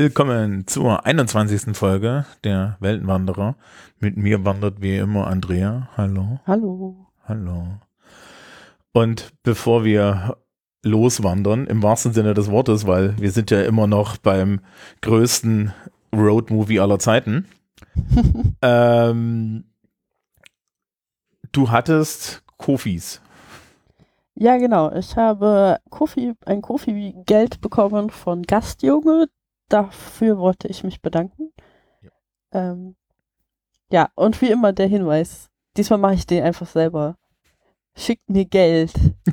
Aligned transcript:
Willkommen 0.00 0.64
zur 0.68 1.06
21. 1.06 1.76
Folge 1.76 2.24
der 2.44 2.76
Weltenwanderer. 2.78 3.56
Mit 3.98 4.16
mir 4.16 4.44
wandert 4.44 4.80
wie 4.80 4.96
immer 4.96 5.26
Andrea. 5.26 5.88
Hallo. 5.96 6.38
Hallo. 6.46 7.08
Hallo. 7.24 7.66
Und 8.92 9.32
bevor 9.42 9.82
wir 9.82 10.36
loswandern, 10.84 11.66
im 11.66 11.82
wahrsten 11.82 12.12
Sinne 12.12 12.32
des 12.34 12.48
Wortes, 12.48 12.86
weil 12.86 13.18
wir 13.18 13.32
sind 13.32 13.50
ja 13.50 13.62
immer 13.62 13.88
noch 13.88 14.18
beim 14.18 14.60
größten 15.00 15.72
Roadmovie 16.14 16.78
aller 16.78 17.00
Zeiten. 17.00 17.48
ähm, 18.62 19.64
du 21.50 21.72
hattest 21.72 22.44
Kofis. 22.56 23.20
Ja, 24.36 24.58
genau. 24.58 24.92
Ich 24.92 25.16
habe 25.16 25.80
Kofi, 25.90 26.34
ein 26.46 26.62
Kofi-Geld 26.62 27.60
bekommen 27.60 28.10
von 28.10 28.44
Gastjunge. 28.44 29.26
Dafür 29.68 30.38
wollte 30.38 30.68
ich 30.68 30.84
mich 30.84 31.02
bedanken. 31.02 31.52
Ja. 32.02 32.10
Ähm, 32.52 32.96
ja, 33.90 34.08
und 34.14 34.40
wie 34.40 34.50
immer 34.50 34.72
der 34.72 34.86
Hinweis. 34.86 35.48
Diesmal 35.76 35.98
mache 35.98 36.14
ich 36.14 36.26
den 36.26 36.42
einfach 36.42 36.66
selber. 36.66 37.16
Schickt 37.96 38.28
mir 38.28 38.44
Geld. 38.44 38.92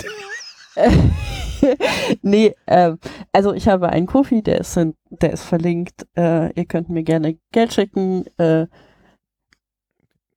nee, 2.22 2.56
ähm, 2.68 3.00
also 3.32 3.54
ich 3.54 3.68
habe 3.68 3.90
einen 3.90 4.08
Kofi, 4.08 4.42
der 4.42 4.60
ist, 4.60 4.80
der 5.10 5.34
ist 5.34 5.44
verlinkt. 5.44 6.08
Äh, 6.18 6.52
ihr 6.54 6.66
könnt 6.66 6.90
mir 6.90 7.04
gerne 7.04 7.38
Geld 7.52 7.74
schicken. 7.74 8.26
Äh, 8.38 8.68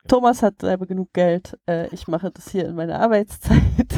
Thomas 0.07 0.43
hat 0.43 0.61
selber 0.61 0.87
genug 0.87 1.13
Geld. 1.13 1.59
Äh, 1.69 1.89
ich 1.95 2.09
mache 2.09 2.31
das 2.31 2.51
hier 2.51 2.67
in 2.67 2.75
meiner 2.75 3.01
Arbeitszeit. 3.01 3.98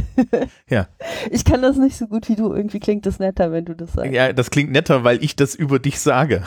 Ja. 0.68 0.88
Ich 1.30 1.44
kann 1.44 1.62
das 1.62 1.76
nicht 1.76 1.96
so 1.96 2.06
gut 2.06 2.28
wie 2.28 2.36
du. 2.36 2.54
Irgendwie 2.54 2.80
klingt 2.80 3.04
das 3.06 3.18
netter, 3.18 3.52
wenn 3.52 3.64
du 3.64 3.74
das 3.74 3.92
sagst. 3.92 4.12
Ja, 4.12 4.32
das 4.32 4.50
klingt 4.50 4.70
netter, 4.70 5.04
weil 5.04 5.22
ich 5.22 5.36
das 5.36 5.54
über 5.54 5.78
dich 5.78 6.00
sage. 6.00 6.42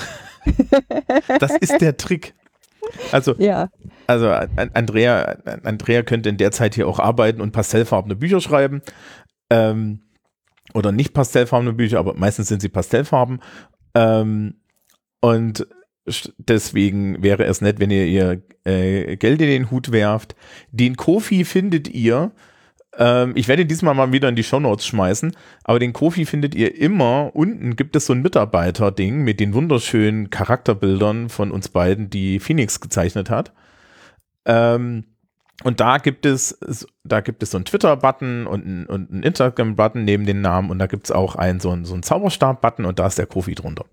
das 1.40 1.56
ist 1.58 1.80
der 1.80 1.98
Trick. 1.98 2.34
Also, 3.12 3.36
ja. 3.38 3.70
also 4.08 4.30
Andrea, 4.30 5.38
Andrea 5.64 6.04
könnte 6.04 6.30
in 6.30 6.38
der 6.38 6.52
Zeit 6.52 6.76
hier 6.76 6.88
auch 6.88 7.00
arbeiten 7.00 7.40
und 7.40 7.52
pastellfarbene 7.52 8.16
Bücher 8.16 8.42
schreiben. 8.42 8.82
Ähm, 9.50 10.02
oder 10.74 10.92
nicht 10.92 11.14
pastellfarbene 11.14 11.74
Bücher, 11.74 12.00
aber 12.00 12.16
meistens 12.16 12.48
sind 12.48 12.62
sie 12.62 12.70
Pastellfarben. 12.70 13.42
Ähm, 13.96 14.56
und 15.22 15.68
deswegen 16.38 17.24
wäre 17.24 17.46
es 17.46 17.62
nett, 17.62 17.80
wenn 17.80 17.92
ihr 17.92 18.06
ihr 18.06 18.42
äh, 18.66 19.16
Geld 19.18 19.42
in 19.42 19.48
den 19.48 19.72
Hut 19.72 19.92
werft. 19.92 20.36
Den 20.72 20.96
Kofi 20.96 21.46
findet 21.46 21.88
ihr. 21.88 22.32
Ähm, 22.98 23.34
ich 23.36 23.48
werde 23.48 23.66
diesmal 23.66 23.96
mal 23.96 24.12
wieder 24.12 24.30
in 24.30 24.36
die 24.36 24.44
Shownotes 24.44 24.86
schmeißen, 24.86 25.36
aber 25.64 25.80
den 25.80 25.94
Kofi 25.94 26.26
findet 26.26 26.56
ihr 26.56 26.78
immer. 26.78 27.32
Unten 27.34 27.76
gibt 27.76 27.96
es 27.96 28.06
so 28.06 28.14
ein 28.14 28.22
Mitarbeiter-Ding 28.22 29.24
mit 29.24 29.40
den 29.40 29.54
wunderschönen 29.54 30.30
Charakterbildern 30.30 31.30
von 31.30 31.52
uns 31.52 31.70
beiden, 31.70 32.10
die 32.10 32.40
Phoenix 32.40 32.80
gezeichnet 32.80 33.30
hat. 33.30 33.52
Ähm, 34.46 35.06
und 35.64 35.80
da 35.80 35.98
gibt 35.98 36.26
es, 36.26 36.58
da 37.04 37.22
gibt 37.22 37.42
es 37.42 37.52
so 37.52 37.58
einen 37.58 37.66
Twitter-Button 37.66 38.48
und 38.48 38.66
einen, 38.66 38.86
und 38.86 39.12
einen 39.12 39.24
Instagram-Button 39.24 40.04
neben 40.04 40.26
den 40.26 40.42
Namen 40.42 40.70
und 40.70 40.80
da 40.80 40.88
gibt 40.88 41.06
es 41.06 41.12
auch 41.12 41.36
einen, 41.36 41.60
so 41.60 41.72
einen, 41.72 41.86
so 41.86 41.94
einen 41.94 42.04
Zauberstab-Button 42.04 42.86
und 42.86 43.00
da 43.00 43.08
ist 43.08 43.18
der 43.18 43.28
Kofi 43.28 43.56
drunter. 43.56 43.86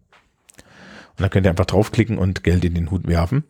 Und 1.20 1.20
da 1.20 1.28
könnt 1.28 1.46
ihr 1.46 1.50
einfach 1.50 1.66
draufklicken 1.66 2.18
und 2.18 2.42
Geld 2.44 2.64
in 2.64 2.74
den 2.74 2.90
Hut 2.90 3.06
werfen. 3.06 3.44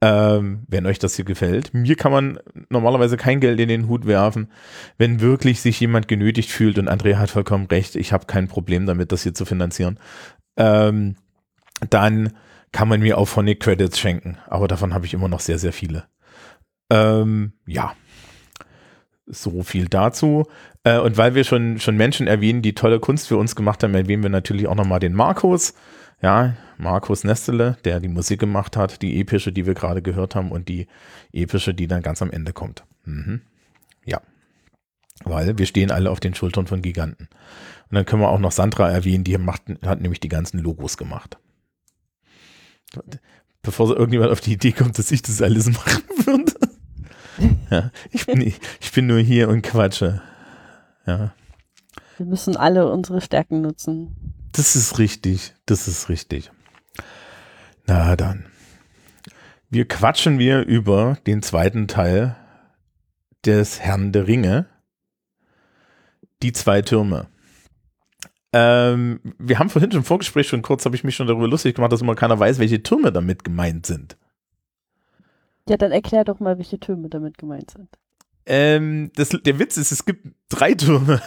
Ähm, 0.00 0.62
wenn 0.68 0.86
euch 0.86 1.00
das 1.00 1.16
hier 1.16 1.24
gefällt. 1.24 1.74
Mir 1.74 1.96
kann 1.96 2.12
man 2.12 2.38
normalerweise 2.68 3.16
kein 3.16 3.40
Geld 3.40 3.58
in 3.58 3.68
den 3.68 3.88
Hut 3.88 4.06
werfen, 4.06 4.48
wenn 4.96 5.20
wirklich 5.20 5.60
sich 5.60 5.80
jemand 5.80 6.06
genötigt 6.06 6.50
fühlt 6.50 6.78
und 6.78 6.86
Andrea 6.86 7.18
hat 7.18 7.30
vollkommen 7.30 7.66
recht, 7.66 7.96
ich 7.96 8.12
habe 8.12 8.26
kein 8.26 8.46
Problem 8.46 8.86
damit, 8.86 9.10
das 9.10 9.24
hier 9.24 9.34
zu 9.34 9.44
finanzieren. 9.44 9.98
Ähm, 10.56 11.16
dann 11.90 12.32
kann 12.70 12.86
man 12.86 13.00
mir 13.00 13.18
auch 13.18 13.26
Phonic 13.26 13.58
Credits 13.60 13.98
schenken, 13.98 14.38
aber 14.46 14.68
davon 14.68 14.94
habe 14.94 15.04
ich 15.04 15.14
immer 15.14 15.28
noch 15.28 15.40
sehr, 15.40 15.58
sehr 15.58 15.72
viele. 15.72 16.04
Ähm, 16.90 17.54
ja, 17.66 17.94
so 19.26 19.62
viel 19.62 19.88
dazu. 19.88 20.46
Äh, 20.84 20.98
und 20.98 21.16
weil 21.16 21.34
wir 21.34 21.44
schon, 21.44 21.80
schon 21.80 21.96
Menschen 21.96 22.26
erwähnen, 22.26 22.62
die 22.62 22.74
tolle 22.74 23.00
Kunst 23.00 23.28
für 23.28 23.36
uns 23.36 23.56
gemacht 23.56 23.82
haben, 23.82 23.94
erwähnen 23.94 24.22
wir 24.22 24.30
natürlich 24.30 24.68
auch 24.68 24.74
nochmal 24.74 25.00
den 25.00 25.14
Markus. 25.14 25.74
Ja, 26.20 26.56
Markus 26.78 27.24
Nestele, 27.24 27.76
der 27.84 28.00
die 28.00 28.08
Musik 28.08 28.40
gemacht 28.40 28.76
hat, 28.76 29.02
die 29.02 29.20
epische, 29.20 29.52
die 29.52 29.66
wir 29.66 29.74
gerade 29.74 30.02
gehört 30.02 30.34
haben 30.34 30.50
und 30.50 30.68
die 30.68 30.88
epische, 31.32 31.74
die 31.74 31.86
dann 31.86 32.02
ganz 32.02 32.22
am 32.22 32.30
Ende 32.30 32.52
kommt. 32.52 32.84
Mhm. 33.04 33.42
Ja, 34.04 34.20
weil 35.24 35.58
wir 35.58 35.66
stehen 35.66 35.90
alle 35.90 36.10
auf 36.10 36.20
den 36.20 36.34
Schultern 36.34 36.66
von 36.66 36.82
Giganten. 36.82 37.28
Und 37.90 37.94
dann 37.94 38.04
können 38.04 38.22
wir 38.22 38.28
auch 38.28 38.38
noch 38.38 38.52
Sandra 38.52 38.90
erwähnen, 38.90 39.24
die 39.24 39.38
macht, 39.38 39.62
hat 39.84 40.00
nämlich 40.00 40.20
die 40.20 40.28
ganzen 40.28 40.58
Logos 40.58 40.96
gemacht 40.96 41.38
bevor 43.62 43.90
irgendjemand 43.90 44.30
auf 44.30 44.40
die 44.40 44.54
Idee 44.54 44.72
kommt, 44.72 44.98
dass 44.98 45.10
ich 45.10 45.22
das 45.22 45.42
alles 45.42 45.66
machen 45.66 46.02
würde. 46.24 46.52
ja, 47.70 47.90
ich 48.10 48.26
bin, 48.26 48.40
ich 48.40 48.92
bin 48.92 49.06
nur 49.06 49.18
hier 49.18 49.48
und 49.48 49.62
quatsche. 49.62 50.22
Ja. 51.06 51.32
Wir 52.16 52.26
müssen 52.26 52.56
alle 52.56 52.90
unsere 52.90 53.20
Stärken 53.20 53.60
nutzen. 53.60 54.37
Das 54.52 54.76
ist 54.76 54.98
richtig. 54.98 55.54
Das 55.66 55.88
ist 55.88 56.08
richtig. 56.08 56.50
Na 57.86 58.16
dann. 58.16 58.46
Wir 59.70 59.86
quatschen 59.86 60.38
wir 60.38 60.64
über 60.66 61.18
den 61.26 61.42
zweiten 61.42 61.88
Teil 61.88 62.36
des 63.44 63.80
Herrn 63.80 64.12
der 64.12 64.26
Ringe. 64.26 64.66
Die 66.42 66.52
zwei 66.52 66.82
Türme. 66.82 67.28
Ähm, 68.52 69.20
wir 69.38 69.58
haben 69.58 69.68
vorhin 69.68 69.90
schon 69.90 70.00
im 70.00 70.04
Vorgespräch 70.04 70.48
schon 70.48 70.62
kurz, 70.62 70.84
habe 70.84 70.96
ich 70.96 71.04
mich 71.04 71.16
schon 71.16 71.26
darüber 71.26 71.48
lustig 71.48 71.74
gemacht, 71.74 71.92
dass 71.92 72.00
immer 72.00 72.14
keiner 72.14 72.38
weiß, 72.38 72.58
welche 72.58 72.82
Türme 72.82 73.12
damit 73.12 73.44
gemeint 73.44 73.84
sind. 73.84 74.16
Ja, 75.68 75.76
dann 75.76 75.92
erklär 75.92 76.24
doch 76.24 76.40
mal, 76.40 76.56
welche 76.56 76.80
Türme 76.80 77.10
damit 77.10 77.36
gemeint 77.36 77.70
sind. 77.72 77.88
Ähm, 78.46 79.10
das, 79.16 79.28
der 79.28 79.58
Witz 79.58 79.76
ist, 79.76 79.92
es 79.92 80.06
gibt 80.06 80.34
drei 80.48 80.72
Türme. 80.72 81.20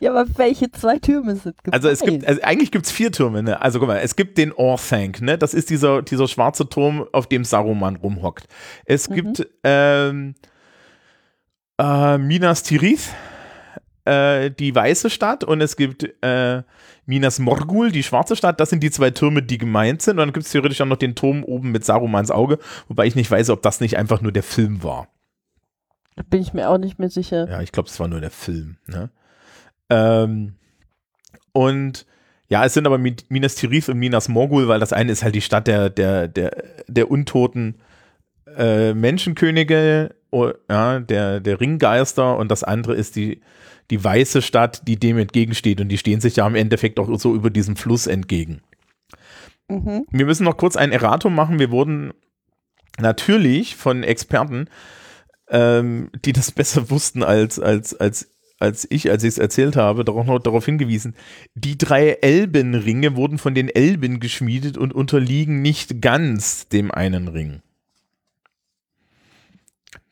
Ja, 0.00 0.10
aber 0.10 0.26
welche 0.36 0.70
zwei 0.70 0.98
Türme 0.98 1.36
sind 1.36 1.62
gemeint? 1.62 1.74
Also 1.74 1.88
es 1.88 2.00
gibt, 2.00 2.26
also 2.26 2.40
eigentlich 2.42 2.70
gibt 2.70 2.86
es 2.86 2.92
vier 2.92 3.12
Türme, 3.12 3.42
ne? 3.42 3.60
Also 3.60 3.78
guck 3.78 3.88
mal, 3.88 3.98
es 3.98 4.16
gibt 4.16 4.38
den 4.38 4.52
Orthanc, 4.52 5.20
ne? 5.20 5.38
Das 5.38 5.54
ist 5.54 5.70
dieser, 5.70 6.02
dieser 6.02 6.28
schwarze 6.28 6.68
Turm, 6.68 7.06
auf 7.12 7.26
dem 7.26 7.44
Saruman 7.44 7.96
rumhockt. 7.96 8.46
Es 8.84 9.08
mhm. 9.08 9.14
gibt 9.14 9.48
ähm, 9.64 10.34
äh, 11.78 12.18
Minas 12.18 12.62
Tirith, 12.62 13.10
äh, 14.04 14.50
die 14.50 14.74
weiße 14.74 15.10
Stadt 15.10 15.44
und 15.44 15.60
es 15.60 15.76
gibt 15.76 16.08
äh, 16.22 16.62
Minas 17.06 17.38
Morgul, 17.38 17.90
die 17.90 18.02
schwarze 18.02 18.36
Stadt. 18.36 18.60
Das 18.60 18.70
sind 18.70 18.82
die 18.82 18.90
zwei 18.90 19.10
Türme, 19.10 19.42
die 19.42 19.58
gemeint 19.58 20.02
sind. 20.02 20.12
Und 20.12 20.18
dann 20.18 20.32
gibt 20.32 20.46
es 20.46 20.52
theoretisch 20.52 20.80
auch 20.80 20.86
noch 20.86 20.96
den 20.96 21.14
Turm 21.14 21.44
oben 21.44 21.72
mit 21.72 21.84
Sarumans 21.84 22.30
Auge, 22.30 22.58
wobei 22.88 23.06
ich 23.06 23.16
nicht 23.16 23.30
weiß, 23.30 23.50
ob 23.50 23.62
das 23.62 23.80
nicht 23.80 23.96
einfach 23.96 24.20
nur 24.20 24.32
der 24.32 24.42
Film 24.42 24.82
war. 24.82 25.08
Da 26.20 26.26
bin 26.28 26.42
ich 26.42 26.52
mir 26.52 26.68
auch 26.68 26.76
nicht 26.76 26.98
mehr 26.98 27.08
sicher. 27.08 27.48
Ja, 27.48 27.62
ich 27.62 27.72
glaube, 27.72 27.88
es 27.88 27.98
war 27.98 28.08
nur 28.08 28.20
der 28.20 28.30
Film. 28.30 28.76
Ne? 28.86 29.10
Ähm, 29.88 30.54
und 31.52 32.04
ja, 32.48 32.64
es 32.64 32.74
sind 32.74 32.86
aber 32.86 32.98
Minas 32.98 33.54
Tirith 33.54 33.88
und 33.88 33.98
Minas 33.98 34.28
Morgul, 34.28 34.68
weil 34.68 34.80
das 34.80 34.92
eine 34.92 35.12
ist 35.12 35.22
halt 35.22 35.34
die 35.34 35.40
Stadt 35.40 35.66
der, 35.66 35.88
der, 35.88 36.28
der, 36.28 36.64
der 36.88 37.10
untoten 37.10 37.76
äh, 38.56 38.92
Menschenkönige, 38.92 40.14
oh, 40.30 40.50
ja, 40.68 41.00
der, 41.00 41.40
der 41.40 41.60
Ringgeister 41.60 42.36
und 42.36 42.50
das 42.50 42.64
andere 42.64 42.94
ist 42.94 43.16
die 43.16 43.40
die 43.90 44.02
weiße 44.02 44.40
Stadt, 44.40 44.86
die 44.86 44.98
dem 44.98 45.18
entgegensteht. 45.18 45.80
Und 45.80 45.88
die 45.88 45.98
stehen 45.98 46.20
sich 46.20 46.36
ja 46.36 46.46
im 46.46 46.54
Endeffekt 46.54 47.00
auch 47.00 47.18
so 47.18 47.34
über 47.34 47.50
diesem 47.50 47.76
Fluss 47.76 48.06
entgegen. 48.06 48.60
Mhm. 49.68 50.06
Wir 50.10 50.26
müssen 50.26 50.44
noch 50.44 50.56
kurz 50.56 50.76
ein 50.76 50.92
Erratum 50.92 51.34
machen. 51.34 51.58
Wir 51.58 51.70
wurden 51.70 52.12
natürlich 52.98 53.76
von 53.76 54.02
Experten, 54.02 54.68
ähm, 55.50 56.10
die 56.24 56.32
das 56.32 56.52
besser 56.52 56.90
wussten 56.90 57.22
als, 57.22 57.58
als, 57.58 57.94
als, 57.94 58.30
als 58.58 58.86
ich, 58.90 59.10
als 59.10 59.24
ich 59.24 59.28
es 59.28 59.38
erzählt 59.38 59.76
habe, 59.76 60.04
darauf 60.04 60.26
noch 60.26 60.38
darauf 60.38 60.64
hingewiesen. 60.64 61.14
Die 61.54 61.76
drei 61.76 62.10
Elbenringe 62.10 63.16
wurden 63.16 63.38
von 63.38 63.54
den 63.54 63.68
Elben 63.68 64.20
geschmiedet 64.20 64.78
und 64.78 64.94
unterliegen 64.94 65.62
nicht 65.62 66.00
ganz 66.00 66.68
dem 66.68 66.90
einen 66.90 67.28
Ring. 67.28 67.62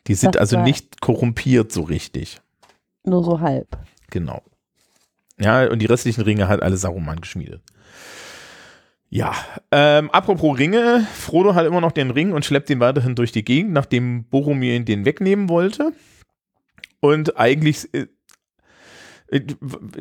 Die 0.07 0.15
sind 0.15 0.35
das 0.35 0.41
also 0.41 0.63
nicht 0.63 1.01
korrumpiert 1.01 1.71
so 1.71 1.83
richtig. 1.83 2.41
Nur 3.05 3.23
so 3.23 3.41
halb. 3.41 3.79
Genau. 4.11 4.43
Ja, 5.39 5.71
und 5.71 5.81
die 5.81 5.87
restlichen 5.87 6.23
Ringe 6.23 6.49
hat 6.49 6.63
alle 6.63 6.77
Saruman 6.77 7.21
geschmiedet. 7.21 7.63
Ja, 9.11 9.35
ähm, 9.73 10.11
apropos 10.11 10.59
Ringe, 10.59 11.07
Frodo 11.15 11.55
hat 11.55 11.67
immer 11.67 11.81
noch 11.81 11.93
den 11.93 12.11
Ring 12.11 12.33
und 12.33 12.45
schleppt 12.45 12.69
ihn 12.69 12.81
weiterhin 12.81 13.15
durch 13.15 13.33
die 13.33 13.45
Gegend, 13.45 13.73
nachdem 13.73 14.25
Boromir 14.25 14.75
ihn 14.75 14.85
den 14.85 15.07
wegnehmen 15.07 15.49
wollte. 15.49 15.93
Und 17.01 17.39
eigentlich, 17.39 17.89
äh, 17.95 18.09
äh, 19.31 19.41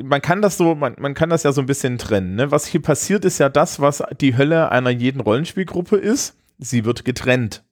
man 0.04 0.21
kann 0.21 0.42
das 0.42 0.57
so, 0.57 0.75
man, 0.75 0.95
man 1.00 1.13
kann 1.13 1.30
das 1.30 1.44
ja 1.44 1.54
so 1.54 1.62
ein 1.62 1.68
bisschen 1.68 1.98
trennen. 1.98 2.36
Ne? 2.36 2.51
Was 2.51 2.65
hier 2.65 2.81
passiert, 2.81 3.24
ist 3.24 3.38
ja 3.38 3.48
das, 3.48 3.80
was 3.80 4.04
die 4.19 4.36
Hölle 4.36 4.71
einer 4.71 4.89
jeden 4.89 5.21
Rollenspielgruppe 5.21 5.95
ist. 5.95 6.36
Sie 6.57 6.83
wird 6.83 7.06
getrennt. 7.06 7.63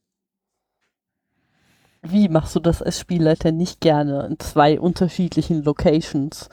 Wie 2.02 2.30
machst 2.30 2.56
du 2.56 2.60
das 2.60 2.82
als 2.82 3.00
Spielleiter 3.00 3.52
nicht 3.52 3.82
gerne, 3.82 4.28
in 4.30 4.40
zwei 4.40 4.80
unterschiedlichen 4.80 5.64
Locations 5.64 6.50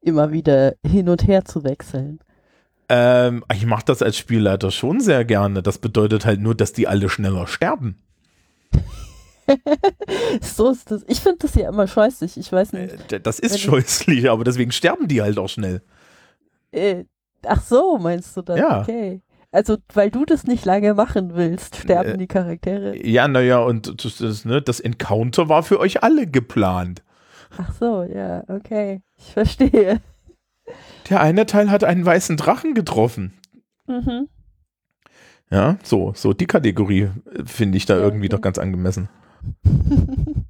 immer 0.00 0.32
wieder 0.32 0.74
hin 0.84 1.10
und 1.10 1.28
her 1.28 1.44
zu 1.44 1.62
wechseln? 1.64 2.18
Ähm, 2.88 3.44
ich 3.52 3.66
mache 3.66 3.84
das 3.86 4.02
als 4.02 4.16
Spielleiter 4.16 4.70
schon 4.70 5.00
sehr 5.00 5.24
gerne. 5.24 5.62
Das 5.62 5.78
bedeutet 5.78 6.24
halt 6.24 6.40
nur, 6.40 6.54
dass 6.54 6.72
die 6.72 6.86
alle 6.86 7.08
schneller 7.08 7.46
sterben. 7.46 7.98
so 10.40 10.70
ist 10.70 10.90
das. 10.90 11.04
Ich 11.08 11.20
finde 11.20 11.38
das 11.40 11.54
ja 11.54 11.68
immer 11.68 11.86
scheußlich. 11.86 12.36
Ich 12.36 12.50
weiß 12.50 12.72
nicht. 12.72 13.12
Äh, 13.12 13.20
das 13.20 13.38
ist 13.38 13.60
scheußlich, 13.60 14.30
aber 14.30 14.44
deswegen 14.44 14.72
sterben 14.72 15.08
die 15.08 15.22
halt 15.22 15.38
auch 15.38 15.48
schnell. 15.48 15.82
Äh, 16.72 17.04
ach 17.44 17.62
so, 17.62 17.98
meinst 17.98 18.36
du 18.36 18.42
das? 18.42 18.58
Ja. 18.58 18.82
Okay. 18.82 19.20
Also, 19.52 19.78
weil 19.94 20.10
du 20.10 20.24
das 20.24 20.44
nicht 20.44 20.64
lange 20.64 20.94
machen 20.94 21.34
willst, 21.34 21.76
sterben 21.76 22.10
Äh, 22.10 22.16
die 22.18 22.26
Charaktere. 22.26 23.06
Ja, 23.06 23.26
naja, 23.26 23.60
und 23.60 24.04
das, 24.04 24.18
das, 24.18 24.44
ne, 24.44 24.60
das 24.60 24.80
Encounter 24.80 25.48
war 25.48 25.62
für 25.62 25.80
euch 25.80 26.02
alle 26.02 26.26
geplant. 26.26 27.02
Ach 27.56 27.72
so, 27.78 28.02
ja, 28.02 28.44
okay. 28.48 29.02
Ich 29.16 29.32
verstehe. 29.32 30.00
Der 31.08 31.20
eine 31.20 31.46
Teil 31.46 31.70
hat 31.70 31.84
einen 31.84 32.04
weißen 32.04 32.36
Drachen 32.36 32.74
getroffen. 32.74 33.34
Mhm. 33.86 34.28
Ja, 35.50 35.78
so, 35.84 36.12
so 36.14 36.32
die 36.32 36.46
Kategorie 36.46 37.02
äh, 37.02 37.44
finde 37.44 37.78
ich 37.78 37.86
da 37.86 37.96
irgendwie 37.96 38.28
doch 38.28 38.40
ganz 38.40 38.58
angemessen. 38.58 39.08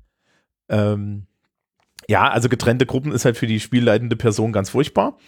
Ähm, 0.69 1.27
ja, 2.09 2.29
also 2.29 2.49
getrennte 2.49 2.87
Gruppen 2.87 3.13
ist 3.13 3.25
halt 3.25 3.37
für 3.37 3.47
die 3.47 3.61
spielleitende 3.61 4.17
Person 4.17 4.53
ganz 4.53 4.71
furchtbar. 4.71 5.19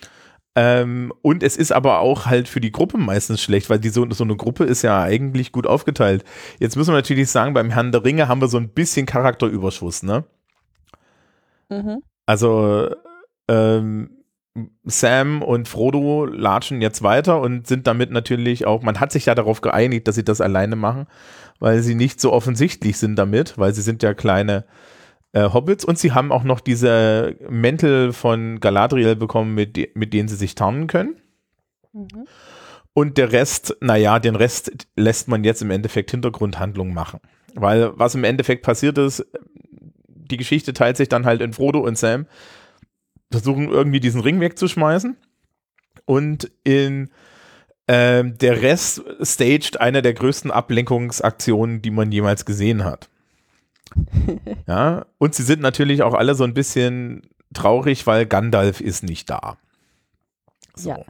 Ähm, 0.54 1.12
und 1.22 1.42
es 1.42 1.56
ist 1.56 1.72
aber 1.72 2.00
auch 2.00 2.26
halt 2.26 2.48
für 2.48 2.60
die 2.60 2.72
Gruppe 2.72 2.98
meistens 2.98 3.40
schlecht, 3.40 3.70
weil 3.70 3.78
die 3.78 3.90
so, 3.90 4.08
so 4.10 4.24
eine 4.24 4.36
Gruppe 4.36 4.64
ist 4.64 4.82
ja 4.82 5.02
eigentlich 5.02 5.52
gut 5.52 5.66
aufgeteilt. 5.66 6.24
Jetzt 6.58 6.76
müssen 6.76 6.90
wir 6.90 6.96
natürlich 6.96 7.30
sagen, 7.30 7.54
beim 7.54 7.70
Herrn 7.70 7.92
der 7.92 8.04
Ringe 8.04 8.28
haben 8.28 8.40
wir 8.40 8.48
so 8.48 8.58
ein 8.58 8.70
bisschen 8.70 9.06
Charakterüberschuss, 9.06 10.02
ne? 10.02 10.24
Mhm. 11.68 12.02
Also 12.26 12.90
ähm, 13.46 14.17
Sam 14.84 15.42
und 15.42 15.68
Frodo 15.68 16.24
latschen 16.24 16.80
jetzt 16.80 17.02
weiter 17.02 17.40
und 17.40 17.66
sind 17.66 17.86
damit 17.86 18.10
natürlich 18.10 18.66
auch, 18.66 18.82
man 18.82 19.00
hat 19.00 19.12
sich 19.12 19.26
ja 19.26 19.34
darauf 19.34 19.60
geeinigt, 19.60 20.08
dass 20.08 20.14
sie 20.14 20.24
das 20.24 20.40
alleine 20.40 20.76
machen, 20.76 21.06
weil 21.58 21.82
sie 21.82 21.94
nicht 21.94 22.20
so 22.20 22.32
offensichtlich 22.32 22.98
sind 22.98 23.16
damit, 23.16 23.58
weil 23.58 23.74
sie 23.74 23.82
sind 23.82 24.02
ja 24.02 24.14
kleine 24.14 24.64
äh, 25.32 25.50
Hobbits 25.52 25.84
und 25.84 25.98
sie 25.98 26.12
haben 26.12 26.32
auch 26.32 26.44
noch 26.44 26.60
diese 26.60 27.36
Mäntel 27.48 28.12
von 28.12 28.60
Galadriel 28.60 29.16
bekommen, 29.16 29.54
mit, 29.54 29.94
mit 29.94 30.12
denen 30.12 30.28
sie 30.28 30.36
sich 30.36 30.54
tarnen 30.54 30.86
können. 30.86 31.16
Mhm. 31.92 32.26
Und 32.94 33.16
der 33.16 33.32
Rest, 33.32 33.76
naja, 33.80 34.18
den 34.18 34.34
Rest 34.34 34.72
lässt 34.96 35.28
man 35.28 35.44
jetzt 35.44 35.62
im 35.62 35.70
Endeffekt 35.70 36.10
Hintergrundhandlung 36.10 36.92
machen. 36.92 37.20
Weil 37.54 37.92
was 37.96 38.14
im 38.14 38.24
Endeffekt 38.24 38.64
passiert 38.64 38.98
ist, 38.98 39.24
die 40.08 40.36
Geschichte 40.36 40.72
teilt 40.72 40.96
sich 40.96 41.08
dann 41.08 41.24
halt 41.24 41.40
in 41.40 41.52
Frodo 41.52 41.80
und 41.80 41.96
Sam, 41.96 42.26
versuchen 43.30 43.68
irgendwie 43.68 44.00
diesen 44.00 44.20
Ring 44.20 44.40
wegzuschmeißen. 44.40 45.16
Und 46.04 46.50
in 46.64 47.10
ähm, 47.86 48.36
der 48.38 48.62
Rest 48.62 49.02
staged 49.22 49.80
eine 49.80 50.02
der 50.02 50.14
größten 50.14 50.50
Ablenkungsaktionen, 50.50 51.82
die 51.82 51.90
man 51.90 52.12
jemals 52.12 52.44
gesehen 52.44 52.84
hat. 52.84 53.08
Ja, 54.66 55.06
und 55.16 55.34
sie 55.34 55.44
sind 55.44 55.62
natürlich 55.62 56.02
auch 56.02 56.12
alle 56.12 56.34
so 56.34 56.44
ein 56.44 56.52
bisschen 56.52 57.22
traurig, 57.54 58.06
weil 58.06 58.26
Gandalf 58.26 58.82
ist 58.82 59.02
nicht 59.02 59.30
da. 59.30 59.56
So. 60.74 60.90
Ja. 60.90 61.04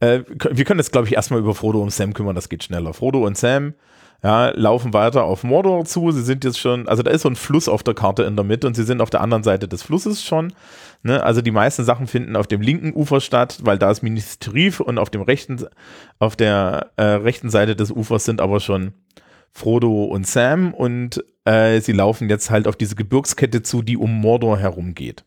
Äh, 0.00 0.24
wir 0.50 0.64
können 0.64 0.80
jetzt, 0.80 0.90
glaube 0.90 1.06
ich, 1.06 1.14
erstmal 1.14 1.38
über 1.38 1.54
Frodo 1.54 1.80
und 1.80 1.92
Sam 1.92 2.14
kümmern, 2.14 2.34
das 2.34 2.48
geht 2.48 2.64
schneller. 2.64 2.92
Frodo 2.92 3.24
und 3.24 3.38
Sam 3.38 3.74
ja, 4.22 4.48
laufen 4.48 4.92
weiter 4.92 5.24
auf 5.24 5.44
Mordor 5.44 5.84
zu. 5.84 6.10
Sie 6.10 6.22
sind 6.22 6.44
jetzt 6.44 6.58
schon, 6.58 6.88
also 6.88 7.02
da 7.02 7.10
ist 7.10 7.22
so 7.22 7.28
ein 7.28 7.36
Fluss 7.36 7.68
auf 7.68 7.82
der 7.82 7.94
Karte 7.94 8.24
in 8.24 8.34
der 8.34 8.44
Mitte 8.44 8.66
und 8.66 8.74
sie 8.74 8.82
sind 8.82 9.00
auf 9.00 9.10
der 9.10 9.20
anderen 9.20 9.44
Seite 9.44 9.68
des 9.68 9.82
Flusses 9.82 10.24
schon. 10.24 10.52
Ne? 11.08 11.22
Also 11.22 11.40
die 11.40 11.50
meisten 11.50 11.84
Sachen 11.84 12.06
finden 12.06 12.36
auf 12.36 12.46
dem 12.46 12.60
linken 12.60 12.92
Ufer 12.94 13.20
statt, 13.20 13.60
weil 13.62 13.78
da 13.78 13.90
ist 13.90 14.02
Minas 14.02 14.38
Tirith 14.38 14.80
und 14.80 14.98
auf 14.98 15.08
dem 15.08 15.22
rechten, 15.22 15.64
auf 16.18 16.36
der 16.36 16.90
äh, 16.96 17.02
rechten 17.02 17.48
Seite 17.48 17.74
des 17.74 17.90
Ufers 17.90 18.26
sind 18.26 18.42
aber 18.42 18.60
schon 18.60 18.92
Frodo 19.50 20.04
und 20.04 20.26
Sam 20.26 20.74
und 20.74 21.24
äh, 21.46 21.80
sie 21.80 21.92
laufen 21.92 22.28
jetzt 22.28 22.50
halt 22.50 22.68
auf 22.68 22.76
diese 22.76 22.94
Gebirgskette 22.94 23.62
zu, 23.62 23.80
die 23.80 23.96
um 23.96 24.20
Mordor 24.20 24.58
herumgeht. 24.58 25.24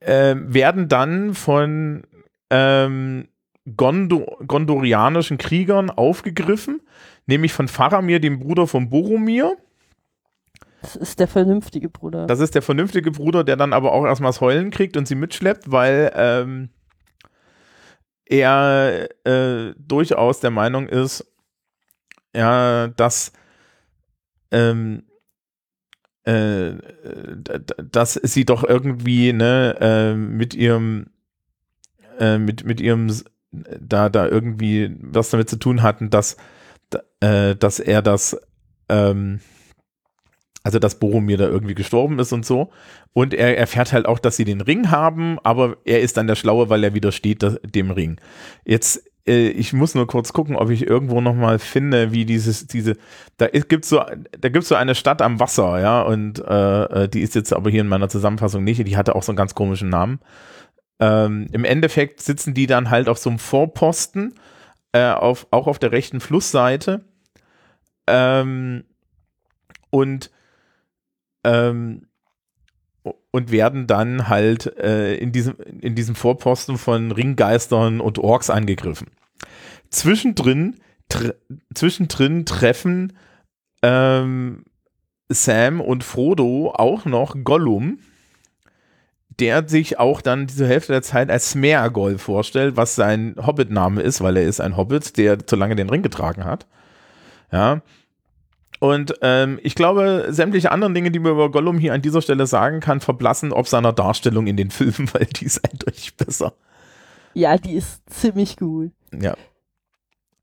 Ähm, 0.00 0.54
werden 0.54 0.88
dann 0.88 1.34
von 1.34 2.04
ähm, 2.50 3.26
Gondo 3.76 4.38
gondorianischen 4.46 5.38
Kriegern 5.38 5.90
aufgegriffen, 5.90 6.80
nämlich 7.26 7.52
von 7.52 7.66
Faramir, 7.66 8.20
dem 8.20 8.38
Bruder 8.38 8.68
von 8.68 8.90
Boromir. 8.90 9.56
Das 10.82 10.96
ist 10.96 11.20
der 11.20 11.28
vernünftige 11.28 11.88
Bruder. 11.88 12.26
Das 12.26 12.40
ist 12.40 12.54
der 12.54 12.62
vernünftige 12.62 13.10
Bruder, 13.10 13.44
der 13.44 13.56
dann 13.56 13.72
aber 13.72 13.92
auch 13.92 14.04
erstmal 14.04 14.30
das 14.30 14.40
Heulen 14.40 14.70
kriegt 14.70 14.96
und 14.96 15.06
sie 15.06 15.14
mitschleppt, 15.14 15.70
weil 15.70 16.10
ähm, 16.14 16.70
er 18.24 19.08
äh, 19.24 19.74
durchaus 19.76 20.40
der 20.40 20.50
Meinung 20.50 20.88
ist, 20.88 21.26
ja, 22.34 22.88
dass 22.88 23.32
ähm, 24.52 25.02
äh, 26.24 26.74
dass 27.90 28.14
sie 28.14 28.44
doch 28.44 28.64
irgendwie 28.64 29.32
ne, 29.32 29.76
äh, 29.80 30.14
mit 30.14 30.54
ihrem 30.54 31.06
äh, 32.18 32.38
mit, 32.38 32.64
mit 32.64 32.80
ihrem 32.80 33.12
da 33.52 34.08
da 34.08 34.28
irgendwie 34.28 34.96
was 35.00 35.30
damit 35.30 35.50
zu 35.50 35.56
tun 35.56 35.82
hatten, 35.82 36.10
dass 36.10 36.36
äh, 37.20 37.56
dass 37.56 37.80
er 37.80 38.02
das 38.02 38.40
ähm, 38.88 39.40
also 40.62 40.78
dass 40.78 40.98
Boromir 40.98 41.38
da 41.38 41.46
irgendwie 41.46 41.74
gestorben 41.74 42.18
ist 42.18 42.32
und 42.32 42.44
so. 42.44 42.70
Und 43.12 43.34
er 43.34 43.56
erfährt 43.58 43.92
halt 43.92 44.06
auch, 44.06 44.18
dass 44.18 44.36
sie 44.36 44.44
den 44.44 44.60
Ring 44.60 44.90
haben, 44.90 45.38
aber 45.42 45.76
er 45.84 46.00
ist 46.00 46.16
dann 46.16 46.26
der 46.26 46.36
Schlaue, 46.36 46.68
weil 46.68 46.84
er 46.84 46.94
widersteht 46.94 47.44
dem 47.74 47.90
Ring. 47.90 48.20
Jetzt, 48.64 49.02
äh, 49.26 49.48
ich 49.48 49.72
muss 49.72 49.94
nur 49.94 50.06
kurz 50.06 50.32
gucken, 50.32 50.56
ob 50.56 50.70
ich 50.70 50.86
irgendwo 50.86 51.20
nochmal 51.20 51.58
finde, 51.58 52.12
wie 52.12 52.24
dieses, 52.24 52.66
diese, 52.66 52.96
da 53.38 53.48
gibt 53.48 53.84
so, 53.84 54.02
da 54.38 54.48
gibt's 54.48 54.68
so 54.68 54.74
eine 54.74 54.94
Stadt 54.94 55.22
am 55.22 55.40
Wasser, 55.40 55.80
ja, 55.80 56.02
und 56.02 56.38
äh, 56.46 57.04
äh, 57.04 57.08
die 57.08 57.22
ist 57.22 57.34
jetzt 57.34 57.52
aber 57.52 57.70
hier 57.70 57.80
in 57.80 57.88
meiner 57.88 58.08
Zusammenfassung 58.08 58.62
nicht, 58.62 58.86
die 58.86 58.96
hatte 58.96 59.14
auch 59.14 59.22
so 59.22 59.32
einen 59.32 59.36
ganz 59.36 59.54
komischen 59.54 59.88
Namen. 59.88 60.20
Ähm, 61.00 61.48
Im 61.52 61.64
Endeffekt 61.64 62.20
sitzen 62.20 62.52
die 62.52 62.66
dann 62.66 62.90
halt 62.90 63.08
auf 63.08 63.16
so 63.16 63.30
einem 63.30 63.38
Vorposten, 63.38 64.34
äh, 64.92 65.10
auf, 65.10 65.46
auch 65.50 65.66
auf 65.66 65.78
der 65.78 65.92
rechten 65.92 66.20
Flussseite. 66.20 67.04
Ähm, 68.06 68.84
und 69.88 70.30
ähm, 71.44 72.06
und 73.30 73.50
werden 73.50 73.86
dann 73.86 74.28
halt 74.28 74.66
äh, 74.78 75.14
in, 75.16 75.32
diesem, 75.32 75.56
in 75.80 75.94
diesem 75.94 76.14
Vorposten 76.14 76.78
von 76.78 77.12
Ringgeistern 77.12 78.00
und 78.00 78.18
Orks 78.18 78.50
angegriffen. 78.50 79.08
Zwischendrin, 79.90 80.76
tre 81.08 81.34
zwischendrin 81.74 82.44
treffen 82.44 83.14
ähm, 83.82 84.64
Sam 85.28 85.80
und 85.80 86.04
Frodo 86.04 86.72
auch 86.74 87.04
noch 87.04 87.36
Gollum, 87.44 88.00
der 89.38 89.68
sich 89.68 89.98
auch 89.98 90.20
dann 90.20 90.46
diese 90.46 90.66
Hälfte 90.66 90.92
der 90.92 91.02
Zeit 91.02 91.30
als 91.30 91.52
Smeagol 91.52 92.18
vorstellt, 92.18 92.76
was 92.76 92.94
sein 92.94 93.36
Hobbit-Name 93.38 94.02
ist, 94.02 94.20
weil 94.20 94.36
er 94.36 94.44
ist 94.44 94.60
ein 94.60 94.76
Hobbit, 94.76 95.16
der 95.16 95.46
zu 95.46 95.56
lange 95.56 95.76
den 95.76 95.88
Ring 95.88 96.02
getragen 96.02 96.44
hat. 96.44 96.66
Ja, 97.52 97.80
und 98.80 99.14
ähm, 99.20 99.60
ich 99.62 99.74
glaube, 99.74 100.28
sämtliche 100.30 100.72
anderen 100.72 100.94
Dinge, 100.94 101.10
die 101.10 101.18
man 101.18 101.32
über 101.32 101.50
Gollum 101.50 101.78
hier 101.78 101.92
an 101.92 102.00
dieser 102.00 102.22
Stelle 102.22 102.46
sagen 102.46 102.80
kann, 102.80 103.00
verblassen 103.00 103.52
ob 103.52 103.68
seiner 103.68 103.92
Darstellung 103.92 104.46
in 104.46 104.56
den 104.56 104.70
Filmen, 104.70 105.08
weil 105.12 105.26
die 105.26 105.44
ist 105.44 105.62
eindeutig 105.70 106.16
besser. 106.16 106.54
ja, 107.34 107.56
die 107.58 107.74
ist 107.74 108.02
ziemlich 108.10 108.56
gut. 108.56 108.90
Ja. 109.12 109.36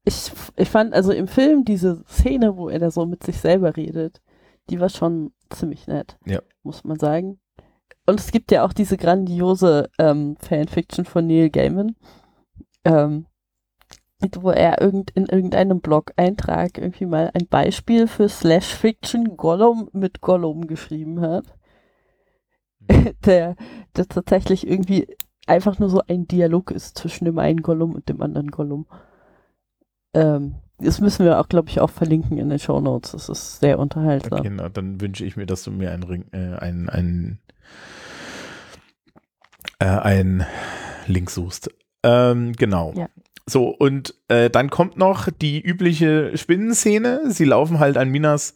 Ich, 0.06 0.32
ich 0.56 0.70
fand 0.70 0.94
also 0.94 1.12
im 1.12 1.28
Film 1.28 1.66
diese 1.66 2.04
Szene, 2.08 2.56
wo 2.56 2.70
er 2.70 2.80
da 2.80 2.92
so 2.92 3.06
mit 3.06 3.24
sich 3.24 3.40
selber 3.40 3.76
redet, 3.76 4.22
die 4.70 4.80
war 4.80 4.90
schon 4.90 5.34
ziemlich 5.50 5.88
nett. 5.88 6.18
Ja. 6.26 6.42
Muss 6.64 6.84
man 6.84 7.00
sagen. 7.00 7.40
Und 8.06 8.20
es 8.20 8.32
gibt 8.32 8.52
ja 8.52 8.64
auch 8.64 8.72
diese 8.72 8.98
grandiose 8.98 9.90
ähm, 9.98 10.38
Fanfiction 10.40 11.06
von 11.06 11.26
Neil 11.26 11.50
Gaiman, 11.50 11.96
ähm, 12.86 13.26
wo 14.40 14.50
er 14.50 14.82
irgend, 14.82 15.12
in 15.12 15.28
irgendeinem 15.28 15.80
Blog-Eintrag 15.80 16.78
irgendwie 16.78 17.06
mal 17.06 17.32
ein 17.34 17.48
Beispiel 17.48 18.08
für 18.08 18.28
Slash-Fiction 18.28 19.38
Gollum 19.38 19.90
mit 19.94 20.22
Gollum 20.22 20.68
geschrieben 20.68 21.22
hat. 21.22 21.46
der, 23.26 23.56
der 23.96 24.08
tatsächlich 24.08 24.68
irgendwie 24.68 25.08
einfach 25.46 25.80
nur 25.80 25.90
so 25.90 26.02
ein 26.08 26.28
Dialog 26.28 26.72
ist 26.72 26.98
zwischen 26.98 27.26
dem 27.26 27.40
einen 27.40 27.62
Gollum 27.62 27.94
und 27.94 28.10
dem 28.10 28.22
anderen 28.22 28.50
Gollum. 28.50 28.88
Ähm, 30.14 30.56
das 30.80 31.02
müssen 31.02 31.26
wir 31.26 31.40
auch, 31.40 31.50
glaube 31.50 31.70
ich, 31.70 31.80
auch 31.80 31.90
verlinken 31.90 32.38
in 32.38 32.50
den 32.50 32.60
Show 32.60 32.80
Notes. 32.80 33.12
Das 33.12 33.30
ist 33.30 33.60
sehr 33.60 33.80
unterhaltsam. 33.80 34.40
Okay, 34.40 34.52
na, 34.52 34.70
dann 34.70 35.02
wünsche 35.02 35.26
ich 35.26 35.36
mir, 35.36 35.46
dass 35.46 35.64
du 35.64 35.72
mir 35.72 35.92
einen 35.92 36.04
Ring, 36.04 36.26
äh, 36.32 36.56
einen, 36.56 36.90
einen, 36.90 37.40
äh, 39.80 39.86
einen 39.86 40.46
Link 41.08 41.32
suchst. 41.32 41.72
Ähm, 42.04 42.54
genau. 42.54 42.94
Ja. 42.96 43.10
So, 43.50 43.70
und 43.70 44.14
äh, 44.28 44.50
dann 44.50 44.70
kommt 44.70 44.98
noch 44.98 45.30
die 45.32 45.62
übliche 45.62 46.38
Spinnenszene. 46.38 47.32
Sie 47.32 47.46
laufen 47.46 47.80
halt 47.80 47.98
an 47.98 48.10
Minas 48.10 48.56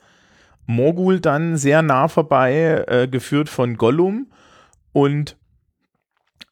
Morgul 0.66 1.20
dann 1.20 1.58
sehr 1.58 1.82
nah 1.82 2.08
vorbei, 2.08 2.84
äh, 2.88 3.08
geführt 3.08 3.50
von 3.50 3.78
Gollum 3.78 4.32
und 4.92 5.38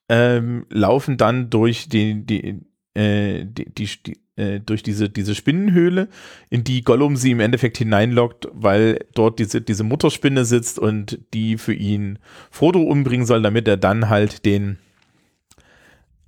ähm, 0.07 0.65
laufen 0.69 1.17
dann 1.17 1.49
durch 1.49 1.89
die, 1.89 2.25
die, 2.25 2.61
äh, 2.95 3.45
die, 3.45 3.65
die, 3.73 3.89
die 4.03 4.17
äh, 4.39 4.61
durch 4.61 4.83
diese, 4.83 5.09
diese 5.09 5.35
Spinnenhöhle, 5.35 6.07
in 6.49 6.63
die 6.63 6.81
Gollum 6.81 7.17
sie 7.17 7.31
im 7.31 7.41
Endeffekt 7.41 7.77
hineinlockt, 7.77 8.47
weil 8.53 9.05
dort 9.13 9.37
diese, 9.37 9.61
diese 9.61 9.83
Mutterspinne 9.83 10.45
sitzt 10.45 10.79
und 10.79 11.19
die 11.33 11.57
für 11.57 11.73
ihn 11.73 12.19
Frodo 12.49 12.81
umbringen 12.81 13.25
soll, 13.25 13.41
damit 13.41 13.67
er 13.67 13.75
dann 13.77 14.07
halt 14.07 14.45
den, 14.45 14.79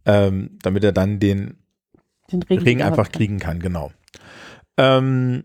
ähm, 0.06 0.58
damit 0.62 0.84
er 0.84 0.92
dann 0.92 1.20
den, 1.20 1.61
den 2.32 2.44
Ring, 2.44 2.60
Ring 2.60 2.82
einfach 2.82 3.06
kann. 3.06 3.12
kriegen 3.12 3.40
kann, 3.40 3.60
genau. 3.60 3.92
Ähm, 4.78 5.44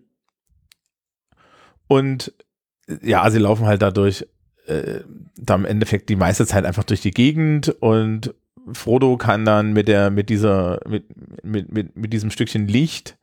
und 1.89 2.33
ja, 3.03 3.29
sie 3.31 3.39
laufen 3.39 3.67
halt 3.67 3.83
dadurch 3.83 4.27
äh, 4.67 5.01
da 5.37 5.55
im 5.55 5.65
Endeffekt 5.65 6.09
die 6.09 6.17
meiste 6.17 6.47
Zeit 6.47 6.65
einfach 6.65 6.85
durch 6.85 7.01
die 7.01 7.11
Gegend 7.11 7.69
und 7.81 8.35
Frodo 8.73 9.17
kann 9.17 9.45
dann 9.45 9.73
mit 9.73 9.89
der, 9.89 10.11
mit 10.11 10.29
dieser, 10.29 10.81
mit, 10.89 11.05
mit, 11.45 11.73
mit, 11.73 11.97
mit 11.97 12.13
diesem 12.13 12.31
Stückchen 12.31 12.67
Licht 12.67 13.17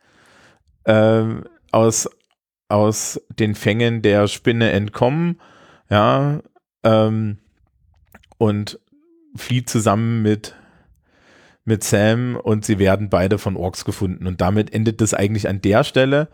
äh, 0.86 1.24
aus, 1.72 2.10
aus 2.70 3.22
den 3.28 3.56
Fängen 3.56 4.02
der 4.02 4.28
Spinne 4.28 4.72
entkommen, 4.72 5.42
ja, 5.90 6.42
ähm, 6.84 7.40
und 8.38 8.80
flieht 9.36 9.70
zusammen 9.70 10.22
mit, 10.22 10.56
mit 11.66 11.84
Sam 11.84 12.36
und 12.36 12.66
sie 12.66 12.80
werden 12.80 13.10
beide 13.10 13.38
von 13.38 13.56
Orks 13.56 13.86
gefunden. 13.86 14.28
Und 14.28 14.42
damit 14.42 14.74
endet 14.74 15.02
das 15.02 15.14
eigentlich 15.14 15.48
an 15.48 15.62
der 15.62 15.84
Stelle. 15.84 16.28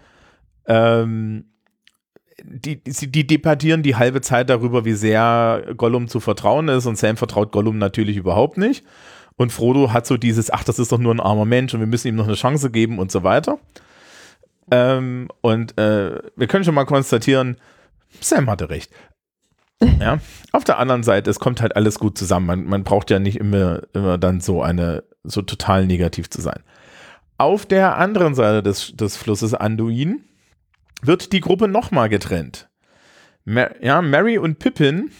Ähm, 0.66 1.46
die, 2.44 2.84
die, 2.84 3.12
die 3.12 3.28
debattieren 3.28 3.84
die 3.84 3.96
halbe 3.96 4.22
Zeit 4.22 4.50
darüber, 4.50 4.86
wie 4.86 4.94
sehr 4.94 5.74
Gollum 5.76 6.08
zu 6.08 6.20
vertrauen 6.20 6.68
ist 6.70 6.86
und 6.86 6.98
Sam 6.98 7.18
vertraut 7.18 7.52
Gollum 7.52 7.78
natürlich 7.78 8.18
überhaupt 8.18 8.58
nicht. 8.58 8.86
Und 9.36 9.52
Frodo 9.52 9.94
hat 9.94 10.06
so 10.06 10.18
dieses, 10.18 10.52
ach, 10.52 10.64
das 10.64 10.80
ist 10.80 10.92
doch 10.92 10.98
nur 10.98 11.14
ein 11.14 11.20
armer 11.20 11.46
Mensch 11.46 11.74
und 11.74 11.80
wir 11.80 11.88
müssen 11.88 12.08
ihm 12.08 12.16
noch 12.16 12.28
eine 12.28 12.36
Chance 12.36 12.72
geben 12.72 13.00
und 13.00 13.12
so 13.12 13.24
weiter. 13.24 13.58
Ähm, 14.72 15.30
und 15.42 15.78
äh, 15.78 16.20
wir 16.36 16.48
können 16.48 16.64
schon 16.64 16.76
mal 16.76 16.86
konstatieren, 16.86 17.58
Sam 18.20 18.50
hatte 18.50 18.70
recht. 18.70 18.92
Ja. 20.00 20.20
Auf 20.52 20.66
der 20.66 20.78
anderen 20.78 21.04
Seite, 21.04 21.30
es 21.30 21.40
kommt 21.40 21.62
halt 21.62 21.78
alles 21.78 22.00
gut 22.00 22.18
zusammen. 22.18 22.46
Man, 22.48 22.66
man 22.66 22.84
braucht 22.84 23.10
ja 23.10 23.18
nicht 23.18 23.38
immer, 23.38 23.84
immer 23.94 24.18
dann 24.18 24.42
so 24.42 24.62
eine, 24.62 25.06
so 25.24 25.42
total 25.42 25.86
negativ 25.86 26.30
zu 26.30 26.42
sein. 26.42 26.62
Auf 27.38 27.66
der 27.66 27.98
anderen 27.98 28.36
Seite 28.36 28.64
des, 28.64 28.94
des 28.96 29.18
Flusses 29.18 29.54
Anduin 29.54 30.24
wird 31.02 31.32
die 31.32 31.40
Gruppe 31.40 31.68
nochmal 31.68 32.10
getrennt. 32.10 32.70
Mar 33.46 33.72
ja, 33.82 34.02
Mary 34.02 34.38
und 34.38 34.60
Pippin 34.60 35.12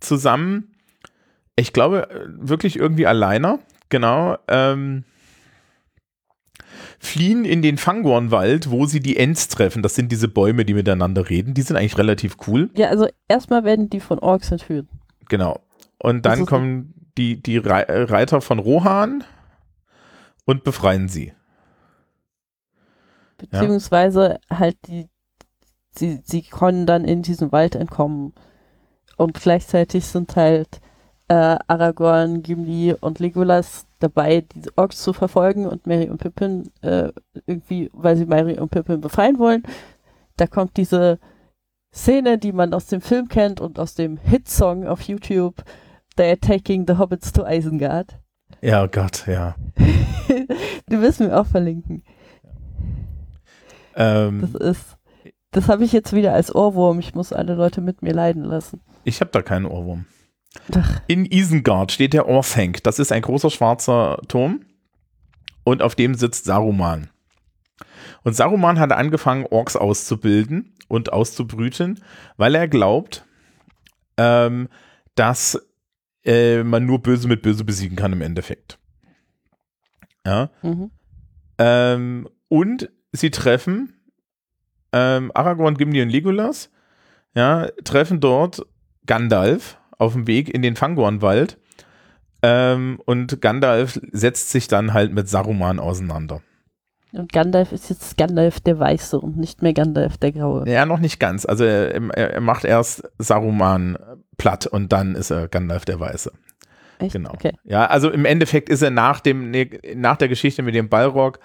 zusammen, 0.00 0.74
ich 1.56 1.72
glaube, 1.72 2.08
wirklich 2.38 2.76
irgendwie 2.76 3.06
alleiner, 3.06 3.58
genau, 3.90 4.38
ähm, 4.48 5.04
fliehen 6.98 7.44
in 7.44 7.62
den 7.62 7.78
Fangornwald, 7.78 8.70
wo 8.70 8.86
sie 8.86 9.00
die 9.00 9.16
Ents 9.16 9.48
treffen. 9.48 9.82
Das 9.82 9.94
sind 9.94 10.12
diese 10.12 10.28
Bäume, 10.28 10.64
die 10.64 10.74
miteinander 10.74 11.28
reden. 11.28 11.54
Die 11.54 11.62
sind 11.62 11.76
eigentlich 11.76 11.98
relativ 11.98 12.36
cool. 12.46 12.70
Ja, 12.74 12.88
also 12.88 13.08
erstmal 13.28 13.64
werden 13.64 13.88
die 13.88 14.00
von 14.00 14.18
Orks 14.18 14.50
entführt. 14.52 14.86
Genau. 15.28 15.60
Und 15.98 16.26
dann 16.26 16.46
kommen 16.46 16.94
die, 17.20 17.42
die 17.42 17.58
Reiter 17.58 18.40
von 18.40 18.58
Rohan 18.58 19.24
und 20.46 20.64
befreien 20.64 21.08
sie. 21.08 21.34
Beziehungsweise 23.36 24.38
ja. 24.50 24.58
halt 24.58 24.76
die, 24.86 25.06
sie, 25.90 26.22
sie 26.24 26.42
können 26.42 26.86
dann 26.86 27.04
in 27.04 27.22
diesen 27.22 27.52
Wald 27.52 27.74
entkommen. 27.74 28.32
Und 29.16 29.34
gleichzeitig 29.34 30.06
sind 30.06 30.34
halt 30.34 30.80
äh, 31.28 31.58
Aragorn, 31.66 32.42
Gimli 32.42 32.94
und 32.98 33.18
Legolas 33.18 33.86
dabei, 33.98 34.40
diese 34.54 34.70
Orks 34.76 35.02
zu 35.02 35.12
verfolgen 35.12 35.66
und 35.66 35.86
Mary 35.86 36.08
und 36.08 36.18
Pippin 36.18 36.70
äh, 36.80 37.12
irgendwie, 37.46 37.90
weil 37.92 38.16
sie 38.16 38.24
Mary 38.24 38.58
und 38.58 38.70
Pippin 38.70 39.02
befreien 39.02 39.38
wollen. 39.38 39.62
Da 40.38 40.46
kommt 40.46 40.78
diese 40.78 41.18
Szene, 41.92 42.38
die 42.38 42.52
man 42.52 42.72
aus 42.72 42.86
dem 42.86 43.02
Film 43.02 43.28
kennt 43.28 43.60
und 43.60 43.78
aus 43.78 43.94
dem 43.94 44.16
Hitsong 44.16 44.86
auf 44.86 45.02
YouTube, 45.02 45.62
They're 46.16 46.40
Taking 46.40 46.86
the 46.86 46.94
Hobbits 46.94 47.32
to 47.32 47.46
Isengard. 47.46 48.18
Ja, 48.60 48.84
oh 48.84 48.88
Gott, 48.88 49.26
ja. 49.26 49.54
die 49.78 50.96
müssen 50.96 51.28
wir 51.28 51.40
auch 51.40 51.46
verlinken. 51.46 52.02
Ähm, 53.96 54.40
das 54.40 54.54
ist, 54.54 54.98
das 55.50 55.68
habe 55.68 55.84
ich 55.84 55.92
jetzt 55.92 56.12
wieder 56.12 56.34
als 56.34 56.54
Ohrwurm. 56.54 56.98
Ich 56.98 57.14
muss 57.14 57.32
alle 57.32 57.54
Leute 57.54 57.80
mit 57.80 58.02
mir 58.02 58.12
leiden 58.12 58.44
lassen. 58.44 58.80
Ich 59.04 59.20
habe 59.20 59.30
da 59.30 59.42
keinen 59.42 59.66
Ohrwurm. 59.66 60.06
Ach. 60.74 61.00
In 61.06 61.24
Isengard 61.24 61.92
steht 61.92 62.12
der 62.12 62.28
Orthanc. 62.28 62.82
Das 62.82 62.98
ist 62.98 63.12
ein 63.12 63.22
großer 63.22 63.50
schwarzer 63.50 64.20
Turm. 64.28 64.64
Und 65.64 65.82
auf 65.82 65.94
dem 65.94 66.14
sitzt 66.14 66.44
Saruman. 66.44 67.10
Und 68.22 68.34
Saruman 68.34 68.78
hat 68.78 68.92
angefangen, 68.92 69.46
Orks 69.48 69.76
auszubilden 69.76 70.74
und 70.88 71.12
auszubrüten, 71.12 72.02
weil 72.36 72.54
er 72.54 72.68
glaubt, 72.68 73.24
ähm, 74.16 74.68
dass 75.14 75.60
äh, 76.24 76.62
man 76.62 76.86
nur 76.86 77.00
Böse 77.00 77.28
mit 77.28 77.42
Böse 77.42 77.64
besiegen 77.64 77.96
kann 77.96 78.12
im 78.12 78.22
Endeffekt. 78.22 78.78
Ja. 80.26 80.50
Mhm. 80.62 80.90
Ähm, 81.58 82.28
und 82.48 82.90
sie 83.12 83.30
treffen 83.30 83.94
ähm, 84.92 85.30
Aragorn, 85.34 85.76
Gimli 85.76 86.02
und 86.02 86.10
Legolas, 86.10 86.70
ja, 87.34 87.68
treffen 87.84 88.20
dort 88.20 88.66
Gandalf 89.06 89.78
auf 89.98 90.14
dem 90.14 90.26
Weg 90.26 90.48
in 90.52 90.62
den 90.62 90.76
Fangornwald. 90.76 91.58
Ähm, 92.42 93.00
und 93.04 93.40
Gandalf 93.40 94.00
setzt 94.12 94.50
sich 94.50 94.66
dann 94.66 94.94
halt 94.94 95.12
mit 95.12 95.28
Saruman 95.28 95.78
auseinander. 95.78 96.42
Und 97.12 97.32
Gandalf 97.32 97.72
ist 97.72 97.90
jetzt 97.90 98.16
Gandalf 98.16 98.60
der 98.60 98.78
Weiße 98.78 99.18
und 99.18 99.36
nicht 99.36 99.62
mehr 99.62 99.72
Gandalf 99.72 100.16
der 100.18 100.32
Graue. 100.32 100.68
Ja, 100.68 100.86
noch 100.86 101.00
nicht 101.00 101.18
ganz. 101.18 101.44
Also 101.44 101.64
er, 101.64 101.92
er 102.14 102.40
macht 102.40 102.64
erst 102.64 103.02
Saruman 103.18 103.98
platt 104.36 104.66
und 104.66 104.92
dann 104.92 105.14
ist 105.16 105.30
er 105.30 105.48
Gandalf 105.48 105.84
der 105.84 105.98
Weiße. 105.98 106.32
Echt? 107.00 107.12
Genau. 107.12 107.32
Okay. 107.32 107.52
Ja, 107.64 107.86
also 107.86 108.10
im 108.10 108.24
Endeffekt 108.24 108.68
ist 108.68 108.82
er 108.82 108.90
nach 108.90 109.20
dem, 109.20 109.52
nach 109.96 110.16
der 110.16 110.28
Geschichte 110.28 110.62
mit 110.62 110.74
dem 110.74 110.88
Balrog 110.88 111.40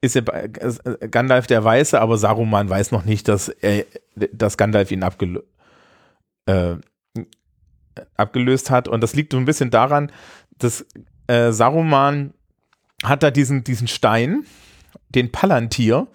ist 0.00 0.16
er 0.16 0.48
Gandalf 0.48 1.46
der 1.46 1.62
Weiße, 1.62 2.00
aber 2.00 2.16
Saruman 2.16 2.70
weiß 2.70 2.90
noch 2.90 3.04
nicht, 3.04 3.28
dass 3.28 3.48
er, 3.48 3.84
dass 4.14 4.56
Gandalf 4.56 4.90
ihn 4.90 5.02
abgelöst, 5.02 5.44
äh, 6.46 6.76
abgelöst 8.16 8.70
hat. 8.70 8.88
Und 8.88 9.02
das 9.02 9.14
liegt 9.14 9.32
so 9.32 9.38
ein 9.38 9.44
bisschen 9.44 9.70
daran, 9.70 10.10
dass 10.56 10.86
äh, 11.26 11.52
Saruman 11.52 12.32
hat 13.02 13.22
da 13.22 13.30
diesen, 13.30 13.62
diesen 13.62 13.88
Stein, 13.88 14.44
den 15.14 15.32
Palantir, 15.32 16.08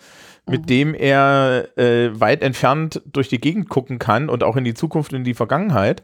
mit 0.48 0.64
mhm. 0.64 0.66
dem 0.66 0.94
er 0.94 1.68
äh, 1.78 2.20
weit 2.20 2.42
entfernt 2.42 3.02
durch 3.06 3.30
die 3.30 3.42
Gegend 3.42 3.70
gucken 3.70 4.00
kann 4.00 4.30
und 4.30 4.44
auch 4.44 4.56
in 4.56 4.64
die 4.64 4.74
Zukunft 4.74 5.14
und 5.14 5.20
in 5.20 5.24
die 5.24 5.34
Vergangenheit. 5.34 6.04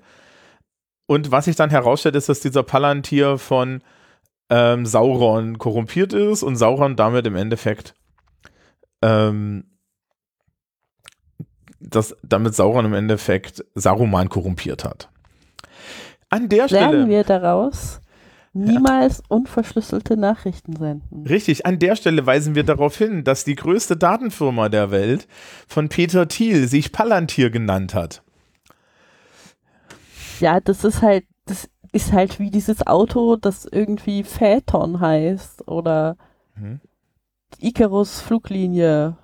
Und 1.08 1.32
was 1.32 1.46
sich 1.46 1.56
dann 1.56 1.70
herausstellt, 1.70 2.16
ist, 2.16 2.30
dass 2.30 2.40
dieser 2.40 2.64
Palantir 2.64 3.38
von 3.38 3.82
ähm, 4.50 4.86
Sauron 4.86 5.58
korrumpiert 5.58 6.14
ist 6.14 6.44
und 6.44 6.56
Sauron 6.56 6.96
damit 6.96 7.28
im 7.28 7.36
Endeffekt 7.36 7.94
ähm, 9.02 9.66
dass 11.82 12.16
damit 12.24 12.56
Sauron 12.56 12.86
im 12.86 12.94
Endeffekt 12.94 13.66
Saruman 13.76 14.30
korrumpiert 14.30 14.84
hat. 14.84 15.10
An 16.30 16.48
der 16.48 16.68
Stelle. 16.68 16.92
Lernen 16.92 17.10
wir 17.10 17.24
daraus, 17.24 18.00
niemals 18.54 19.18
ja. 19.20 19.24
unverschlüsselte 19.30 20.18
Nachrichten 20.18 20.76
senden. 20.76 21.26
Richtig, 21.26 21.66
an 21.66 21.80
der 21.80 21.96
Stelle 21.96 22.26
weisen 22.26 22.56
wir 22.56 22.64
darauf 22.64 22.98
hin, 22.98 23.24
dass 23.24 23.44
die 23.44 23.56
größte 23.56 23.98
Datenfirma 23.98 24.70
der 24.70 24.92
Welt 24.92 25.28
von 25.68 25.90
Peter 25.90 26.28
Thiel 26.28 26.68
sich 26.68 26.92
Palantir 26.92 27.50
genannt 27.50 27.94
hat. 27.94 28.24
Ja, 30.40 30.60
das 30.60 30.84
ist 30.84 31.02
halt, 31.02 31.26
das 31.46 31.70
ist 31.92 32.12
halt 32.14 32.40
wie 32.40 32.52
dieses 32.52 32.86
Auto, 32.88 33.36
das 33.36 33.66
irgendwie 33.66 34.24
Phaeton 34.24 35.00
heißt 35.00 35.68
oder 35.68 36.18
hm. 36.56 36.80
Icarus 37.60 38.22
Fluglinie. 38.22 39.18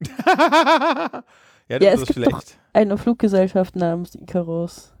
ja, 0.26 1.22
ja, 1.68 1.90
es 1.90 2.00
gibt 2.00 2.14
schlecht. 2.14 2.32
doch 2.32 2.42
eine 2.72 2.98
Fluggesellschaft 2.98 3.76
namens 3.76 4.14
Icarus. 4.14 4.92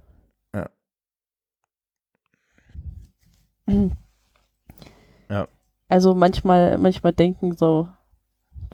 Ja. 5.28 5.48
Also 5.88 6.14
manchmal, 6.14 6.78
manchmal 6.78 7.12
denken 7.12 7.56
so 7.56 7.88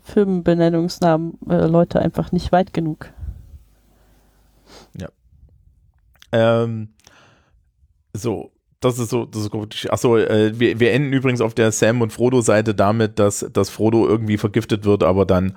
Firmenbenennungsnamen 0.03 1.39
äh, 1.49 1.67
Leute 1.67 2.01
einfach 2.01 2.33
nicht 2.33 2.53
weit 2.53 2.73
genug. 2.73 3.13
Ja. 4.99 5.09
Ähm, 6.33 6.95
so, 8.13 8.51
das 8.81 8.99
ist 8.99 9.11
so, 9.11 9.25
das 9.25 9.43
ist 9.43 9.51
gut. 9.51 9.87
Achso, 9.91 10.19
äh, 10.19 10.59
wir, 10.59 10.79
wir 10.79 10.93
enden 10.93 11.13
übrigens 11.13 11.41
auf 11.41 11.55
der 11.55 11.73
Sam 11.73 12.03
und 12.03 12.13
Frodo-Seite 12.13 12.75
damit, 12.75 13.19
dass, 13.19 13.47
dass 13.53 13.71
Frodo 13.71 14.07
irgendwie 14.07 14.37
vergiftet 14.37 14.85
wird, 14.85 15.03
aber 15.03 15.25
dann 15.25 15.57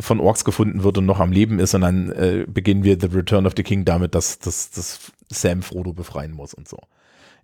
von 0.00 0.20
Orks 0.20 0.44
gefunden 0.44 0.84
wird 0.84 0.98
und 0.98 1.06
noch 1.06 1.18
am 1.18 1.32
Leben 1.32 1.58
ist 1.58 1.74
und 1.74 1.80
dann 1.80 2.12
äh, 2.12 2.44
beginnen 2.46 2.84
wir 2.84 2.98
The 3.00 3.06
Return 3.06 3.46
of 3.46 3.54
the 3.56 3.62
King 3.62 3.84
damit, 3.84 4.14
dass, 4.14 4.38
dass, 4.38 4.70
dass 4.70 5.12
Sam 5.30 5.62
Frodo 5.62 5.92
befreien 5.92 6.32
muss 6.32 6.54
und 6.54 6.68
so. 6.68 6.78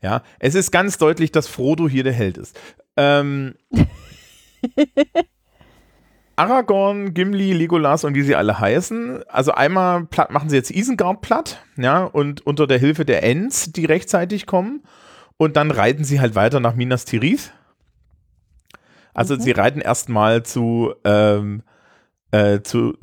Ja, 0.04 0.23
es 0.38 0.54
ist 0.54 0.70
ganz 0.70 0.99
deutlich, 0.99 1.32
dass 1.32 1.49
Frodo 1.49 1.88
hier 1.88 2.04
der 2.04 2.12
Held 2.12 2.37
ist. 2.37 2.61
Ähm, 2.94 3.54
Aragorn, 6.37 7.14
Gimli, 7.14 7.54
Legolas 7.54 8.04
und 8.04 8.14
wie 8.14 8.20
sie 8.20 8.37
alle 8.37 8.61
heißen. 8.61 9.23
Also 9.28 9.52
einmal 9.52 10.04
platt, 10.04 10.30
machen 10.30 10.50
sie 10.50 10.56
jetzt 10.56 10.70
Isengard 10.70 11.23
platt, 11.23 11.64
ja, 11.78 12.04
und 12.04 12.46
unter 12.46 12.66
der 12.66 12.78
Hilfe 12.78 13.06
der 13.06 13.23
Ents, 13.23 13.73
die 13.73 13.87
rechtzeitig 13.87 14.44
kommen. 14.44 14.82
Und 15.38 15.56
dann 15.56 15.70
reiten 15.70 16.04
sie 16.04 16.20
halt 16.20 16.34
weiter 16.34 16.61
nach 16.61 16.75
Minas 16.75 17.06
Tirith. 17.06 17.54
Also 19.14 19.37
mhm. 19.37 19.40
sie 19.40 19.52
reiten 19.52 19.80
erstmal 19.80 20.42
zu, 20.42 20.92
ähm, 21.04 21.62
äh, 22.30 22.61
zu, 22.61 22.99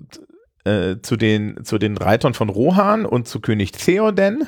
äh, 0.66 0.98
zu, 1.02 1.18
den, 1.18 1.66
zu 1.66 1.80
den 1.80 1.98
Reitern 1.98 2.36
von 2.36 2.50
Rohan 2.50 3.08
und 3.08 3.28
zu 3.28 3.40
König 3.40 3.72
Theoden. 3.72 4.48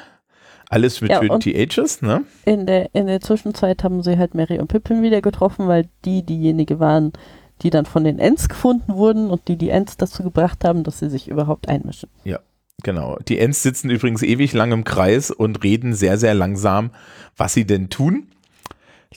Alles 0.73 1.01
mit 1.01 1.11
ja, 1.11 1.21
20 1.21 1.55
Ages, 1.55 2.01
ne? 2.01 2.23
In 2.45 2.65
der, 2.65 2.89
in 2.95 3.05
der 3.05 3.21
Zwischenzeit 3.21 3.83
haben 3.83 4.01
sie 4.01 4.17
halt 4.17 4.33
Mary 4.33 4.57
und 4.57 4.69
Pippin 4.69 5.03
wieder 5.03 5.21
getroffen, 5.21 5.67
weil 5.67 5.87
die 6.03 6.25
diejenige 6.25 6.79
waren, 6.79 7.13
die 7.61 7.69
dann 7.69 7.85
von 7.85 8.03
den 8.03 8.17
Ents 8.17 8.49
gefunden 8.49 8.95
wurden 8.95 9.29
und 9.29 9.47
die 9.47 9.55
die 9.55 9.69
Ents 9.69 9.97
dazu 9.97 10.23
gebracht 10.23 10.65
haben, 10.65 10.83
dass 10.83 10.97
sie 10.97 11.11
sich 11.11 11.27
überhaupt 11.27 11.69
einmischen. 11.69 12.09
Ja, 12.23 12.39
genau. 12.81 13.19
Die 13.27 13.37
Ents 13.37 13.61
sitzen 13.61 13.91
übrigens 13.91 14.23
ewig 14.23 14.53
lang 14.53 14.71
im 14.71 14.83
Kreis 14.83 15.29
und 15.29 15.63
reden 15.63 15.93
sehr, 15.93 16.17
sehr 16.17 16.33
langsam, 16.33 16.89
was 17.37 17.53
sie 17.53 17.65
denn 17.65 17.89
tun. 17.89 18.31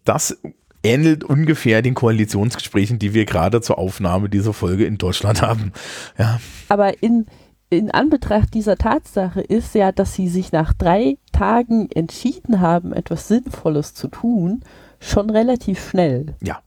Das 0.04 0.38
ähnelt 0.82 1.24
ungefähr 1.24 1.80
den 1.80 1.94
Koalitionsgesprächen, 1.94 2.98
die 2.98 3.14
wir 3.14 3.24
gerade 3.24 3.62
zur 3.62 3.78
Aufnahme 3.78 4.28
dieser 4.28 4.52
Folge 4.52 4.84
in 4.84 4.98
Deutschland 4.98 5.40
haben. 5.40 5.72
Ja. 6.18 6.38
Aber 6.68 7.02
in, 7.02 7.24
in 7.70 7.90
Anbetracht 7.90 8.54
dieser 8.54 8.76
Tatsache 8.76 9.40
ist 9.40 9.74
ja, 9.74 9.90
dass 9.90 10.14
sie 10.14 10.28
sich 10.28 10.52
nach 10.52 10.72
drei 10.72 11.18
Tagen 11.36 11.90
entschieden 11.90 12.60
haben, 12.60 12.92
etwas 12.92 13.28
Sinnvolles 13.28 13.94
zu 13.94 14.08
tun, 14.08 14.62
schon 15.00 15.30
relativ 15.30 15.90
schnell. 15.90 16.36
Ja. 16.42 16.62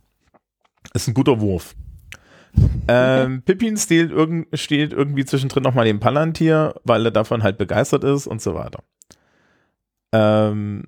Ist 0.93 1.07
ein 1.07 1.13
guter 1.13 1.41
Wurf. 1.41 1.75
ähm, 2.87 3.41
Pippin 3.43 3.77
steht, 3.77 4.11
irg 4.11 4.47
steht 4.53 4.91
irgendwie 4.93 5.25
zwischendrin 5.25 5.63
nochmal 5.63 5.85
dem 5.85 5.99
Palantir, 5.99 6.75
weil 6.83 7.05
er 7.05 7.11
davon 7.11 7.43
halt 7.43 7.57
begeistert 7.57 8.03
ist 8.03 8.27
und 8.27 8.41
so 8.41 8.55
weiter. 8.55 8.83
Ähm, 10.11 10.85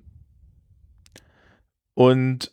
und 1.94 2.52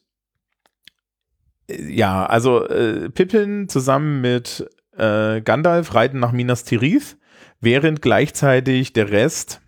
ja, 1.69 2.25
also 2.25 2.67
äh, 2.67 3.09
Pippin 3.09 3.69
zusammen 3.69 4.21
mit 4.21 4.67
äh, 4.97 5.41
Gandalf 5.41 5.93
reiten 5.93 6.19
nach 6.19 6.31
Minas 6.31 6.63
Tirith, 6.63 7.17
während 7.61 8.01
gleichzeitig 8.01 8.93
der 8.93 9.11
Rest, 9.11 9.61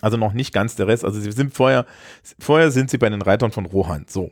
also 0.00 0.16
noch 0.16 0.32
nicht 0.32 0.52
ganz 0.52 0.76
der 0.76 0.86
Rest, 0.86 1.04
also 1.04 1.20
sie 1.20 1.32
sind 1.32 1.54
vorher, 1.54 1.86
vorher 2.38 2.70
sind 2.70 2.90
sie 2.90 2.98
bei 2.98 3.08
den 3.08 3.22
Reitern 3.22 3.52
von 3.52 3.66
Rohan. 3.66 4.06
So. 4.08 4.30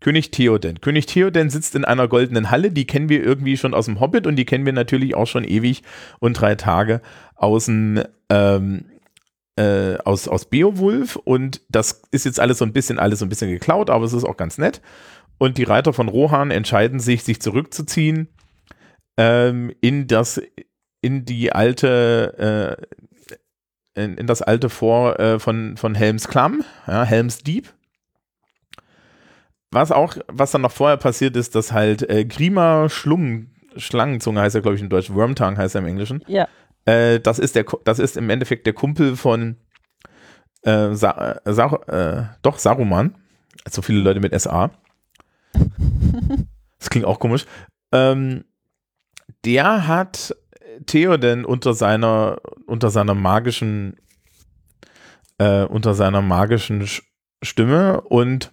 König 0.00 0.30
Theoden. 0.30 0.80
König 0.80 1.06
Theoden 1.06 1.48
sitzt 1.48 1.74
in 1.74 1.84
einer 1.84 2.08
goldenen 2.08 2.50
Halle, 2.50 2.70
die 2.70 2.86
kennen 2.86 3.08
wir 3.08 3.22
irgendwie 3.22 3.56
schon 3.56 3.72
aus 3.72 3.86
dem 3.86 4.00
Hobbit 4.00 4.26
und 4.26 4.36
die 4.36 4.44
kennen 4.44 4.66
wir 4.66 4.72
natürlich 4.72 5.14
auch 5.14 5.26
schon 5.26 5.44
ewig 5.44 5.82
und 6.18 6.38
drei 6.38 6.56
Tage 6.56 7.00
aus 7.36 7.66
dem 7.66 8.02
ähm, 8.28 8.84
äh, 9.56 9.98
aus, 10.04 10.28
aus 10.28 10.46
Beowulf 10.46 11.16
und 11.16 11.60
das 11.68 12.02
ist 12.10 12.24
jetzt 12.24 12.40
alles 12.40 12.58
so 12.58 12.64
ein 12.64 12.72
bisschen, 12.72 12.98
alles 12.98 13.20
so 13.20 13.24
ein 13.24 13.28
bisschen 13.28 13.50
geklaut, 13.50 13.88
aber 13.88 14.04
es 14.04 14.12
ist 14.12 14.24
auch 14.24 14.36
ganz 14.36 14.58
nett. 14.58 14.80
Und 15.38 15.58
die 15.58 15.64
Reiter 15.64 15.92
von 15.92 16.08
Rohan 16.08 16.50
entscheiden 16.50 17.00
sich, 17.00 17.24
sich 17.24 17.40
zurückzuziehen 17.40 18.28
ähm, 19.16 19.72
in 19.80 20.06
das, 20.06 20.40
in 21.00 21.24
die 21.24 21.52
alte, 21.52 22.78
äh, 22.80 22.96
in, 23.94 24.16
in, 24.16 24.26
das 24.26 24.42
alte 24.42 24.68
Vor 24.68 25.18
äh, 25.18 25.38
von, 25.38 25.76
von 25.76 25.94
Helms 25.94 26.28
Klamm, 26.28 26.64
ja, 26.86 27.04
Helms 27.04 27.38
Deep. 27.38 27.72
Was 29.70 29.90
auch, 29.90 30.16
was 30.28 30.52
dann 30.52 30.62
noch 30.62 30.72
vorher 30.72 30.96
passiert 30.96 31.36
ist, 31.36 31.54
dass 31.54 31.72
halt 31.72 32.08
äh, 32.08 32.24
Grima 32.24 32.88
Schlungen, 32.88 33.54
Schlangenzunge 33.76 34.40
heißt 34.40 34.54
er, 34.54 34.60
glaube 34.60 34.76
ich, 34.76 34.82
im 34.82 34.88
Deutschen, 34.88 35.16
Wormtongue 35.16 35.56
heißt 35.56 35.74
er 35.74 35.80
im 35.80 35.88
Englischen. 35.88 36.24
Ja. 36.28 36.48
Äh, 36.84 37.18
das, 37.20 37.38
ist 37.38 37.56
der, 37.56 37.64
das 37.84 37.98
ist 37.98 38.16
im 38.16 38.30
Endeffekt 38.30 38.66
der 38.66 38.72
Kumpel 38.72 39.16
von 39.16 39.56
äh, 40.62 40.94
Sa 40.94 41.40
Sa 41.44 41.74
äh, 41.88 42.36
doch 42.42 42.58
Saruman. 42.58 43.16
So 43.68 43.82
viele 43.82 44.00
Leute 44.00 44.20
mit 44.20 44.38
SA. 44.40 44.70
das 46.78 46.90
klingt 46.90 47.06
auch 47.06 47.18
komisch. 47.18 47.46
Ähm, 47.92 48.44
der 49.44 49.86
hat 49.86 50.34
Theoden 50.86 51.44
unter 51.44 51.74
seiner, 51.74 52.40
unter 52.66 52.90
seiner 52.90 53.14
magischen, 53.14 53.96
äh, 55.38 55.64
unter 55.64 55.94
seiner 55.94 56.22
magischen 56.22 56.86
Stimme 57.42 58.00
und 58.02 58.52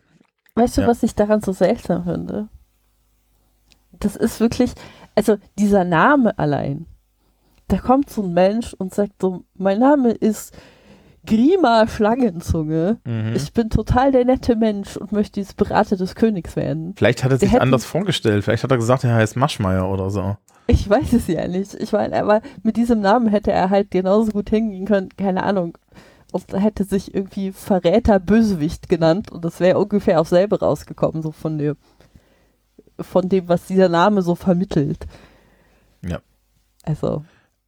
Weißt 0.56 0.78
du, 0.78 0.82
ja. 0.82 0.88
was 0.88 1.04
ich 1.04 1.16
daran 1.16 1.42
so 1.42 1.54
seltsam 1.54 2.04
finde? 2.04 2.50
Das 3.94 4.16
ist 4.16 4.40
wirklich, 4.40 4.74
also 5.16 5.38
dieser 5.58 5.86
Name 5.86 6.38
allein. 6.38 6.88
Da 7.68 7.78
kommt 7.78 8.10
so 8.10 8.22
ein 8.24 8.34
Mensch 8.34 8.74
und 8.74 8.94
sagt 8.94 9.22
so, 9.22 9.46
mein 9.54 9.80
Name 9.80 10.12
ist 10.12 10.54
Grima 11.26 11.88
Schlangenzunge. 11.88 12.98
Mhm. 13.06 13.34
Ich 13.36 13.54
bin 13.54 13.70
total 13.70 14.12
der 14.12 14.26
nette 14.26 14.56
Mensch 14.56 14.98
und 14.98 15.12
möchte 15.12 15.40
jetzt 15.40 15.58
Berater 15.58 15.96
des 15.96 16.16
Königs 16.16 16.56
werden. 16.56 16.94
Vielleicht 16.96 17.24
hat 17.24 17.32
er 17.32 17.38
sich 17.38 17.62
anders 17.62 17.86
vorgestellt. 17.86 18.44
Vielleicht 18.44 18.64
hat 18.64 18.72
er 18.72 18.78
gesagt, 18.78 19.04
er 19.04 19.16
heißt 19.16 19.36
Maschmeier 19.36 19.90
oder 19.90 20.10
so. 20.10 20.38
Ich 20.68 20.90
weiß 20.90 21.14
es 21.14 21.28
ja 21.28 21.48
nicht. 21.48 21.76
Ich 21.76 21.92
meine, 21.92 22.20
aber 22.20 22.42
mit 22.64 22.78
diesem 22.78 23.02
Namen 23.02 23.28
hätte 23.28 23.52
er 23.52 23.70
halt 23.70 23.92
genauso 23.92 24.32
gut 24.32 24.50
hingehen 24.50 24.86
können. 24.86 25.10
Keine 25.18 25.44
Ahnung 25.44 25.78
und 26.32 26.54
hätte 26.54 26.86
sich 26.86 27.14
irgendwie 27.14 27.52
Verräter 27.52 28.20
Bösewicht 28.20 28.90
genannt 28.90 29.32
und 29.32 29.46
das 29.46 29.60
wäre 29.60 29.78
ungefähr 29.78 30.20
auf 30.20 30.30
selbe 30.30 30.60
rausgekommen, 30.60 31.22
so 31.22 31.32
von 31.32 31.58
dem, 31.58 31.76
von 33.00 33.30
dem, 33.30 33.48
was 33.50 33.68
dieser 33.68 33.90
Name 33.90 34.22
so 34.22 34.36
vermittelt. 34.36 35.06
Ja. 36.06 36.20
Also. 36.84 37.24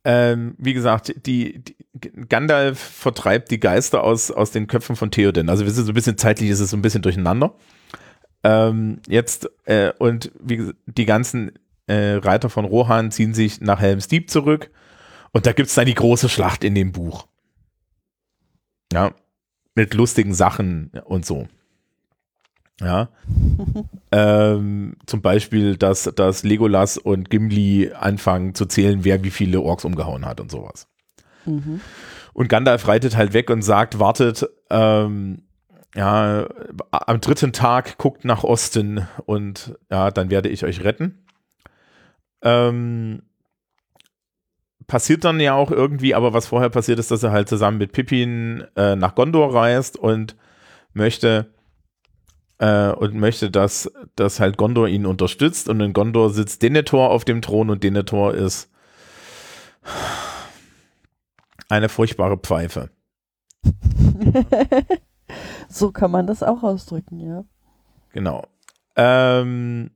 Ähm, 0.05 0.55
wie 0.57 0.73
gesagt, 0.73 1.13
die, 1.25 1.63
die, 1.63 1.75
Gandalf 2.27 2.79
vertreibt 2.79 3.51
die 3.51 3.59
Geister 3.59 4.03
aus, 4.03 4.31
aus 4.31 4.51
den 4.51 4.67
Köpfen 4.67 4.95
von 4.95 5.11
Theoden. 5.11 5.49
Also 5.49 5.63
wir 5.65 5.71
sind 5.71 5.85
so 5.85 5.91
ein 5.91 5.95
bisschen 5.95 6.17
zeitlich, 6.17 6.49
ist 6.49 6.59
es 6.59 6.71
so 6.71 6.77
ein 6.77 6.81
bisschen 6.81 7.03
durcheinander. 7.03 7.53
Ähm, 8.43 8.99
jetzt, 9.07 9.49
äh, 9.65 9.93
und 9.99 10.31
wie 10.39 10.73
die 10.87 11.05
ganzen 11.05 11.51
äh, 11.87 12.15
Reiter 12.15 12.49
von 12.49 12.65
Rohan 12.65 13.11
ziehen 13.11 13.33
sich 13.33 13.61
nach 13.61 13.79
Helm's 13.79 14.07
Deep 14.07 14.29
zurück. 14.29 14.71
Und 15.31 15.45
da 15.45 15.53
gibt 15.53 15.69
es 15.69 15.75
dann 15.75 15.85
die 15.85 15.93
große 15.93 16.29
Schlacht 16.29 16.63
in 16.63 16.75
dem 16.75 16.91
Buch. 16.91 17.27
Ja, 18.91 19.13
mit 19.75 19.93
lustigen 19.93 20.33
Sachen 20.33 20.91
und 21.05 21.25
so. 21.25 21.47
Ja. 22.79 23.09
ähm, 24.11 24.95
zum 25.05 25.21
Beispiel, 25.21 25.77
dass, 25.77 26.03
dass 26.15 26.43
Legolas 26.43 26.97
und 26.97 27.29
Gimli 27.29 27.91
anfangen 27.93 28.55
zu 28.55 28.65
zählen, 28.65 29.03
wer 29.03 29.23
wie 29.23 29.31
viele 29.31 29.61
Orks 29.61 29.85
umgehauen 29.85 30.25
hat 30.25 30.39
und 30.39 30.51
sowas. 30.51 30.87
Mhm. 31.45 31.81
Und 32.33 32.49
Gandalf 32.49 32.87
reitet 32.87 33.15
halt 33.15 33.33
weg 33.33 33.49
und 33.49 33.61
sagt, 33.61 33.99
wartet, 33.99 34.47
ähm, 34.69 35.43
ja, 35.95 36.47
am 36.91 37.21
dritten 37.21 37.53
Tag 37.53 37.97
guckt 37.97 38.25
nach 38.25 38.43
Osten 38.43 39.07
und 39.25 39.77
ja, 39.91 40.09
dann 40.09 40.31
werde 40.31 40.49
ich 40.49 40.65
euch 40.65 40.83
retten. 40.83 41.25
Ähm, 42.41 43.21
passiert 44.87 45.23
dann 45.23 45.39
ja 45.39 45.53
auch 45.53 45.71
irgendwie, 45.71 46.15
aber 46.15 46.33
was 46.33 46.47
vorher 46.47 46.69
passiert 46.69 46.99
ist, 46.99 47.11
dass 47.11 47.23
er 47.23 47.31
halt 47.31 47.47
zusammen 47.47 47.77
mit 47.77 47.91
Pippin 47.91 48.65
äh, 48.75 48.95
nach 48.95 49.15
Gondor 49.15 49.53
reist 49.53 49.97
und 49.97 50.35
möchte 50.93 51.53
äh, 52.57 52.89
und 52.89 53.15
möchte, 53.15 53.51
dass, 53.51 53.91
dass 54.15 54.39
halt 54.39 54.57
Gondor 54.57 54.87
ihn 54.87 55.05
unterstützt 55.05 55.69
und 55.69 55.79
in 55.79 55.93
Gondor 55.93 56.29
sitzt 56.31 56.61
Denethor 56.63 57.11
auf 57.11 57.25
dem 57.25 57.41
Thron 57.41 57.69
und 57.69 57.83
Denethor 57.83 58.33
ist 58.33 58.71
eine 61.73 61.89
furchtbare 61.89 62.37
Pfeife. 62.37 62.89
so 65.69 65.91
kann 65.91 66.11
man 66.11 66.27
das 66.27 66.43
auch 66.43 66.63
ausdrücken, 66.63 67.19
ja. 67.19 67.43
Genau. 68.11 68.45
Ähm, 68.95 69.89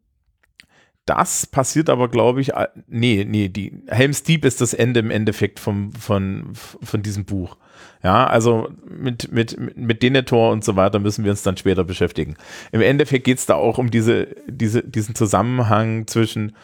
das 1.06 1.46
passiert 1.46 1.90
aber, 1.90 2.10
glaube 2.10 2.42
ich, 2.42 2.52
nee, 2.88 3.26
nee, 3.28 3.48
die 3.48 3.82
Helm's 3.88 4.24
Deep 4.24 4.44
ist 4.44 4.60
das 4.60 4.74
Ende 4.74 5.00
im 5.00 5.12
Endeffekt 5.12 5.60
vom, 5.60 5.94
von, 5.94 6.50
von 6.54 7.02
diesem 7.02 7.26
Buch. 7.26 7.58
Ja, 8.04 8.28
also 8.28 8.70
mit, 8.86 9.32
mit, 9.32 9.78
mit 9.78 10.04
Denethor 10.04 10.52
und 10.52 10.64
so 10.64 10.76
weiter 10.76 11.00
müssen 11.00 11.24
wir 11.24 11.32
uns 11.32 11.44
dann 11.44 11.58
später 11.58 11.84
beschäftigen. 11.84 12.36
Im 12.72 12.82
Endeffekt 12.82 13.24
geht 13.24 13.38
es 13.38 13.46
da 13.46 13.56
auch 13.56 13.78
um 13.78 13.92
diese, 13.92 14.36
diese, 14.48 14.84
diesen 14.84 15.16
Zusammenhang 15.16 16.08
zwischen 16.08 16.56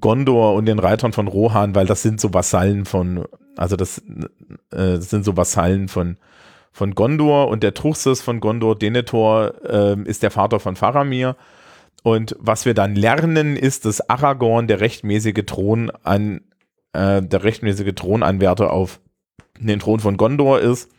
Gondor 0.00 0.54
und 0.54 0.66
den 0.66 0.78
Reitern 0.78 1.12
von 1.12 1.28
Rohan, 1.28 1.74
weil 1.74 1.86
das 1.86 2.02
sind 2.02 2.20
so 2.20 2.32
Vasallen 2.32 2.86
von, 2.86 3.26
also 3.56 3.76
das, 3.76 3.98
äh, 3.98 4.28
das 4.70 5.10
sind 5.10 5.24
so 5.24 5.36
Vasallen 5.36 5.88
von, 5.88 6.16
von 6.72 6.94
Gondor 6.94 7.48
und 7.48 7.62
der 7.62 7.74
Truchsess 7.74 8.20
von 8.20 8.40
Gondor, 8.40 8.78
Denethor, 8.78 9.54
äh, 9.64 10.00
ist 10.04 10.22
der 10.22 10.30
Vater 10.30 10.60
von 10.60 10.76
Faramir 10.76 11.36
und 12.02 12.36
was 12.38 12.64
wir 12.64 12.74
dann 12.74 12.96
lernen, 12.96 13.56
ist, 13.56 13.84
dass 13.84 14.08
Aragorn 14.08 14.66
der 14.66 14.80
rechtmäßige 14.80 15.44
Thron 15.46 15.90
an, 16.02 16.42
äh, 16.92 17.22
der 17.22 17.44
rechtmäßige 17.44 17.94
Thronanwärter 17.94 18.72
auf 18.72 19.00
den 19.58 19.78
Thron 19.78 20.00
von 20.00 20.16
Gondor 20.16 20.60
ist, 20.60 20.90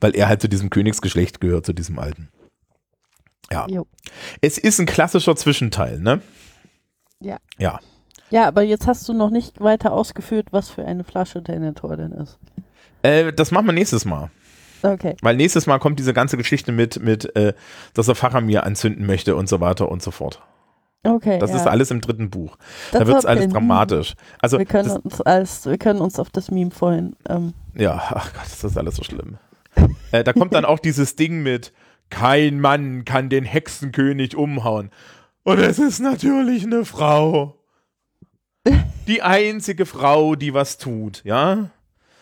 weil 0.00 0.16
er 0.16 0.28
halt 0.28 0.40
zu 0.40 0.48
diesem 0.48 0.70
Königsgeschlecht 0.70 1.40
gehört, 1.40 1.66
zu 1.66 1.74
diesem 1.74 1.98
alten. 1.98 2.30
Ja. 3.52 3.66
Jo. 3.68 3.86
Es 4.40 4.58
ist 4.58 4.80
ein 4.80 4.86
klassischer 4.86 5.36
Zwischenteil, 5.36 6.00
ne? 6.00 6.22
Ja. 7.20 7.36
Ja. 7.58 7.80
Ja, 8.30 8.46
aber 8.46 8.62
jetzt 8.62 8.86
hast 8.86 9.08
du 9.08 9.12
noch 9.12 9.30
nicht 9.30 9.60
weiter 9.60 9.92
ausgeführt, 9.92 10.48
was 10.50 10.70
für 10.70 10.84
eine 10.84 11.04
Flasche 11.04 11.42
Denethor 11.42 11.96
denn 11.96 12.12
ist. 12.12 12.38
Äh, 13.02 13.32
das 13.32 13.50
machen 13.50 13.66
wir 13.66 13.72
nächstes 13.72 14.04
Mal. 14.04 14.30
Okay. 14.82 15.16
Weil 15.22 15.36
nächstes 15.36 15.66
Mal 15.66 15.78
kommt 15.78 15.98
diese 15.98 16.12
ganze 16.12 16.36
Geschichte 16.36 16.72
mit, 16.72 17.02
mit 17.02 17.34
äh, 17.36 17.54
dass 17.94 18.08
er 18.08 18.14
Faramir 18.14 18.64
anzünden 18.64 19.06
möchte 19.06 19.36
und 19.36 19.48
so 19.48 19.60
weiter 19.60 19.90
und 19.90 20.02
so 20.02 20.10
fort. 20.10 20.42
Okay. 21.02 21.38
Das 21.38 21.50
ja. 21.50 21.56
ist 21.56 21.66
alles 21.66 21.90
im 21.90 22.00
dritten 22.00 22.30
Buch. 22.30 22.56
Das 22.90 23.00
da 23.00 23.06
wird 23.06 23.18
es 23.18 23.26
alles 23.26 23.48
dramatisch. 23.48 24.14
Also, 24.40 24.58
Wir 24.58 24.66
können 24.66 24.90
uns 24.90 25.20
als, 25.20 25.66
wir 25.66 25.78
können 25.78 26.00
uns 26.00 26.18
auf 26.18 26.30
das 26.30 26.50
Meme 26.50 26.72
vorhin. 26.72 27.14
Ähm, 27.28 27.54
ja, 27.74 28.02
ach 28.10 28.32
Gott, 28.32 28.44
das 28.44 28.64
ist 28.64 28.76
alles 28.76 28.96
so 28.96 29.04
schlimm. 29.04 29.38
äh, 30.12 30.24
da 30.24 30.32
kommt 30.32 30.54
dann 30.54 30.64
auch 30.64 30.80
dieses 30.80 31.14
Ding 31.16 31.42
mit, 31.42 31.72
kein 32.10 32.60
Mann 32.60 33.04
kann 33.04 33.28
den 33.28 33.44
Hexenkönig 33.44 34.36
umhauen. 34.36 34.90
Und 35.44 35.60
es 35.60 35.78
ist 35.78 36.00
natürlich 36.00 36.64
eine 36.64 36.84
Frau. 36.84 37.55
Die 39.06 39.22
einzige 39.22 39.86
Frau, 39.86 40.34
die 40.34 40.54
was 40.54 40.78
tut, 40.78 41.22
ja? 41.24 41.70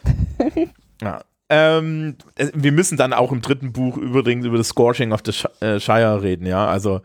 ja. 1.03 1.25
Ähm, 1.51 2.17
äh, 2.37 2.49
wir 2.55 2.73
müssen 2.73 2.97
dann 2.97 3.13
auch 3.13 3.31
im 3.31 3.43
dritten 3.43 3.73
Buch 3.73 3.97
übrigens 3.97 4.47
über 4.47 4.57
das 4.57 4.69
Scorching 4.69 5.13
of 5.13 5.21
the 5.25 5.33
äh, 5.65 5.79
Shire 5.79 6.23
reden, 6.23 6.47
ja, 6.47 6.67
also, 6.67 7.03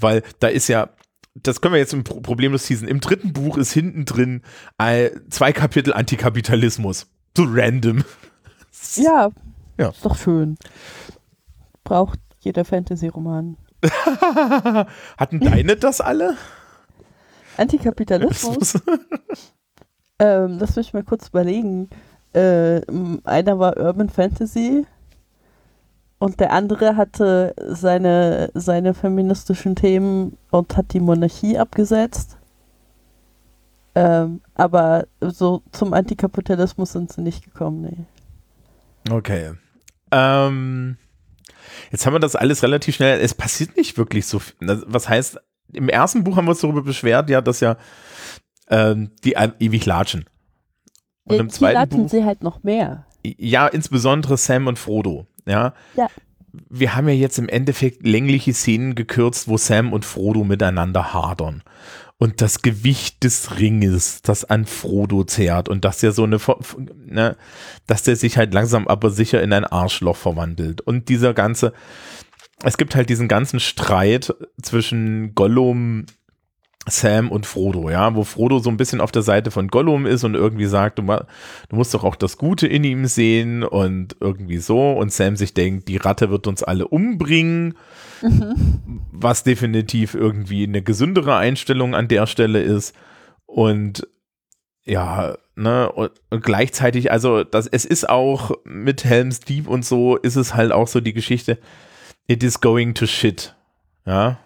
weil 0.00 0.22
da 0.40 0.48
ist 0.48 0.68
ja, 0.68 0.88
das 1.34 1.60
können 1.60 1.74
wir 1.74 1.78
jetzt 1.78 1.92
im 1.92 2.02
Pro 2.02 2.20
problemlos 2.20 2.64
teasen, 2.64 2.88
im 2.88 3.00
dritten 3.00 3.32
Buch 3.32 3.58
ist 3.58 3.72
hinten 3.72 4.04
drin 4.04 4.42
äh, 4.78 5.10
zwei 5.30 5.52
Kapitel 5.52 5.92
Antikapitalismus. 5.92 7.06
So 7.36 7.44
random. 7.46 8.04
ja. 8.96 9.30
Ja. 9.78 9.90
Ist 9.90 10.04
doch 10.04 10.16
schön. 10.16 10.58
Braucht 11.84 12.18
jeder 12.40 12.64
Fantasy-Roman. 12.64 13.56
Hatten 15.16 15.40
deine 15.40 15.76
das 15.76 16.00
alle? 16.00 16.36
Antikapitalismus? 17.58 18.74
ähm, 20.18 20.58
lass 20.58 20.76
mich 20.76 20.92
mal 20.92 21.02
kurz 21.04 21.28
überlegen. 21.28 21.88
Äh, 22.32 22.80
einer 23.24 23.58
war 23.58 23.76
Urban 23.78 24.08
Fantasy 24.08 24.86
und 26.18 26.40
der 26.40 26.52
andere 26.52 26.96
hatte 26.96 27.54
seine, 27.68 28.50
seine 28.54 28.92
feministischen 28.94 29.76
Themen 29.76 30.36
und 30.50 30.76
hat 30.76 30.92
die 30.92 31.00
Monarchie 31.00 31.58
abgesetzt. 31.58 32.36
Ähm, 33.94 34.40
aber 34.54 35.06
so 35.20 35.62
zum 35.72 35.92
Antikapitalismus 35.94 36.92
sind 36.92 37.12
sie 37.12 37.22
nicht 37.22 37.44
gekommen, 37.44 37.80
nee. 37.82 39.12
Okay. 39.12 39.52
Ähm, 40.10 40.98
jetzt 41.90 42.04
haben 42.06 42.12
wir 42.14 42.20
das 42.20 42.36
alles 42.36 42.62
relativ 42.62 42.96
schnell. 42.96 43.20
Es 43.20 43.34
passiert 43.34 43.76
nicht 43.76 43.96
wirklich 43.96 44.26
so 44.26 44.38
viel. 44.38 44.54
Das- 44.60 44.84
Was 44.86 45.08
heißt, 45.08 45.38
im 45.72 45.88
ersten 45.88 46.24
Buch 46.24 46.36
haben 46.36 46.46
wir 46.46 46.50
uns 46.50 46.60
darüber 46.60 46.82
beschwert, 46.82 47.30
ja, 47.30 47.40
dass 47.40 47.60
ja 47.60 47.76
ähm, 48.70 49.10
die 49.24 49.32
ewig 49.32 49.86
latschen. 49.86 50.24
Und 51.24 51.34
Ja, 51.36 51.40
im 51.40 51.48
die 51.48 51.54
zweiten 51.54 51.74
latschen 51.74 52.02
Buch, 52.02 52.10
sie 52.10 52.24
halt 52.24 52.42
noch 52.42 52.62
mehr. 52.62 53.06
ja, 53.24 53.66
insbesondere 53.66 54.36
Sam 54.36 54.66
und 54.66 54.78
Frodo, 54.78 55.26
ja. 55.46 55.74
Ja. 55.96 56.08
Wir 56.70 56.96
haben 56.96 57.08
ja 57.08 57.14
jetzt 57.14 57.38
im 57.38 57.48
Endeffekt 57.48 58.06
längliche 58.06 58.54
Szenen 58.54 58.94
gekürzt, 58.94 59.48
wo 59.48 59.58
Sam 59.58 59.92
und 59.92 60.04
Frodo 60.04 60.44
miteinander 60.44 61.12
hadern. 61.12 61.62
Und 62.16 62.40
das 62.40 62.62
Gewicht 62.62 63.22
des 63.22 63.60
Ringes, 63.60 64.22
das 64.22 64.44
an 64.44 64.64
Frodo 64.64 65.22
zehrt 65.22 65.68
und 65.68 65.84
dass 65.84 65.98
der 65.98 66.10
so 66.10 66.24
eine, 66.24 66.38
ne, 67.06 67.36
dass 67.86 68.02
der 68.02 68.16
sich 68.16 68.36
halt 68.38 68.52
langsam 68.54 68.88
aber 68.88 69.10
sicher 69.10 69.40
in 69.40 69.52
ein 69.52 69.64
Arschloch 69.64 70.16
verwandelt. 70.16 70.80
Und 70.80 71.08
dieser 71.10 71.32
ganze, 71.32 71.72
es 72.62 72.76
gibt 72.76 72.94
halt 72.94 73.08
diesen 73.08 73.28
ganzen 73.28 73.60
Streit 73.60 74.34
zwischen 74.60 75.34
Gollum, 75.34 76.06
Sam 76.90 77.30
und 77.30 77.46
Frodo, 77.46 77.90
ja, 77.90 78.14
wo 78.14 78.24
Frodo 78.24 78.58
so 78.58 78.70
ein 78.70 78.76
bisschen 78.76 79.00
auf 79.00 79.12
der 79.12 79.22
Seite 79.22 79.50
von 79.50 79.68
Gollum 79.68 80.06
ist 80.06 80.24
und 80.24 80.34
irgendwie 80.34 80.66
sagt, 80.66 80.98
du, 80.98 81.02
du 81.02 81.76
musst 81.76 81.92
doch 81.94 82.04
auch 82.04 82.16
das 82.16 82.38
Gute 82.38 82.66
in 82.66 82.84
ihm 82.84 83.06
sehen 83.06 83.62
und 83.62 84.16
irgendwie 84.20 84.58
so. 84.58 84.92
Und 84.92 85.12
Sam 85.12 85.36
sich 85.36 85.54
denkt, 85.54 85.88
die 85.88 85.98
Ratte 85.98 86.30
wird 86.30 86.46
uns 86.46 86.62
alle 86.62 86.88
umbringen, 86.88 87.74
was 89.12 89.44
definitiv 89.44 90.14
irgendwie 90.14 90.64
eine 90.64 90.82
gesündere 90.82 91.36
Einstellung 91.36 91.94
an 91.94 92.08
der 92.08 92.26
Stelle 92.26 92.62
ist. 92.62 92.94
Und 93.46 94.06
ja, 94.84 95.36
ne, 95.54 95.92
und, 95.92 96.12
gleichzeitig, 96.42 97.12
also 97.12 97.44
das, 97.44 97.66
es 97.66 97.84
ist 97.84 98.08
auch 98.08 98.52
mit 98.64 99.04
Helms 99.04 99.40
Deep 99.40 99.68
und 99.68 99.84
so, 99.84 100.16
ist 100.16 100.36
es 100.36 100.54
halt 100.54 100.72
auch 100.72 100.88
so 100.88 101.00
die 101.00 101.12
Geschichte, 101.12 101.58
it 102.28 102.42
is 102.44 102.60
going 102.60 102.94
to 102.94 103.06
shit, 103.06 103.54
ja, 104.06 104.38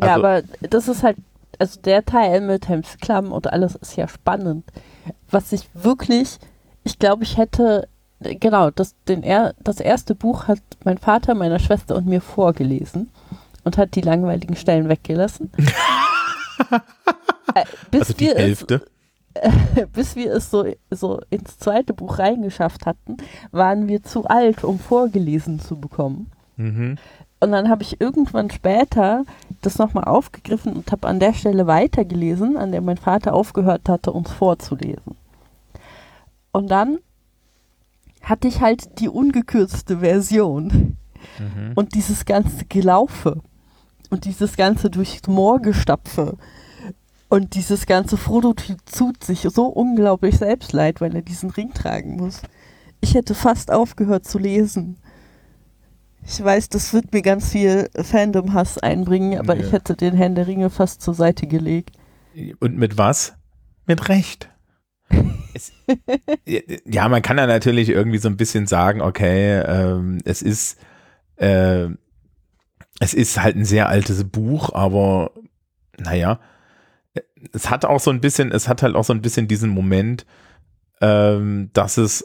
Ja, 0.00 0.14
Also- 0.14 0.26
aber 0.26 0.42
das 0.60 0.86
ist 0.86 1.02
halt, 1.02 1.16
also 1.58 1.80
der 1.80 2.04
Teil 2.04 2.40
mit 2.40 2.68
Helms 2.68 2.98
Klamm 3.00 3.32
und 3.32 3.52
alles 3.52 3.74
ist 3.74 3.96
ja 3.96 4.06
spannend. 4.06 4.64
Was 5.28 5.50
ich 5.50 5.68
wirklich, 5.74 6.38
ich 6.84 7.00
glaube, 7.00 7.24
ich 7.24 7.36
hätte, 7.36 7.88
genau, 8.20 8.70
das, 8.70 8.94
den 9.08 9.24
er, 9.24 9.54
das 9.58 9.80
erste 9.80 10.14
Buch 10.14 10.46
hat 10.46 10.60
mein 10.84 10.98
Vater, 10.98 11.34
meiner 11.34 11.58
Schwester 11.58 11.96
und 11.96 12.06
mir 12.06 12.20
vorgelesen 12.20 13.10
und 13.64 13.76
hat 13.76 13.96
die 13.96 14.00
langweiligen 14.02 14.54
Stellen 14.54 14.88
weggelassen. 14.88 15.50
Äh, 17.54 17.64
bis 17.90 18.00
also 18.02 18.12
die 18.14 18.24
wir 18.26 18.32
es 18.36 18.42
Hälfte. 18.42 18.82
bis 19.92 20.16
wir 20.16 20.32
es 20.32 20.50
so, 20.50 20.66
so 20.90 21.20
ins 21.30 21.58
zweite 21.58 21.94
Buch 21.94 22.18
reingeschafft 22.18 22.86
hatten, 22.86 23.16
waren 23.50 23.88
wir 23.88 24.02
zu 24.02 24.24
alt, 24.24 24.64
um 24.64 24.78
vorgelesen 24.78 25.60
zu 25.60 25.76
bekommen. 25.76 26.30
Mhm. 26.56 26.96
Und 27.40 27.52
dann 27.52 27.68
habe 27.68 27.82
ich 27.82 28.00
irgendwann 28.00 28.50
später 28.50 29.24
das 29.62 29.78
nochmal 29.78 30.04
aufgegriffen 30.04 30.72
und 30.72 30.90
habe 30.90 31.06
an 31.06 31.20
der 31.20 31.34
Stelle 31.34 31.66
weitergelesen, 31.66 32.56
an 32.56 32.72
der 32.72 32.80
mein 32.80 32.96
Vater 32.96 33.32
aufgehört 33.32 33.88
hatte, 33.88 34.12
uns 34.12 34.32
vorzulesen. 34.32 35.16
Und 36.50 36.68
dann 36.68 36.98
hatte 38.22 38.48
ich 38.48 38.60
halt 38.60 38.98
die 39.00 39.08
ungekürzte 39.08 39.98
Version. 39.98 40.96
Mhm. 41.38 41.72
Und 41.76 41.94
dieses 41.94 42.24
ganze 42.24 42.64
Gelaufe 42.64 43.40
und 44.10 44.24
dieses 44.24 44.56
ganze 44.56 44.90
durchs 44.90 45.26
Moor 45.28 45.60
gestapfe 45.60 46.36
und 47.28 47.54
dieses 47.54 47.86
ganze 47.86 48.16
Frodo 48.16 48.54
tut 48.54 49.24
sich 49.24 49.40
so 49.42 49.66
unglaublich 49.66 50.38
selbstleid, 50.38 51.00
weil 51.00 51.14
er 51.14 51.22
diesen 51.22 51.50
Ring 51.50 51.72
tragen 51.74 52.16
muss. 52.16 52.40
Ich 53.00 53.14
hätte 53.14 53.34
fast 53.34 53.70
aufgehört 53.70 54.26
zu 54.26 54.38
lesen. 54.38 54.96
Ich 56.26 56.42
weiß, 56.42 56.68
das 56.68 56.92
wird 56.92 57.12
mir 57.12 57.22
ganz 57.22 57.50
viel 57.50 57.88
Fandom-Hass 57.94 58.78
einbringen, 58.78 59.38
aber 59.38 59.56
Ja. 59.56 59.64
ich 59.64 59.72
hätte 59.72 59.94
den 59.94 60.14
Herrn 60.14 60.34
der 60.34 60.46
Ringe 60.46 60.68
fast 60.70 61.00
zur 61.02 61.14
Seite 61.14 61.46
gelegt. 61.46 61.96
Und 62.60 62.76
mit 62.76 62.98
was? 62.98 63.34
Mit 63.86 64.08
Recht. 64.08 64.50
es, 65.54 65.72
ja, 66.84 67.08
man 67.08 67.22
kann 67.22 67.38
ja 67.38 67.46
natürlich 67.46 67.88
irgendwie 67.88 68.18
so 68.18 68.28
ein 68.28 68.36
bisschen 68.36 68.66
sagen, 68.66 69.00
okay, 69.00 69.60
ähm, 69.60 70.18
es 70.24 70.42
ist, 70.42 70.78
äh, 71.36 71.88
es 73.00 73.14
ist 73.14 73.40
halt 73.40 73.56
ein 73.56 73.64
sehr 73.64 73.88
altes 73.88 74.24
Buch, 74.24 74.74
aber 74.74 75.30
naja, 75.98 76.40
es 77.52 77.70
hat 77.70 77.84
auch 77.84 78.00
so 78.00 78.10
ein 78.10 78.20
bisschen, 78.20 78.52
es 78.52 78.68
hat 78.68 78.82
halt 78.82 78.94
auch 78.94 79.04
so 79.04 79.12
ein 79.12 79.22
bisschen 79.22 79.48
diesen 79.48 79.70
Moment, 79.70 80.26
ähm, 81.00 81.70
dass 81.72 81.96
es, 81.96 82.24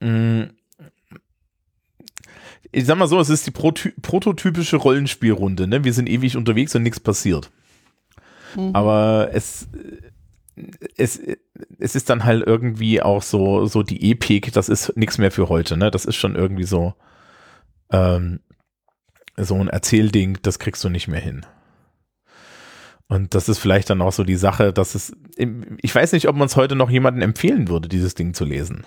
mh, 0.00 0.48
ich 2.70 2.84
sag 2.84 2.98
mal 2.98 3.08
so, 3.08 3.18
es 3.18 3.30
ist 3.30 3.46
die 3.46 3.50
Proty 3.50 3.92
prototypische 4.02 4.76
Rollenspielrunde, 4.76 5.66
ne? 5.66 5.84
Wir 5.84 5.92
sind 5.92 6.08
ewig 6.08 6.36
unterwegs 6.36 6.74
und 6.74 6.82
nichts 6.82 7.00
passiert. 7.00 7.50
Mhm. 8.54 8.70
Aber 8.74 9.30
es, 9.32 9.68
es, 10.96 11.20
es 11.78 11.94
ist 11.94 12.10
dann 12.10 12.24
halt 12.24 12.46
irgendwie 12.46 13.00
auch 13.00 13.22
so, 13.22 13.66
so 13.66 13.82
die 13.82 14.10
Epik, 14.10 14.52
das 14.52 14.68
ist 14.68 14.96
nichts 14.96 15.18
mehr 15.18 15.30
für 15.30 15.48
heute, 15.48 15.76
ne? 15.76 15.90
Das 15.90 16.04
ist 16.04 16.16
schon 16.16 16.36
irgendwie 16.36 16.64
so, 16.64 16.94
ähm, 17.90 18.40
so 19.36 19.54
ein 19.54 19.68
Erzählding, 19.68 20.38
das 20.42 20.58
kriegst 20.58 20.84
du 20.84 20.88
nicht 20.88 21.08
mehr 21.08 21.20
hin. 21.20 21.46
Und 23.08 23.34
das 23.34 23.48
ist 23.48 23.58
vielleicht 23.58 23.88
dann 23.88 24.02
auch 24.02 24.12
so 24.12 24.22
die 24.22 24.36
Sache, 24.36 24.72
dass 24.72 24.94
es, 24.94 25.16
ich 25.36 25.94
weiß 25.94 26.12
nicht, 26.12 26.28
ob 26.28 26.36
man 26.36 26.46
es 26.46 26.56
heute 26.56 26.76
noch 26.76 26.90
jemandem 26.90 27.22
empfehlen 27.22 27.68
würde, 27.68 27.88
dieses 27.88 28.14
Ding 28.14 28.34
zu 28.34 28.44
lesen. 28.44 28.86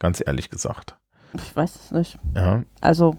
Ganz 0.00 0.22
ehrlich 0.24 0.50
gesagt. 0.50 0.96
Ich 1.34 1.54
weiß 1.54 1.74
es 1.76 1.90
nicht. 1.92 2.18
Ja, 2.34 2.64
Also 2.80 3.16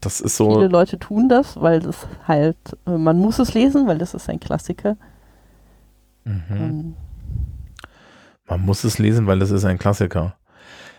das 0.00 0.20
ist 0.20 0.36
viele 0.36 0.52
so, 0.54 0.66
Leute 0.66 0.98
tun 0.98 1.28
das, 1.28 1.60
weil 1.60 1.80
das 1.80 2.06
halt, 2.26 2.56
man 2.84 3.18
muss 3.18 3.38
es 3.38 3.54
lesen, 3.54 3.86
weil 3.86 3.98
das 3.98 4.14
ist 4.14 4.28
ein 4.28 4.40
Klassiker. 4.40 4.96
mhm. 6.24 6.42
Ähm, 6.50 6.96
man 8.48 8.60
muss 8.60 8.84
es 8.84 8.98
lesen, 8.98 9.26
weil 9.26 9.40
es 9.42 9.50
ist 9.50 9.64
ein 9.64 9.78
Klassiker. 9.78 10.36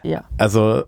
ja. 0.04 0.24
Also 0.38 0.86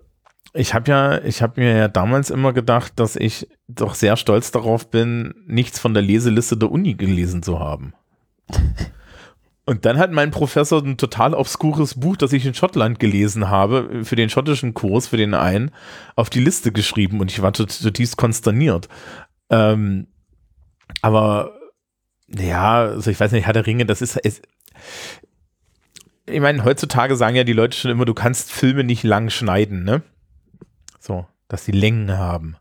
ich 0.56 0.74
habe 0.74 0.90
ja, 0.90 1.24
ich 1.24 1.42
habe 1.42 1.62
mir 1.62 1.76
ja 1.76 1.88
damals 1.88 2.30
immer 2.30 2.54
gedacht, 2.54 2.94
dass 2.96 3.16
ich 3.16 3.48
doch 3.68 3.94
sehr 3.94 4.16
stolz 4.16 4.52
darauf 4.52 4.90
bin, 4.90 5.34
nichts 5.46 5.80
von 5.80 5.94
der 5.94 6.02
Leseliste 6.02 6.58
der 6.58 6.72
Uni 6.72 6.94
gelesen 6.94 7.44
zu 7.44 7.60
haben. 7.60 7.94
Und 9.68 9.86
dann 9.86 9.98
hat 9.98 10.12
mein 10.12 10.30
Professor 10.30 10.82
ein 10.82 10.98
total 10.98 11.34
obskures 11.34 11.96
Buch, 11.96 12.18
das 12.18 12.34
ich 12.34 12.46
in 12.46 12.54
Schottland 12.54 13.00
gelesen 13.00 13.50
habe, 13.50 14.04
für 14.04 14.16
den 14.16 14.30
schottischen 14.30 14.76
Kurs, 14.76 15.08
für 15.08 15.18
den 15.18 15.34
einen, 15.34 15.72
auf 16.16 16.30
die 16.30 16.40
Liste 16.40 16.72
geschrieben 16.72 17.20
und 17.20 17.32
ich 17.32 17.42
war 17.42 17.52
zutiefst 17.52 18.16
konsterniert. 18.16 18.88
Ähm, 19.50 20.06
Aber 21.02 21.54
ja, 22.28 22.82
also 22.82 23.10
ich 23.10 23.20
weiß 23.20 23.32
nicht, 23.32 23.48
Herr 23.48 23.54
der 23.54 23.66
Ringe, 23.66 23.88
das 23.88 24.04
ist, 24.04 24.18
ist 24.18 24.44
ich 26.28 26.40
meine, 26.40 26.64
heutzutage 26.64 27.16
sagen 27.16 27.36
ja 27.36 27.44
die 27.44 27.54
Leute 27.54 27.76
schon 27.76 27.92
immer, 27.92 28.06
du 28.06 28.14
kannst 28.14 28.52
Filme 28.52 28.84
nicht 28.84 29.04
lang 29.04 29.32
schneiden, 29.32 29.84
ne? 29.84 30.04
So, 31.06 31.28
dass 31.48 31.66
die 31.66 31.72
Längen 31.72 32.18
haben. 32.18 32.56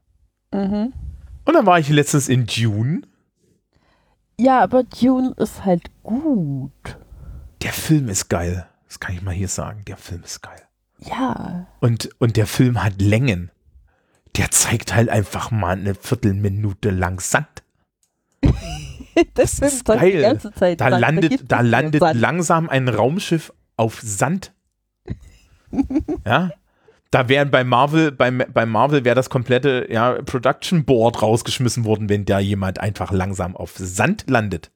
Mhm. 0.53 0.93
Und 1.47 1.55
dann 1.55 1.65
war 1.65 1.79
ich 1.79 1.89
letztens 1.89 2.29
in 2.29 2.45
Dune. 2.47 3.01
Ja, 4.39 4.61
aber 4.61 4.83
Dune 4.85 5.33
ist 5.39 5.65
halt 5.65 5.91
gut. 6.03 6.99
Der 7.63 7.73
Film 7.73 8.11
ist 8.11 8.29
geil. 8.29 8.67
Das 8.87 9.01
kann 9.01 9.15
ich 9.15 9.23
mal 9.23 9.33
hier 9.33 9.49
sagen. 9.49 9.83
Der 9.87 9.97
Film 9.97 10.23
ist 10.25 10.43
geil. 10.43 10.61
Ja. 10.99 11.67
Und, 11.81 12.11
und 12.19 12.37
der 12.37 12.47
Film 12.47 12.85
hat 12.85 13.01
Längen. 13.01 13.51
Der 14.37 14.51
zeigt 14.51 14.95
halt 14.95 15.09
einfach 15.09 15.51
mal 15.51 15.79
eine 15.79 15.95
Viertelminute 15.95 16.91
lang 16.91 17.21
Sand. 17.21 17.63
das, 19.35 19.57
Das 19.57 19.73
ist 19.73 19.85
geil. 19.87 20.13
Die 20.13 20.21
ganze 20.21 20.53
Zeit 20.53 20.83
Da 20.83 20.91
Sand. 20.91 21.01
landet, 21.01 21.51
da 21.51 21.57
keinen 21.57 21.71
landet 21.71 22.03
langsam 22.15 22.69
ein 22.69 22.89
Raumschiff 22.89 23.55
auf 23.79 24.03
Sand. 24.03 24.53
ja. 26.27 26.51
Da 27.15 27.29
wären 27.29 27.53
bei 27.53 27.63
Marvel, 27.63 28.11
bei, 28.11 28.33
bei 28.33 28.67
Marvel 28.67 29.05
wäre 29.05 29.15
das 29.15 29.31
komplette 29.31 29.87
ja, 29.89 30.21
Production 30.23 30.85
Board 30.85 31.23
rausgeschmissen 31.23 31.85
worden, 31.85 32.09
wenn 32.09 32.25
da 32.25 32.41
jemand 32.41 32.81
einfach 32.81 33.13
langsam 33.13 33.55
auf 33.55 33.75
Sand 33.77 34.29
landet. 34.29 34.73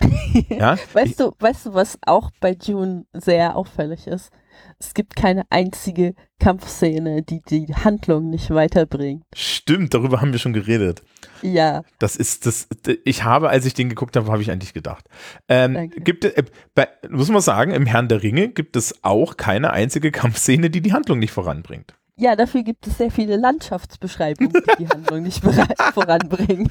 ja. 0.48 0.78
Weißt 0.94 1.20
du, 1.20 1.32
weißt 1.38 1.66
du, 1.66 1.74
was 1.74 1.98
auch 2.06 2.30
bei 2.40 2.54
Dune 2.54 3.04
sehr 3.12 3.54
auffällig 3.54 4.06
ist? 4.06 4.32
Es 4.78 4.94
gibt 4.94 5.16
keine 5.16 5.44
einzige 5.50 6.14
Kampfszene, 6.38 7.22
die 7.22 7.40
die 7.42 7.74
Handlung 7.74 8.30
nicht 8.30 8.50
weiterbringt. 8.50 9.24
Stimmt, 9.34 9.94
darüber 9.94 10.20
haben 10.20 10.32
wir 10.32 10.38
schon 10.38 10.52
geredet. 10.52 11.02
Ja, 11.42 11.82
Das 11.98 12.16
ist 12.16 12.46
das. 12.46 12.68
Ich 13.04 13.24
habe, 13.24 13.50
als 13.50 13.66
ich 13.66 13.74
den 13.74 13.88
geguckt 13.88 14.16
habe, 14.16 14.30
habe 14.30 14.42
ich 14.42 14.50
eigentlich 14.50 14.74
gedacht. 14.74 15.06
Ähm, 15.48 15.74
Danke. 15.74 16.00
gibt, 16.00 16.24
äh, 16.24 16.42
bei, 16.74 16.88
muss 17.10 17.28
man 17.28 17.40
sagen, 17.40 17.72
im 17.72 17.86
Herrn 17.86 18.08
der 18.08 18.22
Ringe 18.22 18.48
gibt 18.48 18.76
es 18.76 19.02
auch 19.04 19.36
keine 19.36 19.72
einzige 19.72 20.10
Kampfszene, 20.10 20.70
die 20.70 20.80
die 20.80 20.92
Handlung 20.92 21.18
nicht 21.18 21.32
voranbringt. 21.32 21.94
ja, 22.16 22.36
dafür 22.36 22.62
gibt 22.62 22.86
es 22.86 22.98
sehr 22.98 23.10
viele 23.10 23.36
Landschaftsbeschreibungen, 23.36 24.52
die 24.52 24.84
die 24.84 24.88
Handlung 24.88 25.22
nicht 25.24 25.42
voranbringen. 25.94 26.68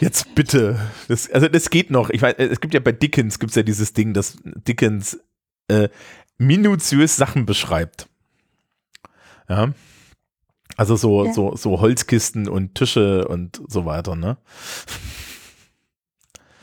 Jetzt 0.00 0.34
bitte. 0.34 0.78
Das, 1.08 1.30
also 1.30 1.48
das 1.48 1.70
geht 1.70 1.90
noch. 1.90 2.10
Ich 2.10 2.20
weiß, 2.22 2.34
es 2.38 2.60
gibt 2.60 2.74
ja 2.74 2.80
bei 2.80 2.92
Dickens 2.92 3.38
gibt's 3.38 3.54
ja 3.56 3.62
dieses 3.62 3.92
Ding, 3.92 4.12
dass 4.12 4.36
Dickens 4.44 5.20
äh, 5.68 5.88
minutiös 6.38 7.16
Sachen 7.16 7.46
beschreibt. 7.46 8.08
Ja. 9.48 9.72
Also 10.76 10.96
so, 10.96 11.26
Ja. 11.26 11.32
so, 11.32 11.54
so 11.56 11.80
Holzkisten 11.80 12.48
und 12.48 12.74
Tische 12.74 13.28
und 13.28 13.62
so 13.68 13.84
weiter, 13.84 14.16
ne? 14.16 14.38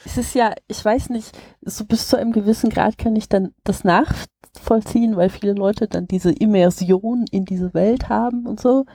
Es 0.05 0.17
ist 0.17 0.33
ja, 0.33 0.53
ich 0.67 0.83
weiß 0.83 1.09
nicht, 1.09 1.37
so 1.61 1.85
bis 1.85 2.07
zu 2.07 2.17
einem 2.17 2.31
gewissen 2.31 2.69
Grad 2.69 2.97
kann 2.97 3.15
ich 3.15 3.29
dann 3.29 3.53
das 3.63 3.83
nachvollziehen, 3.83 5.15
weil 5.17 5.29
viele 5.29 5.53
Leute 5.53 5.87
dann 5.87 6.07
diese 6.07 6.31
Immersion 6.31 7.25
in 7.31 7.45
diese 7.45 7.73
Welt 7.73 8.09
haben 8.09 8.47
und 8.47 8.59
so. 8.59 8.85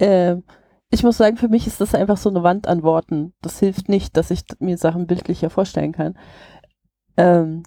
Ähm, 0.00 0.42
ich 0.90 1.02
muss 1.02 1.16
sagen, 1.16 1.36
für 1.36 1.48
mich 1.48 1.66
ist 1.66 1.80
das 1.80 1.94
einfach 1.94 2.16
so 2.16 2.28
eine 2.30 2.42
Wand 2.42 2.66
an 2.66 2.82
Worten. 2.82 3.34
Das 3.42 3.58
hilft 3.60 3.88
nicht, 3.88 4.16
dass 4.16 4.30
ich 4.30 4.42
mir 4.58 4.78
Sachen 4.78 5.06
bildlicher 5.06 5.50
vorstellen 5.50 5.92
kann. 5.92 6.18
Ähm, 7.16 7.62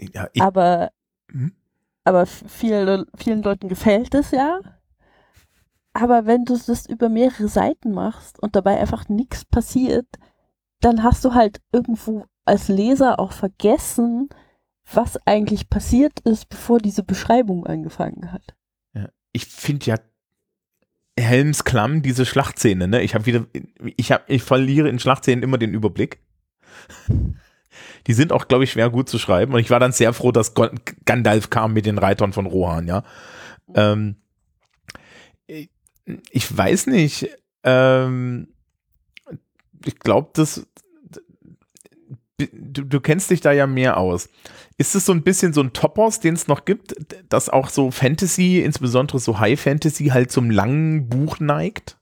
Ja, 0.00 0.28
ich, 0.32 0.40
aber 0.42 0.90
Hm? 1.30 1.52
aber 2.04 2.26
viele, 2.26 3.06
vielen 3.16 3.42
Leuten 3.42 3.68
gefällt 3.68 4.14
es 4.14 4.30
ja. 4.30 4.60
Aber 5.94 6.26
wenn 6.26 6.44
du 6.44 6.58
das 6.58 6.86
über 6.86 7.08
mehrere 7.08 7.48
Seiten 7.48 7.92
machst 7.92 8.40
und 8.40 8.56
dabei 8.56 8.78
einfach 8.78 9.08
nichts 9.08 9.44
passiert, 9.44 10.06
dann 10.80 11.02
hast 11.02 11.24
du 11.24 11.34
halt 11.34 11.60
irgendwo 11.72 12.26
als 12.44 12.68
Leser 12.68 13.18
auch 13.18 13.32
vergessen, 13.32 14.28
was 14.92 15.16
eigentlich 15.26 15.70
passiert 15.70 16.20
ist, 16.20 16.48
bevor 16.48 16.78
diese 16.78 17.04
Beschreibung 17.04 17.66
angefangen 17.66 18.32
hat. 18.32 18.54
ich 19.32 19.46
finde 19.46 19.86
ja 19.86 19.96
Helms 21.18 21.64
Klamm, 21.64 22.02
diese 22.02 22.26
Schlachtszene, 22.26 22.88
ne? 22.88 23.02
Ich 23.02 23.14
habe 23.14 23.24
wieder, 23.24 23.46
ich 23.96 24.12
habe, 24.12 24.24
ich 24.26 24.42
verliere 24.42 24.88
in 24.88 24.98
Schlachtszenen 24.98 25.42
immer 25.42 25.58
den 25.58 25.72
Überblick. 25.72 26.18
Die 28.06 28.12
sind 28.14 28.32
auch, 28.32 28.48
glaube 28.48 28.64
ich, 28.64 28.72
schwer 28.72 28.90
gut 28.90 29.08
zu 29.08 29.18
schreiben. 29.18 29.54
Und 29.54 29.60
ich 29.60 29.70
war 29.70 29.80
dann 29.80 29.92
sehr 29.92 30.12
froh, 30.12 30.32
dass 30.32 30.52
Gandalf 31.04 31.50
kam 31.50 31.72
mit 31.72 31.86
den 31.86 31.98
Reitern 31.98 32.32
von 32.32 32.46
Rohan, 32.46 32.86
ja. 32.86 33.02
Ähm, 33.74 34.16
ich- 35.46 36.56
weiß 36.56 36.86
nicht. 36.88 37.28
Ähm, 37.62 38.48
ich 39.84 39.98
glaube, 39.98 40.30
das. 40.34 40.66
Du, 42.38 42.82
du 42.84 43.00
kennst 43.00 43.30
dich 43.30 43.40
da 43.40 43.52
ja 43.52 43.66
mehr 43.66 43.96
aus. 43.96 44.28
Ist 44.76 44.94
es 44.96 45.06
so 45.06 45.12
ein 45.12 45.22
bisschen 45.22 45.52
so 45.52 45.60
ein 45.62 45.72
Topos, 45.72 46.18
den 46.18 46.34
es 46.34 46.48
noch 46.48 46.64
gibt, 46.64 46.94
dass 47.28 47.48
auch 47.48 47.68
so 47.68 47.92
Fantasy, 47.92 48.58
insbesondere 48.60 49.20
so 49.20 49.38
High 49.38 49.58
Fantasy, 49.60 50.06
halt 50.06 50.32
zum 50.32 50.50
langen 50.50 51.08
Buch 51.08 51.38
neigt? 51.38 51.96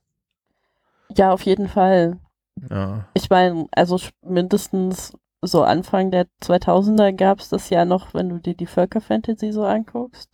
Ja, 1.15 1.31
auf 1.31 1.43
jeden 1.43 1.69
Fall. 1.69 2.19
Ja. 2.69 3.07
Ich 3.13 3.29
meine, 3.29 3.67
also 3.73 3.99
mindestens 4.25 5.13
so 5.45 5.63
Anfang 5.63 6.11
der 6.11 6.27
2000er 6.41 7.11
gab 7.13 7.39
es 7.39 7.49
das 7.49 7.69
ja 7.69 7.85
noch, 7.85 8.13
wenn 8.13 8.29
du 8.29 8.39
dir 8.39 8.55
die 8.55 8.65
Völkerfantasy 8.65 9.51
so 9.51 9.63
anguckst. 9.65 10.29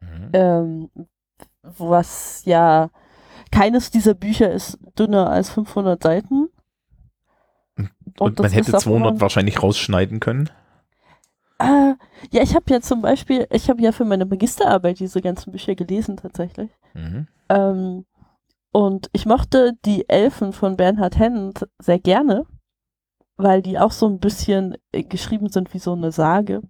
Mhm. 0.00 0.30
ähm, 0.32 0.90
was 1.62 2.44
ja 2.44 2.90
keines 3.52 3.90
dieser 3.90 4.14
Bücher 4.14 4.50
ist 4.50 4.78
dünner 4.98 5.30
als 5.30 5.50
500 5.50 6.02
Seiten. 6.02 6.48
Und, 8.18 8.38
das 8.38 8.44
man 8.44 8.52
hätte 8.52 8.68
ist 8.70 8.74
auch 8.74 8.80
200 8.80 9.10
immer- 9.12 9.20
wahrscheinlich 9.20 9.62
rausschneiden 9.62 10.20
können. 10.20 10.50
Äh, 11.58 11.94
ja, 12.32 12.42
ich 12.42 12.54
habe 12.56 12.64
ja 12.68 12.80
zum 12.80 13.02
Beispiel, 13.02 13.46
ich 13.50 13.70
habe 13.70 13.80
ja 13.80 13.92
für 13.92 14.04
meine 14.04 14.24
Magisterarbeit 14.24 14.98
diese 14.98 15.20
ganzen 15.22 15.52
Bücher 15.52 15.74
gelesen 15.76 16.16
tatsächlich. 16.16 16.70
Mhm. 16.94 17.28
Ähm, 17.48 18.04
und 18.72 19.08
ich 19.12 19.26
mochte 19.26 19.74
die 19.84 20.08
Elfen 20.08 20.52
von 20.52 20.76
Bernhard 20.76 21.18
Hennend 21.18 21.68
sehr 21.78 21.98
gerne, 22.00 22.46
weil 23.36 23.62
die 23.62 23.78
auch 23.78 23.92
so 23.92 24.06
ein 24.08 24.18
bisschen 24.18 24.76
äh, 24.92 25.02
geschrieben 25.02 25.48
sind 25.48 25.74
wie 25.74 25.78
so 25.78 25.92
eine 25.92 26.12
Sage. 26.12 26.62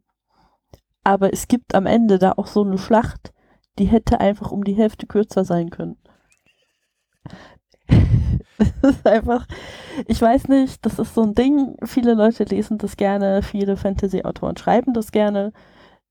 Aber 1.04 1.32
es 1.32 1.48
gibt 1.48 1.74
am 1.74 1.86
Ende 1.86 2.18
da 2.18 2.32
auch 2.36 2.46
so 2.46 2.62
eine 2.62 2.78
Schlacht, 2.78 3.32
die 3.78 3.86
hätte 3.86 4.20
einfach 4.20 4.52
um 4.52 4.64
die 4.64 4.74
Hälfte 4.74 5.06
kürzer 5.06 5.44
sein 5.44 5.70
können. 5.70 5.96
Das 8.80 8.96
ist 8.96 9.06
einfach, 9.06 9.46
ich 10.06 10.20
weiß 10.20 10.48
nicht, 10.48 10.84
das 10.86 10.98
ist 10.98 11.14
so 11.14 11.22
ein 11.22 11.34
Ding. 11.34 11.76
Viele 11.84 12.14
Leute 12.14 12.44
lesen 12.44 12.78
das 12.78 12.96
gerne, 12.96 13.42
viele 13.42 13.76
Fantasy-Autoren 13.76 14.56
schreiben 14.56 14.92
das 14.92 15.10
gerne. 15.10 15.52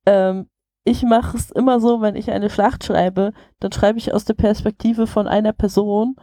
Ähm, 0.06 0.50
ich 0.84 1.04
mache 1.04 1.38
es 1.38 1.52
immer 1.52 1.80
so, 1.80 2.02
wenn 2.02 2.16
ich 2.16 2.32
eine 2.32 2.50
Schlacht 2.50 2.84
schreibe, 2.84 3.34
dann 3.60 3.72
schreibe 3.72 4.00
ich 4.00 4.14
aus 4.14 4.26
der 4.26 4.34
Perspektive 4.34 5.08
von 5.08 5.28
einer 5.28 5.54
Person. 5.54 6.16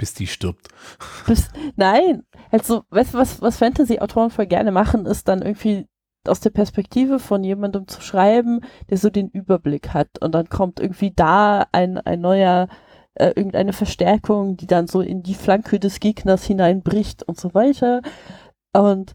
Bis 0.00 0.14
die 0.14 0.26
stirbt. 0.26 0.68
Bis, 1.26 1.50
nein, 1.76 2.22
also, 2.50 2.84
weißt 2.88 3.12
du, 3.12 3.18
was, 3.18 3.42
was 3.42 3.58
Fantasy-Autoren 3.58 4.30
voll 4.30 4.46
gerne 4.46 4.72
machen, 4.72 5.04
ist 5.04 5.28
dann 5.28 5.42
irgendwie 5.42 5.86
aus 6.26 6.40
der 6.40 6.48
Perspektive 6.48 7.18
von 7.18 7.44
jemandem 7.44 7.86
zu 7.86 8.00
schreiben, 8.00 8.60
der 8.88 8.96
so 8.96 9.10
den 9.10 9.28
Überblick 9.28 9.90
hat. 9.92 10.08
Und 10.22 10.34
dann 10.34 10.48
kommt 10.48 10.80
irgendwie 10.80 11.12
da 11.14 11.66
ein, 11.72 11.98
ein 11.98 12.22
neuer, 12.22 12.68
äh, 13.14 13.26
irgendeine 13.36 13.74
Verstärkung, 13.74 14.56
die 14.56 14.66
dann 14.66 14.86
so 14.86 15.02
in 15.02 15.22
die 15.22 15.34
Flanke 15.34 15.78
des 15.78 16.00
Gegners 16.00 16.44
hineinbricht 16.44 17.22
und 17.22 17.38
so 17.38 17.52
weiter. 17.52 18.00
Und 18.72 19.14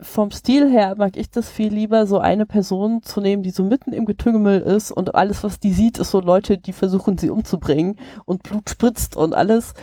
vom 0.00 0.30
Stil 0.30 0.70
her 0.70 0.94
mag 0.96 1.16
ich 1.16 1.30
das 1.30 1.50
viel 1.50 1.72
lieber, 1.72 2.06
so 2.06 2.18
eine 2.18 2.46
Person 2.46 3.02
zu 3.02 3.20
nehmen, 3.20 3.42
die 3.42 3.50
so 3.50 3.62
mitten 3.62 3.92
im 3.92 4.06
Getümmel 4.06 4.60
ist 4.60 4.90
und 4.90 5.14
alles, 5.14 5.44
was 5.44 5.60
die 5.60 5.72
sieht, 5.72 5.98
ist 5.98 6.10
so 6.10 6.20
Leute, 6.20 6.56
die 6.56 6.72
versuchen, 6.72 7.18
sie 7.18 7.30
umzubringen 7.30 7.96
und 8.24 8.42
Blut 8.42 8.70
spritzt 8.70 9.16
und 9.16 9.34
alles. 9.34 9.74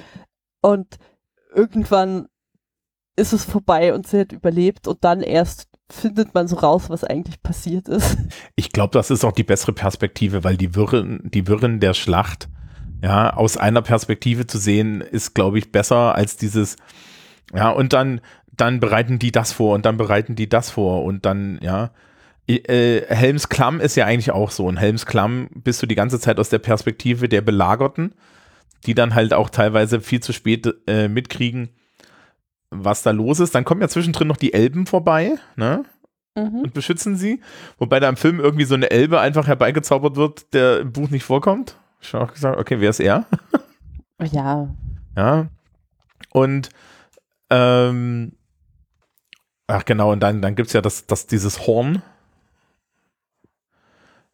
Und 0.61 0.97
irgendwann 1.53 2.27
ist 3.15 3.33
es 3.33 3.45
vorbei 3.45 3.93
und 3.93 4.07
sie 4.07 4.21
hat 4.21 4.31
überlebt 4.31 4.87
und 4.87 5.03
dann 5.03 5.21
erst 5.21 5.67
findet 5.91 6.33
man 6.33 6.47
so 6.47 6.55
raus, 6.55 6.89
was 6.89 7.03
eigentlich 7.03 7.43
passiert 7.43 7.87
ist. 7.87 8.17
Ich 8.55 8.71
glaube, 8.71 8.93
das 8.93 9.11
ist 9.11 9.23
auch 9.23 9.31
die 9.31 9.43
bessere 9.43 9.73
Perspektive, 9.73 10.43
weil 10.43 10.57
die 10.57 10.75
Wirren, 10.75 11.21
die 11.23 11.47
Wirren 11.47 11.79
der 11.79 11.93
Schlacht, 11.93 12.49
ja, 13.03 13.33
aus 13.33 13.57
einer 13.57 13.81
Perspektive 13.81 14.47
zu 14.47 14.57
sehen, 14.57 15.01
ist, 15.01 15.35
glaube 15.35 15.59
ich, 15.59 15.71
besser 15.71 16.15
als 16.15 16.37
dieses, 16.37 16.77
ja, 17.53 17.69
und 17.69 17.93
dann, 17.93 18.21
dann 18.55 18.79
bereiten 18.79 19.19
die 19.19 19.31
das 19.31 19.51
vor 19.51 19.73
und 19.75 19.85
dann 19.85 19.97
bereiten 19.97 20.35
die 20.35 20.47
das 20.49 20.69
vor 20.69 21.03
und 21.03 21.25
dann, 21.25 21.59
ja. 21.61 21.91
Äh, 22.47 23.01
Helms 23.07 23.47
Klamm 23.47 23.79
ist 23.79 23.95
ja 23.95 24.05
eigentlich 24.05 24.31
auch 24.31 24.51
so. 24.51 24.69
In 24.69 24.77
Helms 24.77 25.05
Klamm 25.05 25.47
bist 25.55 25.81
du 25.81 25.85
die 25.87 25.95
ganze 25.95 26.19
Zeit 26.19 26.39
aus 26.39 26.49
der 26.49 26.59
Perspektive 26.59 27.29
der 27.29 27.41
Belagerten, 27.41 28.13
die 28.85 28.93
dann 28.93 29.15
halt 29.15 29.33
auch 29.33 29.49
teilweise 29.49 30.01
viel 30.01 30.19
zu 30.19 30.33
spät 30.33 30.67
äh, 30.87 31.07
mitkriegen, 31.07 31.69
was 32.69 33.01
da 33.01 33.11
los 33.11 33.39
ist. 33.39 33.55
Dann 33.55 33.63
kommen 33.63 33.81
ja 33.81 33.87
zwischendrin 33.87 34.27
noch 34.27 34.35
die 34.37 34.53
Elben 34.53 34.85
vorbei, 34.85 35.35
ne? 35.55 35.85
Mhm. 36.35 36.61
und 36.63 36.73
beschützen 36.73 37.15
sie. 37.15 37.41
Wobei 37.77 37.99
da 37.99 38.09
im 38.09 38.17
Film 38.17 38.39
irgendwie 38.39 38.65
so 38.65 38.73
eine 38.73 38.89
Elbe 38.91 39.19
einfach 39.19 39.47
herbeigezaubert 39.47 40.15
wird, 40.15 40.53
der 40.53 40.79
im 40.79 40.91
Buch 40.91 41.09
nicht 41.11 41.23
vorkommt. 41.23 41.77
Ich 42.01 42.13
habe 42.13 42.25
auch 42.25 42.33
gesagt, 42.33 42.57
okay, 42.59 42.79
wer 42.79 42.89
ist 42.89 42.99
er? 42.99 43.25
Ja, 44.21 44.67
Ja. 45.15 45.47
Und 46.31 46.69
Ähm, 47.49 48.33
ach 49.73 49.85
genau, 49.85 50.11
und 50.11 50.19
dann, 50.21 50.41
dann 50.41 50.55
gibt 50.55 50.67
es 50.67 50.73
ja 50.73 50.81
das, 50.81 51.05
das, 51.07 51.27
dieses 51.27 51.67
Horn. 51.67 52.01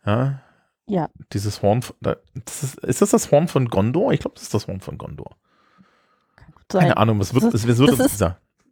Ja. 0.06 0.42
Ja. 0.88 1.10
Dieses 1.34 1.62
Horn. 1.62 1.82
Das 2.02 2.64
ist, 2.64 2.80
ist 2.80 3.02
das 3.02 3.12
das 3.12 3.32
Horn 3.32 3.48
von 3.48 3.68
Gondor? 3.70 4.12
Ich 4.12 4.20
glaube, 4.22 4.36
das 4.36 4.44
ist 4.44 4.54
das 4.54 4.68
Horn 4.68 4.82
von 4.82 4.98
Gondor. 4.98 5.36
Sein. 6.72 6.82
Keine 6.82 6.98
Ahnung, 6.98 7.20
was 7.20 7.34
wird, 7.34 7.46
Das 7.46 7.54
es 7.54 7.68
wird 7.78 8.00
das 8.00 8.00
ist-. 8.00 8.26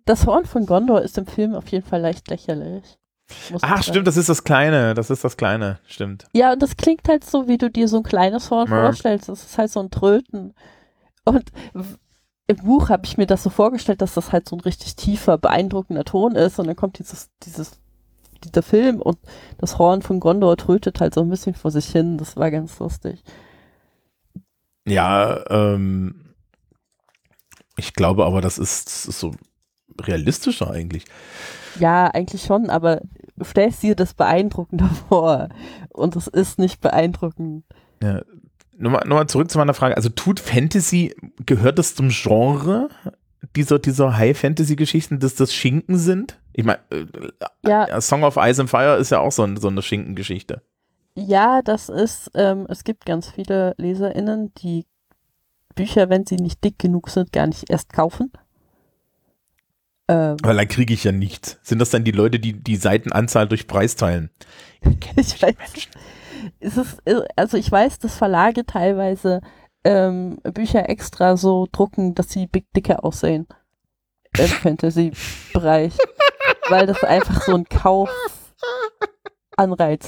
Das 0.05 0.25
Horn 0.25 0.45
von 0.45 0.65
Gondor 0.65 1.01
ist 1.01 1.17
im 1.17 1.25
Film 1.27 1.53
auf 1.55 1.67
jeden 1.69 1.85
Fall 1.85 2.01
leicht 2.01 2.27
lächerlich. 2.29 2.97
Ach, 3.61 3.83
stimmt, 3.83 4.07
das 4.07 4.15
ist 4.15 4.29
das 4.29 4.43
Kleine. 4.45 4.93
Das 4.93 5.09
ist 5.09 5.23
das 5.23 5.35
Kleine, 5.35 5.79
stimmt. 5.85 6.27
Ja, 6.33 6.53
und 6.53 6.61
das 6.61 6.77
klingt 6.77 7.07
halt 7.09 7.25
so, 7.25 7.47
wie 7.47 7.57
du 7.57 7.69
dir 7.69 7.87
so 7.87 7.97
ein 7.97 8.03
kleines 8.03 8.49
Horn 8.51 8.69
Ja. 8.69 8.83
vorstellst. 8.85 9.27
Das 9.29 9.43
ist 9.43 9.57
halt 9.57 9.69
so 9.69 9.81
ein 9.81 9.91
Tröten. 9.91 10.53
Und 11.25 11.51
im 12.47 12.57
Buch 12.57 12.89
habe 12.89 13.05
ich 13.05 13.17
mir 13.17 13.27
das 13.27 13.43
so 13.43 13.49
vorgestellt, 13.49 14.01
dass 14.01 14.13
das 14.13 14.31
halt 14.31 14.47
so 14.47 14.55
ein 14.55 14.61
richtig 14.61 14.95
tiefer, 14.95 15.37
beeindruckender 15.37 16.05
Ton 16.05 16.35
ist. 16.35 16.59
Und 16.59 16.67
dann 16.67 16.77
kommt 16.77 16.97
dieses, 16.97 17.29
dieses, 17.43 17.79
dieser 18.43 18.63
Film 18.63 19.01
und 19.01 19.17
das 19.57 19.77
Horn 19.77 20.01
von 20.01 20.21
Gondor 20.21 20.55
trötet 20.55 21.01
halt 21.01 21.13
so 21.13 21.21
ein 21.21 21.29
bisschen 21.29 21.55
vor 21.55 21.71
sich 21.71 21.87
hin. 21.87 22.17
Das 22.17 22.37
war 22.37 22.49
ganz 22.49 22.79
lustig. 22.79 23.21
Ja, 24.87 25.43
ähm, 25.49 26.33
ich 27.75 27.93
glaube 27.93 28.25
aber, 28.25 28.39
das 28.39 28.57
ist, 28.57 28.87
das 28.87 29.05
ist 29.05 29.19
so 29.19 29.33
realistischer 30.01 30.71
eigentlich. 30.71 31.03
Ja, 31.79 32.07
eigentlich 32.07 32.43
schon, 32.43 32.69
aber 32.69 33.01
du 33.35 33.43
stellst 33.43 33.83
dir 33.83 33.95
das 33.95 34.13
beeindruckender 34.13 34.89
vor. 35.09 35.49
Und 35.89 36.15
es 36.15 36.27
ist 36.27 36.59
nicht 36.59 36.79
beeindruckend. 36.79 37.65
Ja. 38.01 38.21
Nochmal, 38.77 39.07
nochmal 39.07 39.27
zurück 39.27 39.49
zu 39.49 39.57
meiner 39.57 39.73
Frage. 39.73 39.97
Also 39.97 40.09
tut 40.09 40.39
Fantasy, 40.39 41.15
gehört 41.45 41.79
das 41.79 41.95
zum 41.95 42.09
Genre 42.09 42.89
dieser, 43.55 43.79
dieser 43.79 44.17
High-Fantasy-Geschichten, 44.17 45.19
dass 45.19 45.35
das 45.35 45.53
Schinken 45.53 45.97
sind? 45.97 46.39
Ich 46.53 46.65
meine, 46.65 46.79
Ja, 47.65 47.85
äh, 47.85 48.01
Song 48.01 48.23
of 48.23 48.37
Ice 48.37 48.61
and 48.61 48.69
Fire 48.69 48.97
ist 48.97 49.11
ja 49.11 49.19
auch 49.19 49.31
so, 49.31 49.43
ein, 49.43 49.57
so 49.57 49.67
eine 49.67 49.81
Schinkengeschichte. 49.81 50.61
Ja, 51.15 51.61
das 51.63 51.89
ist, 51.89 52.31
ähm, 52.35 52.67
es 52.69 52.83
gibt 52.83 53.05
ganz 53.05 53.29
viele 53.29 53.73
LeserInnen, 53.77 54.53
die 54.55 54.85
Bücher, 55.75 56.09
wenn 56.09 56.25
sie 56.25 56.35
nicht 56.35 56.63
dick 56.63 56.77
genug 56.77 57.09
sind, 57.09 57.31
gar 57.31 57.47
nicht 57.47 57.69
erst 57.69 57.93
kaufen. 57.93 58.31
Ähm, 60.07 60.37
Weil 60.41 60.55
da 60.55 60.65
kriege 60.65 60.93
ich 60.93 61.03
ja 61.03 61.11
nichts. 61.11 61.59
Sind 61.63 61.79
das 61.79 61.89
dann 61.89 62.03
die 62.03 62.11
Leute, 62.11 62.39
die 62.39 62.53
die 62.53 62.75
Seitenanzahl 62.75 63.47
durch 63.47 63.67
Preis 63.67 63.95
teilen? 63.95 64.29
ich 65.15 65.41
weiß, 65.41 65.55
es 66.59 66.77
ist, 66.77 66.99
äh, 67.05 67.21
also 67.35 67.57
ich 67.57 67.71
weiß, 67.71 67.99
dass 67.99 68.17
Verlage 68.17 68.65
teilweise 68.65 69.41
ähm, 69.83 70.39
Bücher 70.53 70.89
extra 70.89 71.37
so 71.37 71.67
drucken, 71.71 72.15
dass 72.15 72.29
sie 72.29 72.47
big 72.47 72.65
dicker 72.75 73.03
aussehen 73.03 73.47
im 74.37 74.47
Fantasy-Bereich, 74.47 75.93
weil 76.69 76.85
das 76.85 77.03
einfach 77.03 77.41
so 77.41 77.55
ein 77.55 77.65
Kaufanreiz 77.65 78.13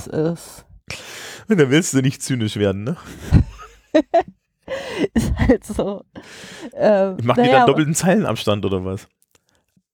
ist. 0.08 0.66
Und 1.48 1.60
da 1.60 1.70
willst 1.70 1.94
du 1.94 2.02
nicht 2.02 2.22
zynisch 2.22 2.58
werden, 2.58 2.84
ne? 2.84 2.98
Ist 5.14 5.34
halt 5.36 5.64
so. 5.64 6.04
Ähm, 6.74 7.18
Ich 7.20 7.26
mache 7.26 7.42
die 7.42 7.48
naja, 7.48 7.60
dann 7.60 7.68
doppelten 7.68 7.96
Zeilenabstand 7.96 8.66
oder 8.66 8.86
was? 8.86 9.08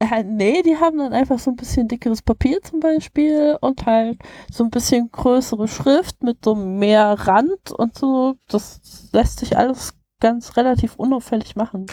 Ja, 0.02 0.24
nee, 0.24 0.62
die 0.62 0.76
haben 0.76 0.98
dann 0.98 1.14
einfach 1.14 1.40
so 1.40 1.52
ein 1.52 1.56
bisschen 1.56 1.88
dickeres 1.88 2.22
Papier 2.22 2.62
zum 2.62 2.82
Beispiel 2.82 3.58
und 3.62 3.86
halt 3.86 4.20
so 4.52 4.64
ein 4.64 4.70
bisschen 4.70 5.10
größere 5.12 5.68
Schrift 5.68 6.22
mit 6.22 6.44
so 6.44 6.54
mehr 6.54 7.14
Rand 7.14 7.72
und 7.72 7.98
so. 7.98 8.36
Das 8.48 9.10
lässt 9.14 9.40
sich 9.40 9.58
alles 9.58 9.94
ganz 10.20 10.58
relativ 10.58 10.96
unauffällig 10.96 11.56
machen. 11.56 11.86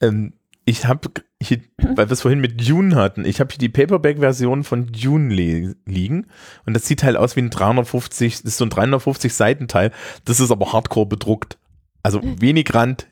Ähm, 0.00 0.34
ich 0.64 0.86
habe 0.86 1.08
hier, 1.40 1.60
weil 1.78 2.08
wir 2.08 2.12
es 2.12 2.22
vorhin 2.22 2.40
mit 2.40 2.68
Dune 2.68 2.96
hatten, 2.96 3.24
ich 3.24 3.38
habe 3.40 3.50
hier 3.52 3.58
die 3.58 3.68
Paperback-Version 3.68 4.64
von 4.64 4.86
Dune 4.86 5.32
li 5.32 5.74
liegen 5.86 6.26
und 6.66 6.74
das 6.74 6.86
sieht 6.86 7.04
halt 7.04 7.16
aus 7.16 7.36
wie 7.36 7.42
ein 7.42 7.50
350, 7.50 8.42
das 8.42 8.52
ist 8.52 8.58
so 8.58 8.64
ein 8.64 8.70
350 8.70 9.32
Seitenteil, 9.32 9.92
das 10.24 10.40
ist 10.40 10.50
aber 10.50 10.72
hardcore 10.72 11.06
bedruckt. 11.06 11.58
Also 12.02 12.20
wenig 12.22 12.72
Rand, 12.74 13.08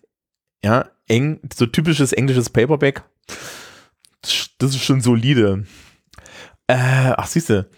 ja, 0.64 0.86
eng, 1.08 1.40
so 1.52 1.66
typisches 1.66 2.12
englisches 2.12 2.50
Paperback. 2.50 3.04
Das 4.58 4.70
ist 4.70 4.82
schon 4.84 5.00
solide. 5.00 5.64
Äh, 6.66 7.12
ach, 7.16 7.26
siehste, 7.26 7.68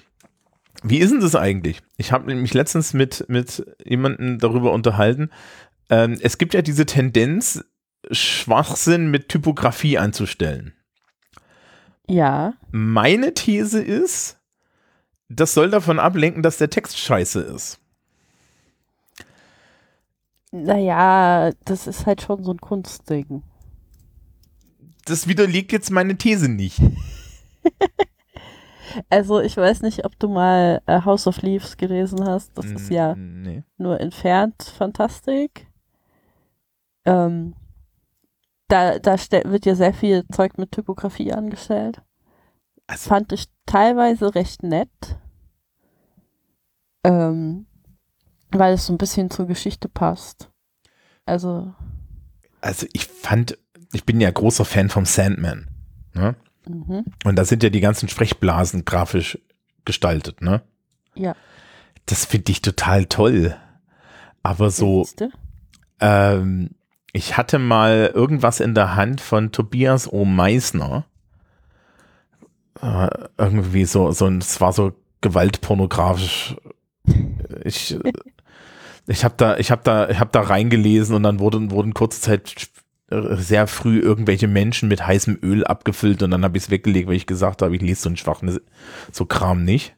wie 0.83 0.99
ist 0.99 1.11
denn 1.11 1.21
das 1.21 1.35
eigentlich? 1.35 1.81
Ich 1.97 2.13
habe 2.13 2.33
mich 2.35 2.55
letztens 2.55 2.95
mit, 2.95 3.25
mit 3.29 3.65
jemandem 3.85 4.39
darüber 4.39 4.73
unterhalten. 4.73 5.31
Ähm, 5.91 6.19
es 6.21 6.39
gibt 6.39 6.55
ja 6.55 6.63
diese 6.63 6.87
Tendenz, 6.87 7.65
Schwachsinn 8.11 9.11
mit 9.11 9.29
Typografie 9.29 9.99
anzustellen. 9.99 10.75
Ja, 12.09 12.55
Meine 12.71 13.35
These 13.35 13.83
ist, 13.83 14.39
das 15.29 15.55
soll 15.55 15.71
davon 15.71 15.99
ablenken, 15.99 16.43
dass 16.43 16.59
der 16.59 16.71
Text 16.71 16.99
scheiße 16.99 17.41
ist. 17.41 17.81
naja, 20.53 21.51
das 21.65 21.87
ist 21.87 22.07
halt 22.07 22.23
schon 22.23 22.45
so 22.45 22.53
ein 22.53 22.61
Kunstding. 22.61 23.43
Das 25.07 25.27
widerlegt 25.27 25.73
jetzt 25.73 25.90
meine 25.90 26.16
These 26.16 26.49
nicht. 26.49 26.81
Also 29.11 29.40
ich 29.40 29.55
weiß 29.57 29.83
nicht, 29.83 30.07
ob 30.07 30.19
du 30.19 30.29
mal 30.29 30.81
äh, 30.87 31.03
House 31.03 31.27
of 31.27 31.42
Leaves 31.42 31.77
gelesen 31.77 32.25
hast. 32.27 32.57
Das 32.57 32.64
ist 32.66 32.88
ja 32.88 33.14
Mm, 33.14 33.42
Nee. 33.42 33.62
nur 33.77 34.01
entfernt 34.01 34.62
Fantastik. 34.62 35.66
Ähm, 37.05 37.55
da 38.69 38.99
da 38.99 39.16
wird 39.45 39.66
ja 39.66 39.75
sehr 39.75 39.92
viel 39.92 40.25
Zeug 40.33 40.57
mit 40.57 40.73
Typografie 40.73 41.33
angestellt. 41.33 42.01
Also, 42.87 43.09
Fand 43.11 43.33
ich 43.33 43.49
teilweise 43.66 44.35
recht 44.35 44.62
nett. 44.62 45.19
Ähm, 47.05 47.66
weil 48.51 48.75
es 48.75 48.87
so 48.87 48.95
ein 48.95 48.99
bisschen 48.99 49.31
zur 49.31 49.47
Geschichte 49.47 49.88
passt. 49.88 50.51
Also, 51.27 51.75
also 52.62 52.87
ich 52.95 53.07
fand, 53.07 53.59
ich 53.92 54.05
bin 54.05 54.20
ja 54.20 54.31
großer 54.31 54.64
Fan 54.64 54.88
vom 54.88 55.05
Sandman. 55.05 55.68
Ne? 56.14 56.35
mhm. 56.68 57.05
Und 57.25 57.37
da 57.37 57.44
sind 57.44 57.62
ja 57.62 57.70
die 57.70 57.81
ganzen 57.81 58.09
Sprechblasen 58.09 58.85
grafisch 58.85 59.38
gestaltet, 59.85 60.42
ne? 60.42 60.62
Ja. 61.14 61.35
Das 62.07 62.25
finde 62.25 62.53
ich 62.53 62.62
total 62.62 63.07
toll. 63.07 63.57
Aber 64.42 64.70
so, 64.70 65.07
ähm, 66.01 66.70
ich 67.12 67.37
hatte 67.37 67.59
mal 67.59 68.12
irgendwas 68.14 68.61
in 68.61 68.75
der 68.75 68.94
Hand 68.94 69.20
von 69.20 69.51
Tobias 69.51 70.12
O. 70.12 70.25
Meissner. 70.25 71.07
Äh, 72.81 73.09
irgendwie 73.38 73.87
so, 73.87 74.12
so, 74.12 74.29
es 74.29 74.61
war 74.61 74.72
so 74.72 74.92
gewaltpornografisch. 75.20 76.57
Ich, 77.64 77.99
ich 79.07 79.25
habe 79.25 79.35
da, 79.37 79.57
ich 79.57 79.70
habe 79.70 79.83
da, 79.83 80.09
ich 80.09 80.20
habe 80.20 80.31
da 80.31 80.42
reingelesen 80.42 81.16
und 81.16 81.22
dann 81.22 81.40
wurden, 81.40 81.70
wurden 81.70 81.94
kurze 81.94 82.20
Zeit 82.20 82.68
sehr 83.09 83.67
früh 83.67 84.01
irgendwelche 84.01 84.49
Menschen 84.49 84.89
mit 84.89 85.07
heißem 85.07 85.39
Öl 85.43 85.65
abgefüllt 85.65 86.23
und 86.23 86.33
dann 86.33 86.45
habe 86.45 86.57
ich 86.59 86.65
es 86.65 86.71
weggelegt, 86.71 87.09
weil 87.09 87.15
ich 87.15 87.27
gesagt 87.27 87.63
habe, 87.63 87.75
ich 87.77 87.83
lese 87.83 88.03
so 88.03 88.09
einen 88.09 88.17
schwachen, 88.17 88.59
so 89.13 89.27
Kram 89.27 89.65
nicht. 89.65 89.95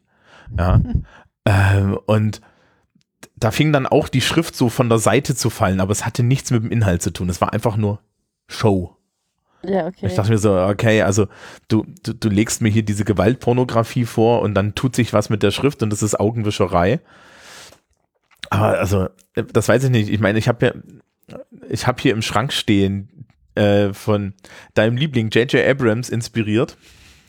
Ja. 0.55 0.79
ähm, 1.45 1.97
und 2.05 2.41
da 3.35 3.51
fing 3.51 3.73
dann 3.73 3.87
auch 3.87 4.09
die 4.09 4.21
Schrift 4.21 4.55
so 4.55 4.69
von 4.69 4.89
der 4.89 4.99
Seite 4.99 5.35
zu 5.35 5.49
fallen, 5.49 5.79
aber 5.79 5.91
es 5.91 6.05
hatte 6.05 6.23
nichts 6.23 6.51
mit 6.51 6.63
dem 6.63 6.71
Inhalt 6.71 7.01
zu 7.01 7.11
tun. 7.11 7.29
Es 7.29 7.41
war 7.41 7.53
einfach 7.53 7.77
nur 7.77 7.99
Show. 8.47 8.95
Ja, 9.63 9.87
okay. 9.87 10.05
Ich 10.05 10.15
dachte 10.15 10.31
mir 10.31 10.37
so, 10.37 10.55
okay, 10.57 11.01
also 11.01 11.27
du, 11.67 11.85
du, 12.03 12.13
du 12.13 12.29
legst 12.29 12.61
mir 12.61 12.69
hier 12.69 12.83
diese 12.83 13.05
Gewaltpornografie 13.05 14.05
vor 14.05 14.41
und 14.41 14.53
dann 14.53 14.75
tut 14.75 14.95
sich 14.95 15.13
was 15.13 15.29
mit 15.29 15.43
der 15.43 15.51
Schrift 15.51 15.83
und 15.83 15.89
das 15.89 16.03
ist 16.03 16.19
Augenwischerei. 16.19 17.01
Aber 18.49 18.79
also, 18.79 19.09
das 19.33 19.67
weiß 19.67 19.85
ich 19.85 19.89
nicht. 19.89 20.09
Ich 20.09 20.19
meine, 20.19 20.39
ich 20.39 20.47
habe 20.47 20.65
ja, 20.65 20.73
ich 21.69 21.87
habe 21.87 22.01
hier 22.01 22.13
im 22.13 22.21
Schrank 22.21 22.53
stehen 22.53 23.25
äh, 23.55 23.93
von 23.93 24.33
deinem 24.73 24.97
Liebling 24.97 25.29
J.J. 25.29 25.65
Abrams 25.67 26.09
inspiriert. 26.09 26.77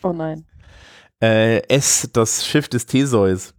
oh 0.03 0.13
nein. 0.13 0.45
Äh, 1.23 1.59
S, 1.69 2.09
das 2.13 2.47
Schiff 2.47 2.69
des 2.69 2.87
Theseus. 2.87 3.53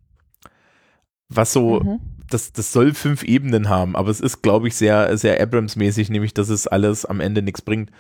Was 1.30 1.54
so, 1.54 1.80
Mhm. 1.80 2.00
das, 2.30 2.52
das 2.52 2.72
soll 2.74 2.94
fünf 2.94 3.24
Ebenen 3.24 3.70
haben, 3.70 3.96
aber 3.96 4.10
es 4.10 4.20
ist, 4.20 4.42
glaube 4.42 4.68
ich, 4.68 4.76
sehr, 4.76 5.16
sehr 5.18 5.40
Abrams-mäßig, 5.42 6.10
nämlich, 6.10 6.34
dass 6.34 6.50
es 6.50 6.68
alles 6.68 7.06
am 7.06 7.20
Ende 7.20 7.42
nichts 7.42 7.62
bringt. 7.62 7.92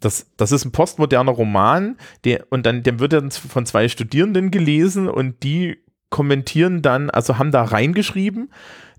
Das, 0.00 0.26
das 0.36 0.52
ist 0.52 0.64
ein 0.64 0.72
postmoderner 0.72 1.32
Roman, 1.32 1.96
der, 2.24 2.46
und 2.50 2.64
dann, 2.64 2.82
der 2.82 2.98
wird 3.00 3.12
dann 3.12 3.30
von 3.30 3.66
zwei 3.66 3.88
Studierenden 3.88 4.50
gelesen 4.50 5.08
und 5.08 5.42
die 5.42 5.78
kommentieren 6.10 6.80
dann, 6.80 7.10
also 7.10 7.38
haben 7.38 7.50
da 7.50 7.62
reingeschrieben, 7.64 8.50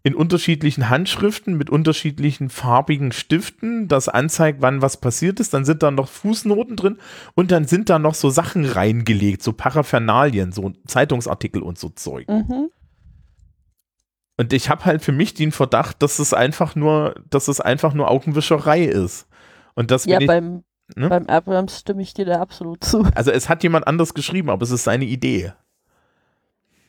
in 0.10 0.16
unterschiedlichen 0.16 0.90
Handschriften 0.90 1.56
mit 1.56 1.70
unterschiedlichen 1.70 2.50
farbigen 2.50 3.12
Stiften, 3.12 3.88
das 3.88 4.10
anzeigt, 4.10 4.60
wann 4.60 4.82
was 4.82 4.98
passiert 4.98 5.40
ist. 5.40 5.54
Dann 5.54 5.66
sind 5.66 5.84
da 5.84 5.92
noch 5.92 6.08
Fußnoten 6.08 6.76
drin 6.76 6.98
und 7.36 7.52
dann 7.52 7.66
sind 7.66 7.92
da 7.92 8.00
noch 8.00 8.16
so 8.16 8.32
Sachen 8.32 8.66
reingelegt, 8.66 9.44
so 9.44 9.54
Paraphernalien, 9.54 10.52
so 10.52 10.74
Zeitungsartikel 10.88 11.62
und 11.62 11.78
so 11.78 11.90
Zeug. 11.90 12.28
Mhm. 12.28 12.72
Und 14.38 14.52
ich 14.52 14.72
habe 14.72 14.86
halt 14.86 15.04
für 15.04 15.12
mich 15.12 15.36
den 15.36 15.52
Verdacht, 15.52 16.02
dass 16.02 16.18
es 16.18 16.34
einfach 16.34 16.76
nur, 16.76 17.14
dass 17.30 17.48
es 17.48 17.62
einfach 17.62 17.94
nur 17.94 18.10
Augenwischerei 18.10 18.86
ist. 18.86 19.28
Und 19.76 19.92
das 19.92 20.06
Ja, 20.06 20.20
ich, 20.20 20.26
beim, 20.26 20.64
Ne? 20.96 21.08
Beim 21.08 21.28
Abrams 21.28 21.82
stimme 21.82 22.02
ich 22.02 22.16
dir 22.16 22.26
da 22.26 22.42
absolut 22.42 22.84
zu. 22.84 23.04
Also 23.14 23.30
es 23.30 23.48
hat 23.48 23.62
jemand 23.62 23.86
anders 23.86 24.16
geschrieben, 24.16 24.50
aber 24.50 24.64
es 24.64 24.72
ist 24.72 24.86
seine 24.86 25.06
Idee. 25.06 25.54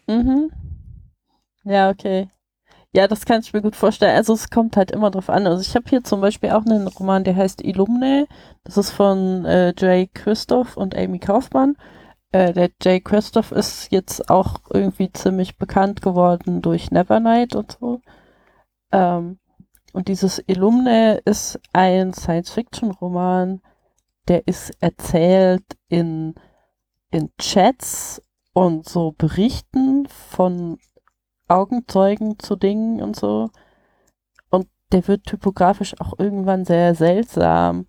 Mhm. 0.07 0.51
Ja, 1.65 1.91
okay. 1.91 2.31
Ja, 2.93 3.07
das 3.07 3.25
kann 3.25 3.41
ich 3.41 3.53
mir 3.53 3.63
gut 3.63 3.77
vorstellen. 3.77 4.17
Also 4.17 4.33
es 4.35 4.51
kommt 4.51 4.77
halt 4.77 4.91
immer 4.91 5.11
drauf 5.13 5.31
an. 5.31 5.47
Also 5.47 5.63
ich 5.63 5.77
habe 5.77 5.89
hier 5.89 6.03
zum 6.03 6.21
Beispiel 6.21 6.51
auch 6.51 6.65
einen 6.65 6.89
Roman, 6.89 7.23
der 7.23 7.37
heißt 7.37 7.63
Illuminae. 7.63 8.27
Das 8.65 8.77
ist 8.77 8.91
von 8.91 9.45
äh, 9.45 9.73
Jay 9.79 10.09
Christoph 10.13 10.77
und 10.77 10.97
Amy 10.97 11.21
Kaufmann. 11.21 11.77
Äh, 12.33 12.53
der 12.53 12.71
Jay 12.83 13.01
Christoph 13.01 13.53
ist 13.53 13.93
jetzt 13.93 14.29
auch 14.29 14.61
irgendwie 14.73 15.13
ziemlich 15.13 15.57
bekannt 15.57 16.03
geworden 16.03 16.63
durch 16.63 16.91
Nevernight 16.91 17.55
und 17.55 17.79
so. 17.81 18.01
Ähm, 18.93 19.39
und 19.93 20.09
dieses 20.09 20.43
Illuminae 20.47 21.21
ist 21.25 21.61
ein 21.73 22.13
Science-Fiction-Roman, 22.13 23.61
der 24.29 24.47
ist 24.47 24.73
erzählt 24.81 25.65
in, 25.89 26.35
in 27.11 27.31
Chats 27.39 28.23
und 28.53 28.89
so 28.89 29.13
Berichten 29.17 30.07
von 30.09 30.79
Augenzeugen 31.51 32.39
zu 32.39 32.57
Dingen 32.57 33.03
und 33.03 33.17
so. 33.17 33.51
Und 34.51 34.69
der 34.93 35.07
wird 35.09 35.25
typografisch 35.25 35.95
auch 36.01 36.19
irgendwann 36.19 36.65
sehr 36.65 36.95
seltsam, 36.95 37.87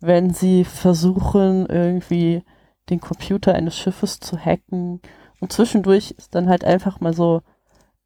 wenn 0.00 0.30
sie 0.30 0.64
versuchen, 0.64 1.66
irgendwie 1.66 2.42
den 2.90 3.00
Computer 3.00 3.54
eines 3.54 3.76
Schiffes 3.76 4.20
zu 4.20 4.38
hacken. 4.38 5.00
Und 5.40 5.52
zwischendurch 5.52 6.12
ist 6.12 6.34
dann 6.34 6.48
halt 6.48 6.64
einfach 6.64 7.00
mal 7.00 7.14
so 7.14 7.42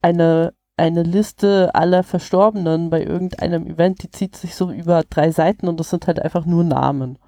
eine, 0.00 0.54
eine 0.76 1.02
Liste 1.02 1.74
aller 1.74 2.02
Verstorbenen 2.02 2.90
bei 2.90 3.02
irgendeinem 3.02 3.66
Event, 3.66 4.02
die 4.02 4.10
zieht 4.10 4.36
sich 4.36 4.54
so 4.54 4.70
über 4.70 5.02
drei 5.08 5.30
Seiten 5.32 5.68
und 5.68 5.78
das 5.80 5.90
sind 5.90 6.06
halt 6.06 6.20
einfach 6.20 6.46
nur 6.46 6.64
Namen. 6.64 7.18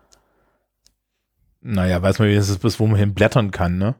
Naja, 1.61 2.01
weiß 2.01 2.19
man 2.19 2.29
wenigstens 2.29 2.59
bis 2.59 2.81
wo 2.81 2.87
man 2.87 2.97
hin 2.97 3.13
blättern 3.13 3.51
kann, 3.51 3.77
ne? 3.77 3.95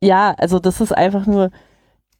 Ja, 0.00 0.34
also 0.38 0.60
das 0.60 0.80
ist 0.80 0.92
einfach 0.92 1.26
nur, 1.26 1.50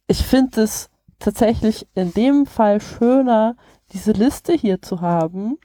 ich 0.07 0.25
finde 0.25 0.61
es 0.61 0.89
tatsächlich 1.19 1.87
in 1.95 2.13
dem 2.13 2.45
Fall 2.45 2.81
schöner, 2.81 3.55
diese 3.93 4.11
Liste 4.11 4.53
hier 4.53 4.81
zu 4.81 5.01
haben 5.01 5.57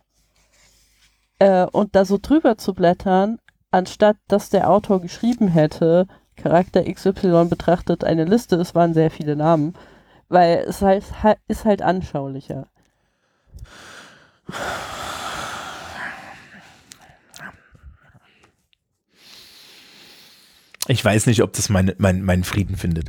äh, 1.38 1.66
und 1.66 1.94
da 1.94 2.04
so 2.04 2.18
drüber 2.20 2.58
zu 2.58 2.74
blättern, 2.74 3.38
anstatt 3.70 4.16
dass 4.28 4.50
der 4.50 4.70
Autor 4.70 5.00
geschrieben 5.00 5.48
hätte, 5.48 6.06
Charakter 6.36 6.84
XY 6.84 7.46
betrachtet 7.48 8.04
eine 8.04 8.24
Liste, 8.24 8.56
es 8.56 8.74
waren 8.74 8.94
sehr 8.94 9.10
viele 9.10 9.34
Namen, 9.34 9.74
weil 10.28 10.64
es 10.66 10.82
halt, 10.82 11.04
ist 11.48 11.64
halt 11.64 11.82
anschaulicher. 11.82 12.68
Ich 20.88 21.04
weiß 21.04 21.26
nicht, 21.26 21.42
ob 21.42 21.52
das 21.52 21.68
meine, 21.68 21.94
mein, 21.98 22.22
meinen 22.22 22.44
Frieden 22.44 22.76
findet. 22.76 23.08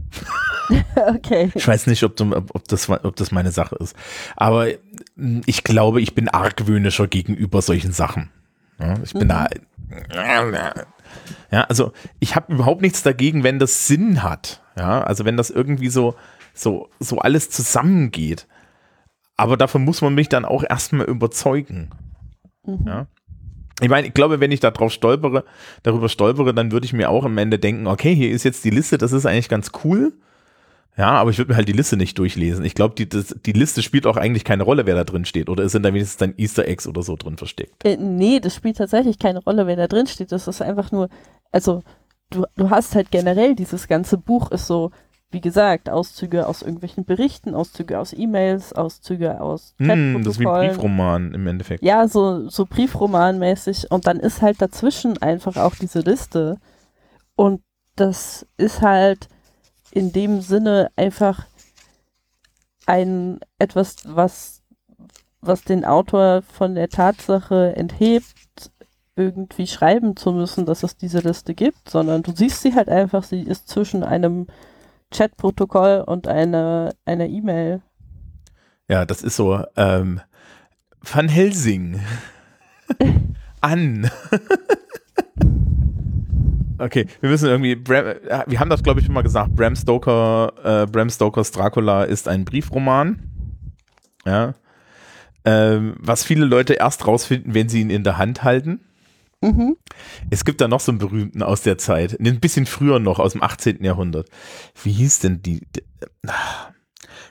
okay. 0.95 1.49
Ich 1.55 1.67
weiß 1.67 1.87
nicht, 1.87 2.03
ob, 2.03 2.15
du, 2.17 2.35
ob, 2.35 2.67
das, 2.67 2.89
ob 2.89 3.15
das 3.15 3.31
meine 3.31 3.51
Sache 3.51 3.75
ist. 3.77 3.95
Aber 4.35 4.67
hm, 5.15 5.41
ich 5.45 5.63
glaube, 5.63 6.01
ich 6.01 6.13
bin 6.13 6.27
argwöhnischer 6.27 7.07
gegenüber 7.07 7.61
solchen 7.61 7.93
Sachen. 7.93 8.29
Ja, 8.79 8.95
ich 9.03 9.13
bin 9.13 9.23
mhm. 9.23 9.27
da. 9.29 9.47
Ja, 11.51 11.63
also 11.63 11.93
ich 12.19 12.35
habe 12.35 12.53
überhaupt 12.53 12.81
nichts 12.81 13.01
dagegen, 13.01 13.43
wenn 13.43 13.59
das 13.59 13.87
Sinn 13.87 14.23
hat. 14.23 14.61
Ja, 14.77 15.01
also 15.01 15.25
wenn 15.25 15.37
das 15.37 15.49
irgendwie 15.49 15.89
so, 15.89 16.15
so, 16.53 16.89
so 16.99 17.19
alles 17.19 17.49
zusammengeht. 17.49 18.47
Aber 19.37 19.57
dafür 19.57 19.79
muss 19.79 20.01
man 20.01 20.13
mich 20.13 20.29
dann 20.29 20.45
auch 20.45 20.63
erstmal 20.63 21.07
überzeugen. 21.07 21.89
Mhm. 22.65 22.85
Ja. 22.85 23.07
Ich 23.81 23.89
meine, 23.89 24.07
ich 24.07 24.13
glaube, 24.13 24.39
wenn 24.39 24.51
ich 24.51 24.59
da 24.59 24.71
drauf 24.71 24.91
stolpere, 24.91 25.43
darüber 25.83 26.09
stolpere, 26.09 26.53
dann 26.53 26.71
würde 26.71 26.85
ich 26.85 26.93
mir 26.93 27.09
auch 27.09 27.25
am 27.25 27.37
Ende 27.37 27.59
denken, 27.59 27.87
okay, 27.87 28.13
hier 28.13 28.31
ist 28.31 28.43
jetzt 28.43 28.65
die 28.65 28.69
Liste, 28.69 28.97
das 28.97 29.11
ist 29.11 29.25
eigentlich 29.25 29.49
ganz 29.49 29.71
cool. 29.83 30.13
Ja, 30.97 31.11
aber 31.11 31.31
ich 31.31 31.37
würde 31.37 31.51
mir 31.51 31.55
halt 31.55 31.67
die 31.69 31.73
Liste 31.73 31.95
nicht 31.95 32.17
durchlesen. 32.19 32.65
Ich 32.65 32.75
glaube, 32.75 32.93
die, 32.93 33.07
die 33.07 33.51
Liste 33.53 33.81
spielt 33.81 34.05
auch 34.05 34.17
eigentlich 34.17 34.43
keine 34.43 34.63
Rolle, 34.63 34.85
wer 34.85 34.95
da 34.95 35.05
drin 35.05 35.23
steht. 35.23 35.47
Oder 35.47 35.69
sind 35.69 35.83
da 35.83 35.93
wenigstens 35.93 36.17
dann 36.17 36.33
Easter 36.35 36.67
Eggs 36.67 36.87
oder 36.87 37.03
so 37.03 37.15
drin 37.15 37.37
versteckt? 37.37 37.85
Äh, 37.85 37.95
nee, 37.95 38.41
das 38.41 38.53
spielt 38.53 38.77
tatsächlich 38.77 39.17
keine 39.17 39.39
Rolle, 39.39 39.65
wer 39.65 39.77
da 39.77 39.87
drin 39.87 40.07
steht. 40.07 40.33
Das 40.33 40.49
ist 40.49 40.61
einfach 40.61 40.91
nur, 40.91 41.07
also 41.53 41.83
du, 42.31 42.43
du 42.57 42.69
hast 42.69 42.95
halt 42.95 43.11
generell, 43.11 43.55
dieses 43.55 43.87
ganze 43.87 44.17
Buch 44.17 44.51
ist 44.51 44.67
so, 44.67 44.91
wie 45.31 45.41
gesagt, 45.41 45.89
Auszüge 45.89 46.47
aus 46.47 46.61
irgendwelchen 46.61 47.05
Berichten, 47.05 47.53
Auszüge 47.53 47.99
aus 47.99 48.13
E-Mails, 48.13 48.73
Auszüge 48.73 49.39
aus 49.39 49.75
hm, 49.77 50.23
Das 50.23 50.33
ist 50.33 50.39
wie 50.39 50.47
ein 50.47 50.69
Briefroman 50.69 51.33
im 51.33 51.45
Endeffekt. 51.45 51.83
Ja, 51.83 52.07
so, 52.07 52.49
so 52.49 52.65
Briefromanmäßig. 52.65 53.91
Und 53.91 54.07
dann 54.07 54.19
ist 54.19 54.41
halt 54.41 54.61
dazwischen 54.61 55.21
einfach 55.21 55.57
auch 55.57 55.75
diese 55.75 55.99
Liste. 55.99 56.57
Und 57.35 57.61
das 57.95 58.47
ist 58.57 58.81
halt 58.81 59.29
in 59.91 60.11
dem 60.11 60.41
Sinne 60.41 60.91
einfach 60.95 61.45
ein 62.87 63.39
etwas, 63.59 63.97
was, 64.05 64.63
was 65.41 65.63
den 65.63 65.85
Autor 65.85 66.41
von 66.41 66.73
der 66.73 66.89
Tatsache 66.89 67.75
enthebt, 67.75 68.71
irgendwie 69.15 69.67
schreiben 69.67 70.15
zu 70.15 70.31
müssen, 70.31 70.65
dass 70.65 70.81
es 70.81 70.97
diese 70.97 71.19
Liste 71.19 71.53
gibt, 71.53 71.89
sondern 71.89 72.23
du 72.23 72.31
siehst 72.31 72.61
sie 72.61 72.73
halt 72.73 72.89
einfach, 72.89 73.23
sie 73.23 73.41
ist 73.41 73.67
zwischen 73.67 74.03
einem 74.03 74.47
Chatprotokoll 75.11 76.03
und 76.05 76.27
einer 76.27 76.93
einer 77.05 77.27
E-Mail. 77.27 77.81
Ja, 78.87 79.05
das 79.05 79.21
ist 79.21 79.35
so 79.35 79.63
ähm, 79.75 80.21
Van 81.01 81.29
Helsing 81.29 81.99
an. 83.61 84.09
okay, 86.79 87.07
wir 87.21 87.29
müssen 87.29 87.47
irgendwie, 87.47 87.75
Bram, 87.75 88.05
äh, 88.05 88.43
wir 88.47 88.59
haben 88.59 88.69
das 88.69 88.83
glaube 88.83 88.99
ich 88.99 89.05
schon 89.05 89.13
mal 89.13 89.21
gesagt, 89.21 89.55
Bram 89.55 89.75
Stoker, 89.75 90.53
äh, 90.63 90.85
Bram 90.87 91.09
Stokers 91.09 91.51
Dracula 91.51 92.03
ist 92.03 92.27
ein 92.27 92.45
Briefroman. 92.45 93.21
Ja. 94.25 94.53
Ähm, 95.45 95.95
was 95.99 96.23
viele 96.23 96.45
Leute 96.45 96.73
erst 96.73 97.07
rausfinden, 97.07 97.53
wenn 97.53 97.69
sie 97.69 97.81
ihn 97.81 97.89
in 97.89 98.03
der 98.03 98.17
Hand 98.17 98.43
halten. 98.43 98.81
Mhm. 99.41 99.77
Es 100.29 100.43
gibt 100.43 100.59
da 100.61 100.67
noch 100.67 100.81
so 100.81 100.91
einen 100.91 100.99
berühmten 100.99 101.43
aus 101.43 101.61
der 101.61 101.77
Zeit, 101.77 102.19
ein 102.19 102.39
bisschen 102.39 102.65
früher 102.65 102.99
noch, 102.99 103.19
aus 103.19 103.33
dem 103.33 103.43
18. 103.43 103.83
Jahrhundert. 103.83 104.29
Wie 104.83 104.91
hieß 104.91 105.19
denn 105.19 105.41
die? 105.41 105.61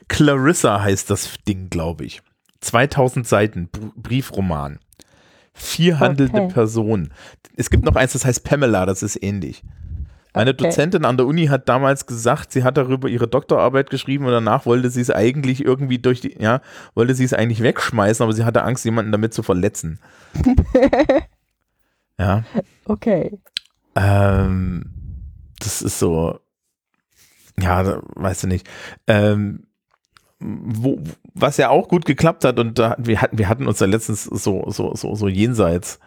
Clarissa 0.07 0.81
heißt 0.81 1.09
das 1.09 1.35
Ding, 1.47 1.69
glaube 1.69 2.05
ich. 2.05 2.21
2000 2.61 3.27
Seiten, 3.27 3.69
Briefroman. 3.95 4.79
Vier 5.53 5.99
handelnde 5.99 6.41
okay. 6.43 6.53
Personen. 6.53 7.13
Es 7.55 7.69
gibt 7.69 7.85
noch 7.85 7.95
eins, 7.95 8.13
das 8.13 8.25
heißt 8.25 8.43
Pamela, 8.43 8.85
das 8.85 9.03
ist 9.03 9.21
ähnlich. 9.21 9.63
Meine 10.33 10.51
okay. 10.51 10.65
Dozentin 10.65 11.05
an 11.05 11.17
der 11.17 11.25
Uni 11.25 11.47
hat 11.47 11.67
damals 11.67 12.05
gesagt, 12.05 12.51
sie 12.51 12.63
hat 12.63 12.77
darüber 12.77 13.09
ihre 13.09 13.27
Doktorarbeit 13.27 13.89
geschrieben 13.89 14.25
und 14.25 14.31
danach 14.31 14.65
wollte 14.65 14.89
sie 14.89 15.01
es 15.01 15.09
eigentlich 15.09 15.63
irgendwie 15.65 15.99
durch 15.99 16.21
die, 16.21 16.35
ja, 16.39 16.61
wollte 16.95 17.15
sie 17.15 17.23
es 17.23 17.33
eigentlich 17.33 17.61
wegschmeißen, 17.61 18.23
aber 18.23 18.33
sie 18.33 18.45
hatte 18.45 18.63
Angst, 18.63 18.85
jemanden 18.85 19.11
damit 19.11 19.33
zu 19.33 19.43
verletzen. 19.43 19.99
Ja. 22.19 22.43
Okay. 22.85 23.39
Ähm, 23.95 24.83
das 25.59 25.81
ist 25.81 25.99
so, 25.99 26.39
ja, 27.59 28.01
weißt 28.15 28.43
du 28.43 28.47
nicht. 28.47 28.69
Ähm, 29.07 29.65
wo, 30.39 31.01
was 31.33 31.57
ja 31.57 31.69
auch 31.69 31.87
gut 31.87 32.05
geklappt 32.05 32.45
hat 32.45 32.59
und 32.59 32.79
da, 32.79 32.95
wir 32.97 33.21
hatten, 33.21 33.37
wir 33.37 33.49
hatten 33.49 33.67
uns 33.67 33.79
da 33.79 33.85
letztens 33.85 34.23
so, 34.23 34.69
so, 34.69 34.95
so, 34.95 35.15
so 35.15 35.27
jenseits 35.27 35.99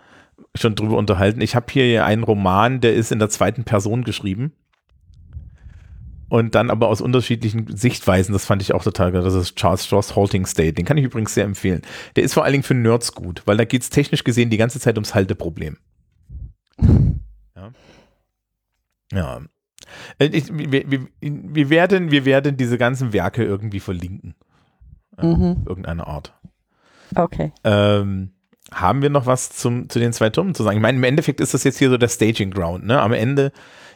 schon 0.55 0.75
drüber 0.75 0.97
unterhalten. 0.97 1.41
Ich 1.41 1.55
habe 1.55 1.67
hier 1.71 2.05
einen 2.05 2.25
Roman, 2.25 2.81
der 2.81 2.95
ist 2.95 3.13
in 3.13 3.19
der 3.19 3.29
zweiten 3.29 3.65
Person 3.65 4.05
geschrieben. 4.05 4.53
Und 6.29 6.55
dann 6.55 6.71
aber 6.71 6.89
aus 6.89 7.03
unterschiedlichen 7.03 7.77
Sichtweisen, 7.77 8.33
das 8.33 8.47
fand 8.47 8.63
ich 8.63 8.73
auch 8.73 8.83
total 8.83 9.13
geil. 9.13 9.23
Das 9.23 9.35
ist 9.35 9.55
Charles 9.57 9.85
Strauss 9.85 10.17
Halting 10.17 10.47
State. 10.47 10.73
Den 10.73 10.87
kann 10.87 10.97
ich 10.97 11.05
übrigens 11.05 11.35
sehr 11.35 11.45
empfehlen. 11.45 11.83
Der 12.17 12.25
ist 12.25 12.33
vor 12.33 12.45
allen 12.45 12.53
Dingen 12.53 12.65
für 12.65 12.73
Nerds 12.75 13.13
gut, 13.13 13.43
weil 13.45 13.59
da 13.59 13.67
geht 13.67 13.83
es 13.83 13.91
technisch 13.91 14.25
gesehen 14.25 14.49
die 14.49 14.57
ganze 14.57 14.81
Zeit 14.81 14.97
ums 14.97 15.15
Halteproblem. 15.15 15.77
Ja. 17.55 17.73
Ja. 19.12 19.41
Äh, 20.18 20.27
ich, 20.27 20.53
wir, 20.53 20.91
wir, 20.91 21.07
wir, 21.20 21.70
werden, 21.70 22.11
wir 22.11 22.25
werden 22.25 22.57
diese 22.57 22.79
ganzen 22.79 23.12
Werke 23.12 23.45
irgendwie 23.45 23.81
verlinken. 23.81 24.35
Mhm. 25.20 25.64
Irgendeine 25.66 26.07
Art. 26.07 26.35
Okay. 27.14 27.53
Ähm, 27.64 28.31
haben 28.70 29.03
wir 29.03 29.11
noch 29.11 29.27
was 29.27 29.51
zum, 29.51 29.89
zu 29.89 29.99
den 29.99 30.12
zwei 30.12 30.31
Türmen 30.31 30.55
zu 30.55 30.62
sagen? 30.62 30.77
Ich 30.77 30.83
meine, 30.83 30.99
im 30.99 31.05
Endeffekt 31.05 31.41
ist 31.41 31.55
das 31.55 31.64
jetzt 31.64 31.79
hier 31.79 31.91
so 31.91 31.99
der 31.99 32.09
Staging 32.09 32.51
Ground. 32.51 32.87
Ne? 32.87 33.01
Am 33.01 33.12
Ende 33.12 33.53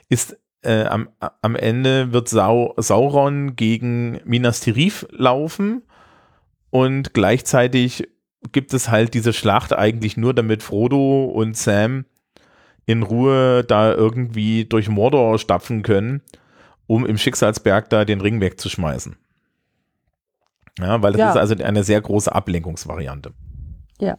ist, 0.09 0.37
äh, 0.63 0.85
am, 0.85 1.09
am 1.19 1.57
Ende 1.57 2.13
wird 2.13 2.29
Sau, 2.29 2.75
Sauron 2.77 3.57
gegen 3.57 4.21
Minas 4.25 4.61
Tirith 4.61 5.07
laufen 5.11 5.83
und 6.71 7.15
gleichzeitig 7.15 8.09
gibt 8.53 8.75
es 8.75 8.91
halt 8.91 9.15
diese 9.15 9.33
Schlacht 9.33 9.73
eigentlich 9.73 10.17
nur, 10.17 10.35
damit 10.35 10.63
Frodo 10.63 11.25
und 11.25 11.57
Sam 11.57 12.05
in 12.87 13.03
Ruhe 13.03 13.65
da 13.65 13.93
irgendwie 13.93 14.65
durch 14.65 14.89
Mordor 14.89 15.39
stapfen 15.39 15.83
können, 15.83 16.23
um 16.87 17.05
im 17.05 17.19
Schicksalsberg 17.19 17.91
da 17.91 18.05
den 18.05 18.21
Ring 18.21 18.41
wegzuschmeißen. 18.41 19.17
Ja, 20.79 21.03
weil 21.03 21.13
das 21.13 21.19
ja. 21.19 21.31
ist 21.31 21.37
also 21.37 21.63
eine 21.63 21.85
sehr 21.85 22.01
große 22.01 22.33
Ablenkungsvariante. 22.33 23.33
Ja. 23.99 24.19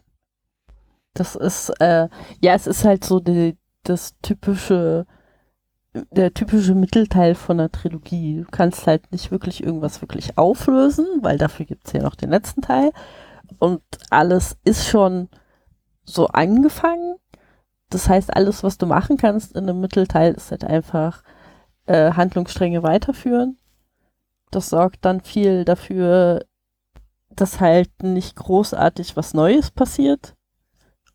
Das 1.14 1.34
ist, 1.34 1.70
äh, 1.80 2.08
ja, 2.42 2.54
es 2.54 2.66
ist 2.66 2.84
halt 2.84 3.04
so 3.04 3.20
die, 3.20 3.56
das 3.84 4.18
typische, 4.20 5.06
der 6.10 6.34
typische 6.34 6.74
Mittelteil 6.74 7.34
von 7.34 7.58
einer 7.58 7.70
Trilogie. 7.70 8.42
Du 8.44 8.50
kannst 8.50 8.86
halt 8.86 9.10
nicht 9.12 9.30
wirklich 9.30 9.62
irgendwas 9.62 10.02
wirklich 10.02 10.36
auflösen, 10.36 11.06
weil 11.22 11.38
dafür 11.38 11.64
gibt 11.64 11.86
es 11.86 11.92
ja 11.92 12.02
noch 12.02 12.14
den 12.14 12.30
letzten 12.30 12.60
Teil. 12.60 12.90
Und 13.58 13.82
alles 14.10 14.58
ist 14.64 14.86
schon 14.86 15.28
so 16.04 16.26
angefangen. 16.26 17.16
Das 17.90 18.08
heißt, 18.08 18.34
alles, 18.34 18.62
was 18.62 18.78
du 18.78 18.86
machen 18.86 19.16
kannst 19.16 19.56
in 19.56 19.68
einem 19.68 19.80
Mittelteil, 19.80 20.34
ist 20.34 20.50
halt 20.50 20.64
einfach 20.64 21.22
äh, 21.86 22.12
Handlungsstränge 22.12 22.82
weiterführen. 22.82 23.56
Das 24.50 24.68
sorgt 24.68 25.04
dann 25.04 25.20
viel 25.20 25.64
dafür, 25.64 26.44
dass 27.30 27.60
halt 27.60 28.02
nicht 28.02 28.36
großartig 28.36 29.16
was 29.16 29.34
Neues 29.34 29.70
passiert 29.70 30.34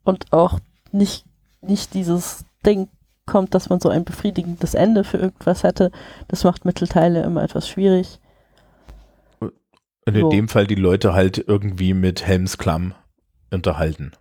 und 0.04 0.32
auch 0.32 0.60
nicht, 0.92 1.26
nicht 1.62 1.94
dieses 1.94 2.46
Ding 2.66 2.90
kommt, 3.26 3.54
dass 3.56 3.70
man 3.70 3.80
so 3.80 3.90
ein 3.90 4.04
befriedigendes 4.04 4.74
Ende 4.74 5.04
für 5.04 5.18
irgendwas 5.18 5.64
hätte. 5.64 5.92
Das 6.28 6.44
macht 6.44 6.66
Mittelteile 6.66 7.24
immer 7.24 7.44
etwas 7.44 7.68
schwierig. 7.68 8.20
Und 9.40 9.54
in 10.06 10.22
so. 10.22 10.30
dem 10.30 10.50
Fall 10.50 10.68
die 10.68 10.76
Leute 10.76 11.14
halt 11.14 11.44
irgendwie 11.48 11.94
mit 11.94 12.26
Helmsklamm 12.26 12.94
unterhalten. 13.52 14.12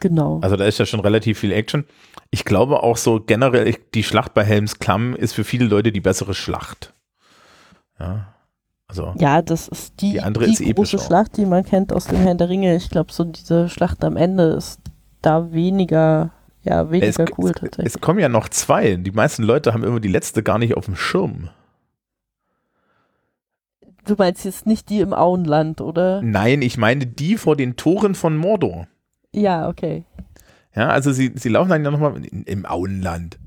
Genau. 0.00 0.40
Also 0.42 0.56
da 0.56 0.64
ist 0.64 0.78
ja 0.78 0.86
schon 0.86 1.00
relativ 1.00 1.38
viel 1.38 1.52
Action. 1.52 1.84
Ich 2.30 2.44
glaube 2.44 2.82
auch 2.82 2.96
so 2.96 3.20
generell, 3.20 3.76
die 3.94 4.02
Schlacht 4.02 4.34
bei 4.34 4.44
Helmsklamm 4.44 5.14
ist 5.14 5.34
für 5.34 5.44
viele 5.44 5.66
Leute 5.66 5.92
die 5.92 6.00
bessere 6.00 6.34
Schlacht. 6.34 6.94
Ja. 7.98 8.34
Also 8.88 9.14
ja, 9.18 9.40
das 9.40 9.68
ist 9.68 10.00
die, 10.00 10.12
die, 10.12 10.20
andere 10.20 10.46
die 10.46 10.52
ist 10.52 10.74
große 10.74 10.98
Schlacht, 10.98 11.36
die 11.36 11.46
man 11.46 11.64
kennt 11.64 11.92
aus 11.92 12.06
dem 12.06 12.18
Herrn 12.18 12.38
der 12.38 12.48
Ringe. 12.48 12.74
Ich 12.74 12.90
glaube, 12.90 13.12
so 13.12 13.22
diese 13.22 13.68
Schlacht 13.68 14.02
am 14.02 14.16
Ende 14.16 14.44
ist 14.54 14.80
da 15.22 15.52
weniger, 15.52 16.30
ja, 16.64 16.90
weniger 16.90 17.24
es, 17.24 17.38
cool 17.38 17.50
es, 17.50 17.60
tatsächlich. 17.60 17.94
Es 17.94 18.00
kommen 18.00 18.18
ja 18.18 18.28
noch 18.28 18.48
zwei. 18.48 18.96
Die 18.96 19.12
meisten 19.12 19.44
Leute 19.44 19.72
haben 19.72 19.84
immer 19.84 20.00
die 20.00 20.08
letzte 20.08 20.42
gar 20.42 20.58
nicht 20.58 20.76
auf 20.76 20.86
dem 20.86 20.96
Schirm. 20.96 21.50
Du 24.06 24.16
meinst 24.18 24.44
jetzt 24.44 24.66
nicht 24.66 24.88
die 24.88 25.00
im 25.00 25.12
Auenland, 25.12 25.80
oder? 25.80 26.20
Nein, 26.22 26.62
ich 26.62 26.76
meine 26.76 27.06
die 27.06 27.36
vor 27.36 27.54
den 27.54 27.76
Toren 27.76 28.16
von 28.16 28.36
Mordor. 28.36 28.88
Ja, 29.32 29.68
okay. 29.68 30.04
Ja, 30.74 30.88
also 30.88 31.12
sie, 31.12 31.32
sie 31.34 31.48
laufen 31.48 31.70
dann 31.70 31.84
ja 31.84 31.90
nochmal 31.90 32.20
im 32.24 32.66
Auenland. 32.66 33.38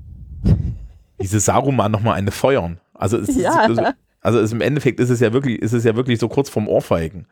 Diese 1.20 1.40
Saruman 1.40 1.90
nochmal 1.90 2.14
eine 2.16 2.30
feuern. 2.30 2.78
Also 2.92 3.18
es, 3.18 3.34
Ja. 3.36 3.56
also, 3.56 3.82
also 4.20 4.38
es, 4.40 4.52
im 4.52 4.60
Endeffekt 4.60 5.00
ist 5.00 5.10
es 5.10 5.20
ja 5.20 5.32
wirklich, 5.32 5.60
ist 5.60 5.72
es 5.72 5.84
ja 5.84 5.96
wirklich 5.96 6.18
so 6.18 6.28
kurz 6.28 6.50
vorm 6.50 6.68
Ohrfeigen. 6.68 7.26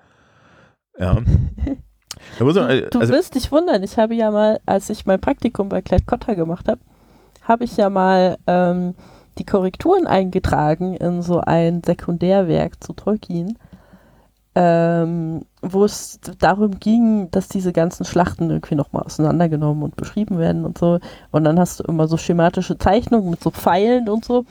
Ja. 0.99 1.15
Man, 2.39 2.71
äh, 2.71 2.89
Du 2.91 3.01
also, 3.01 3.13
wirst 3.13 3.35
dich 3.35 3.51
wundern, 3.51 3.83
ich 3.83 3.97
habe 3.97 4.15
ja 4.15 4.31
mal, 4.31 4.61
als 4.67 4.91
ich 4.91 5.07
mein 5.07 5.21
Praktikum 5.21 5.69
bei 5.69 5.83
Klett 5.83 6.07
Cotta 6.07 6.35
gemacht 6.35 6.69
habe, 6.69 6.81
habe 7.43 7.65
ich 7.65 7.77
ja 7.77 7.91
mal 7.91 8.37
ähm, 8.47 8.95
die 9.39 9.45
Korrekturen 9.45 10.07
eingetragen 10.07 10.95
in 10.95 11.23
so 11.23 11.41
ein 11.41 11.83
Sekundärwerk 11.85 12.83
zu 12.83 12.93
Tolkien, 12.93 13.59
ähm, 14.55 15.45
wo 15.63 15.85
es 15.85 16.19
darum 16.41 16.81
ging, 16.81 17.31
dass 17.31 17.49
diese 17.49 17.73
ganzen 17.73 18.05
Schlachten 18.05 18.51
irgendwie 18.51 18.75
nochmal 18.75 19.05
auseinandergenommen 19.05 19.85
und 19.85 19.97
beschrieben 19.97 20.39
werden 20.39 20.65
und 20.65 20.77
so. 20.77 20.99
Und 21.31 21.45
dann 21.45 21.59
hast 21.59 21.81
du 21.81 21.85
immer 21.85 22.09
so 22.09 22.17
schematische 22.17 22.77
Zeichnungen 22.77 23.31
mit 23.31 23.41
so 23.41 23.51
Pfeilen 23.51 24.09
und 24.09 24.25
so, 24.25 24.45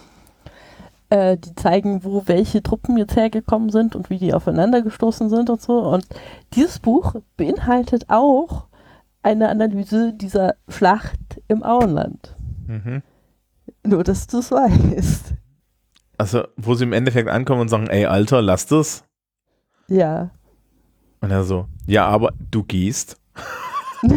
äh, 1.09 1.37
die 1.37 1.53
zeigen, 1.53 2.05
wo 2.05 2.23
welche 2.27 2.63
Truppen 2.63 2.97
jetzt 2.97 3.17
hergekommen 3.17 3.69
sind 3.69 3.95
und 3.95 4.09
wie 4.09 4.17
die 4.17 4.33
aufeinander 4.33 4.81
gestoßen 4.81 5.29
sind 5.29 5.49
und 5.49 5.61
so. 5.61 5.79
Und 5.79 6.07
dieses 6.53 6.79
Buch 6.79 7.15
beinhaltet 7.35 8.05
auch 8.09 8.67
eine 9.21 9.49
Analyse 9.49 10.13
dieser 10.13 10.55
Schlacht 10.69 11.41
im 11.49 11.61
Auenland. 11.61 12.35
mhm. 12.67 13.03
Nur, 13.83 14.03
dass 14.03 14.27
du 14.27 14.39
es 14.39 14.51
weißt. 14.51 15.33
also, 16.17 16.43
wo 16.55 16.75
sie 16.75 16.83
im 16.83 16.93
Endeffekt 16.93 17.29
ankommen 17.29 17.61
und 17.61 17.67
sagen, 17.69 17.87
ey, 17.87 18.05
Alter, 18.05 18.41
lass 18.41 18.67
das. 18.67 19.03
Ja. 19.87 20.29
Und 21.21 21.31
er 21.31 21.43
so, 21.43 21.67
ja, 21.85 22.07
aber 22.07 22.33
du 22.49 22.63
gehst. 22.63 23.17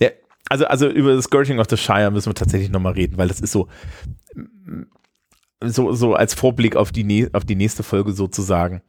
ja, 0.00 0.08
also, 0.48 0.66
also 0.66 0.88
über 0.88 1.14
das 1.14 1.24
Scourging 1.24 1.58
of 1.60 1.66
the 1.68 1.76
Shire 1.76 2.10
müssen 2.10 2.30
wir 2.30 2.34
tatsächlich 2.34 2.70
nochmal 2.70 2.94
reden, 2.94 3.18
weil 3.18 3.28
das 3.28 3.40
ist 3.40 3.52
so, 3.52 3.68
so, 5.62 5.92
so 5.92 6.14
als 6.14 6.34
Vorblick 6.34 6.76
auf 6.76 6.92
die, 6.92 7.28
auf 7.32 7.44
die 7.44 7.56
nächste 7.56 7.82
Folge 7.82 8.12
sozusagen. 8.12 8.82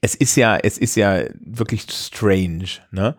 Es 0.00 0.14
ist 0.14 0.36
ja, 0.36 0.56
es 0.56 0.78
ist 0.78 0.96
ja 0.96 1.24
wirklich 1.40 1.86
strange, 1.90 2.68
ne? 2.90 3.16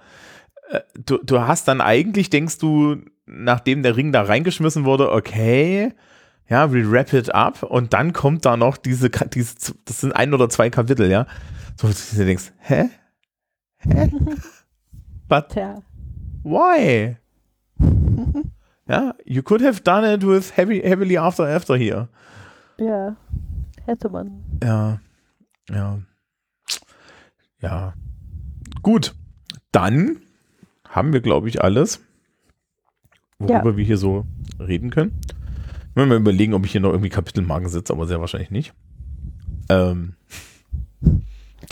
Äh, 0.69 0.81
Du, 1.05 1.19
du 1.23 1.39
hast 1.41 1.67
dann 1.67 1.79
eigentlich, 1.79 2.29
denkst 2.29 2.57
du, 2.57 2.97
nachdem 3.25 3.83
der 3.83 3.95
Ring 3.95 4.11
da 4.11 4.23
reingeschmissen 4.23 4.83
wurde, 4.83 5.11
okay, 5.11 5.93
ja, 6.49 6.73
we 6.73 6.89
wrap 6.91 7.13
it 7.13 7.33
up 7.33 7.63
und 7.63 7.93
dann 7.93 8.11
kommt 8.13 8.45
da 8.45 8.57
noch 8.57 8.77
diese, 8.77 9.09
diese 9.09 9.55
das 9.85 10.01
sind 10.01 10.11
ein 10.11 10.33
oder 10.33 10.49
zwei 10.49 10.69
Kapitel, 10.69 11.09
ja. 11.09 11.25
So, 11.77 11.87
dass 11.87 12.11
du 12.11 12.25
denkst, 12.25 12.51
hä? 12.59 12.89
Hä? 13.77 14.09
But 15.27 15.49
Tja. 15.49 15.81
why? 16.43 17.17
Ja, 18.87 19.13
you 19.25 19.41
could 19.41 19.61
have 19.61 19.81
done 19.83 20.13
it 20.13 20.23
with 20.23 20.57
heavy, 20.57 20.81
heavily 20.81 21.17
after 21.17 21.47
after 21.47 21.77
here. 21.77 22.09
Ja. 22.77 23.15
Hätte 23.85 24.09
man. 24.09 24.43
Ja, 24.63 24.99
ja, 25.69 26.01
ja. 27.61 27.93
Gut, 28.81 29.15
dann 29.71 30.17
haben 30.87 31.13
wir, 31.13 31.21
glaube 31.21 31.47
ich, 31.47 31.63
alles, 31.63 32.01
worüber 33.39 33.77
wir 33.77 33.85
hier 33.85 33.97
so 33.97 34.25
reden 34.59 34.89
können. 34.89 35.19
Wenn 35.93 36.09
wir 36.09 36.15
mal 36.15 36.21
überlegen, 36.21 36.53
ob 36.53 36.65
ich 36.65 36.71
hier 36.71 36.81
noch 36.81 36.91
irgendwie 36.91 37.09
Kapitelmarken 37.09 37.69
setze, 37.69 37.93
aber 37.93 38.07
sehr 38.07 38.19
wahrscheinlich 38.19 38.51
nicht. 38.51 38.73
Ähm, 39.69 40.15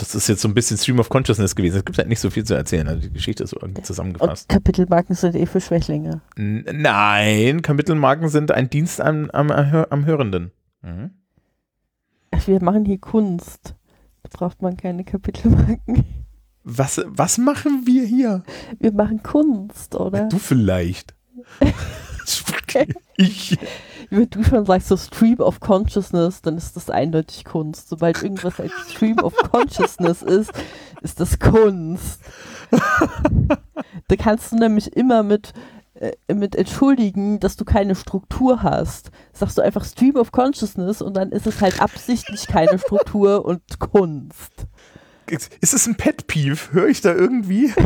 das 0.00 0.14
ist 0.14 0.28
jetzt 0.28 0.40
so 0.40 0.48
ein 0.48 0.54
bisschen 0.54 0.78
Stream 0.78 0.98
of 0.98 1.10
Consciousness 1.10 1.54
gewesen. 1.54 1.76
Es 1.76 1.84
gibt 1.84 1.98
halt 1.98 2.08
nicht 2.08 2.20
so 2.20 2.30
viel 2.30 2.44
zu 2.44 2.54
erzählen. 2.54 2.88
Also 2.88 3.02
die 3.02 3.12
Geschichte 3.12 3.44
ist 3.44 3.50
so 3.50 3.58
irgendwie 3.60 3.80
Und 3.80 3.86
zusammengefasst. 3.86 4.48
Kapitelmarken 4.48 5.14
sind 5.14 5.36
eh 5.36 5.44
für 5.44 5.60
Schwächlinge. 5.60 6.22
N 6.36 6.64
nein, 6.72 7.60
Kapitelmarken 7.60 8.28
sind 8.28 8.50
ein 8.50 8.70
Dienst 8.70 9.00
am, 9.00 9.30
am, 9.30 9.50
am 9.50 10.06
Hörenden. 10.06 10.52
Mhm. 10.82 11.10
Wir 12.46 12.62
machen 12.62 12.86
hier 12.86 12.98
Kunst. 12.98 13.74
Da 14.22 14.30
braucht 14.32 14.62
man 14.62 14.76
keine 14.76 15.04
Kapitelmarken. 15.04 16.04
Was, 16.64 17.02
was 17.06 17.36
machen 17.38 17.82
wir 17.86 18.04
hier? 18.04 18.42
Wir 18.78 18.92
machen 18.92 19.22
Kunst, 19.22 19.94
oder? 19.94 20.28
Du 20.28 20.38
vielleicht. 20.38 21.14
ich. 23.16 23.58
Wenn 24.10 24.28
du 24.28 24.42
schon 24.42 24.66
sagst, 24.66 24.88
so 24.88 24.96
Stream 24.96 25.38
of 25.40 25.60
Consciousness, 25.60 26.42
dann 26.42 26.56
ist 26.56 26.74
das 26.76 26.90
eindeutig 26.90 27.44
Kunst. 27.44 27.88
Sobald 27.88 28.22
irgendwas 28.22 28.58
ein 28.58 28.70
Stream 28.88 29.18
of 29.18 29.34
Consciousness 29.36 30.22
ist, 30.22 30.50
ist 31.02 31.20
das 31.20 31.38
Kunst. 31.38 32.20
da 34.08 34.16
kannst 34.16 34.52
du 34.52 34.56
nämlich 34.56 34.96
immer 34.96 35.22
mit, 35.22 35.52
äh, 35.94 36.34
mit 36.34 36.56
entschuldigen, 36.56 37.38
dass 37.38 37.56
du 37.56 37.64
keine 37.64 37.94
Struktur 37.94 38.62
hast. 38.62 39.10
Sagst 39.32 39.58
du 39.58 39.62
einfach 39.62 39.84
Stream 39.84 40.16
of 40.16 40.32
Consciousness 40.32 41.02
und 41.02 41.14
dann 41.14 41.30
ist 41.30 41.46
es 41.46 41.60
halt 41.60 41.80
absichtlich 41.80 42.46
keine 42.48 42.78
Struktur 42.78 43.44
und 43.44 43.78
Kunst. 43.78 44.66
Ist 45.28 45.74
es 45.74 45.86
ein 45.86 45.96
Pet 45.96 46.26
Peeve? 46.26 46.72
Höre 46.72 46.88
ich 46.88 47.00
da 47.00 47.14
irgendwie? 47.14 47.72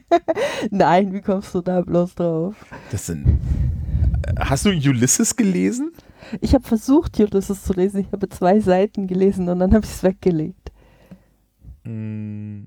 Nein, 0.70 1.12
wie 1.12 1.20
kommst 1.20 1.54
du 1.54 1.60
da 1.60 1.80
bloß 1.80 2.14
drauf? 2.14 2.54
Das 2.90 3.06
sind. 3.06 3.40
Hast 4.38 4.66
du 4.66 4.70
Ulysses 4.70 5.36
gelesen? 5.36 5.92
Ich 6.40 6.54
habe 6.54 6.66
versucht, 6.66 7.18
Ulysses 7.20 7.62
zu 7.62 7.72
lesen. 7.72 8.00
Ich 8.00 8.12
habe 8.12 8.28
zwei 8.28 8.60
Seiten 8.60 9.06
gelesen 9.06 9.48
und 9.48 9.60
dann 9.60 9.72
habe 9.72 9.84
ich 9.84 9.92
es 9.92 10.02
weggelegt. 10.02 10.72
Mm. 11.84 12.64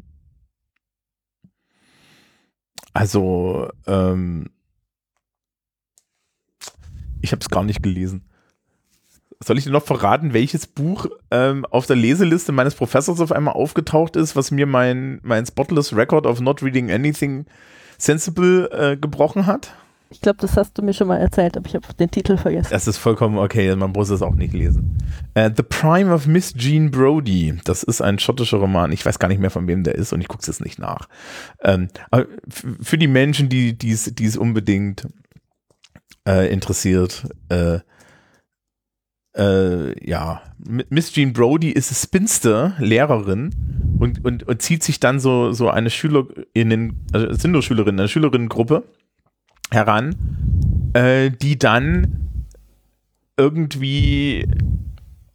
Also, 2.94 3.70
ähm, 3.86 4.50
ich 7.22 7.32
habe 7.32 7.42
es 7.42 7.50
gar 7.50 7.64
nicht 7.64 7.84
gelesen. 7.84 8.29
Soll 9.42 9.58
ich 9.58 9.64
dir 9.64 9.72
noch 9.72 9.86
verraten, 9.86 10.34
welches 10.34 10.68
Buch 10.68 11.06
ähm, 11.32 11.66
auf 11.66 11.86
der 11.86 11.96
Leseliste 11.96 12.52
meines 12.52 12.76
Professors 12.76 13.22
auf 13.22 13.32
einmal 13.32 13.54
aufgetaucht 13.54 14.18
ist, 14.18 14.36
was 14.36 14.52
mir 14.52 14.66
mein, 14.66 15.20
mein 15.24 15.46
Spotless 15.46 15.96
Record 15.96 16.26
of 16.26 16.42
Not 16.42 16.62
Reading 16.62 16.92
Anything 16.92 17.46
Sensible 17.98 18.70
äh, 18.72 18.98
gebrochen 18.98 19.46
hat? 19.46 19.74
Ich 20.12 20.22
glaube, 20.22 20.40
das 20.42 20.58
hast 20.58 20.78
du 20.78 20.82
mir 20.82 20.94
schon 20.94 21.08
mal 21.08 21.18
erzählt, 21.18 21.56
aber 21.56 21.68
ich 21.68 21.76
habe 21.76 21.86
den 21.94 22.10
Titel 22.10 22.36
vergessen. 22.36 22.70
Das 22.72 22.88
ist 22.88 22.98
vollkommen 22.98 23.38
okay, 23.38 23.76
man 23.76 23.92
muss 23.92 24.10
es 24.10 24.24
auch 24.24 24.34
nicht 24.34 24.54
lesen. 24.54 24.98
Äh, 25.36 25.52
The 25.56 25.64
Prime 25.64 26.12
of 26.14 26.26
Miss 26.26 26.54
Jean 26.54 26.90
Brodie, 26.90 27.60
das 27.64 27.84
ist 27.84 28.02
ein 28.02 28.18
schottischer 28.18 28.58
Roman. 28.58 28.92
Ich 28.92 29.06
weiß 29.06 29.20
gar 29.20 29.28
nicht 29.28 29.40
mehr, 29.40 29.52
von 29.52 29.68
wem 29.68 29.84
der 29.84 29.96
ist 29.96 30.12
und 30.12 30.20
ich 30.20 30.28
gucke 30.28 30.42
es 30.42 30.48
jetzt 30.48 30.62
nicht 30.62 30.80
nach. 30.80 31.08
Ähm, 31.64 31.90
für 32.82 32.98
die 32.98 33.08
Menschen, 33.08 33.50
die 33.50 33.78
die 33.78 33.92
es 33.92 34.06
die 34.16 34.26
es 34.26 34.36
unbedingt 34.36 35.08
äh, 36.28 36.52
interessiert, 36.52 37.28
äh, 37.50 37.80
äh, 39.40 40.08
ja, 40.08 40.42
Miss 40.90 41.14
Jean 41.14 41.32
Brodie 41.34 41.72
ist 41.72 41.96
Spinster, 41.96 42.76
Lehrerin 42.78 43.56
und, 43.98 44.24
und, 44.26 44.44
und 44.44 44.62
zieht 44.62 44.84
sich 44.84 45.00
dann 45.00 45.20
so, 45.20 45.54
so 45.54 45.70
eine 45.70 45.90
Schülerinnen, 45.90 47.06
also 47.14 47.34
sind 47.34 47.52
nur 47.52 47.64
Schülerinnen, 47.64 48.02
eine 48.02 48.10
Schülerinnengruppe 48.10 48.84
heran, 49.72 50.16
äh, 50.94 51.32
die 51.32 51.58
dann 51.58 52.46
irgendwie 53.38 54.46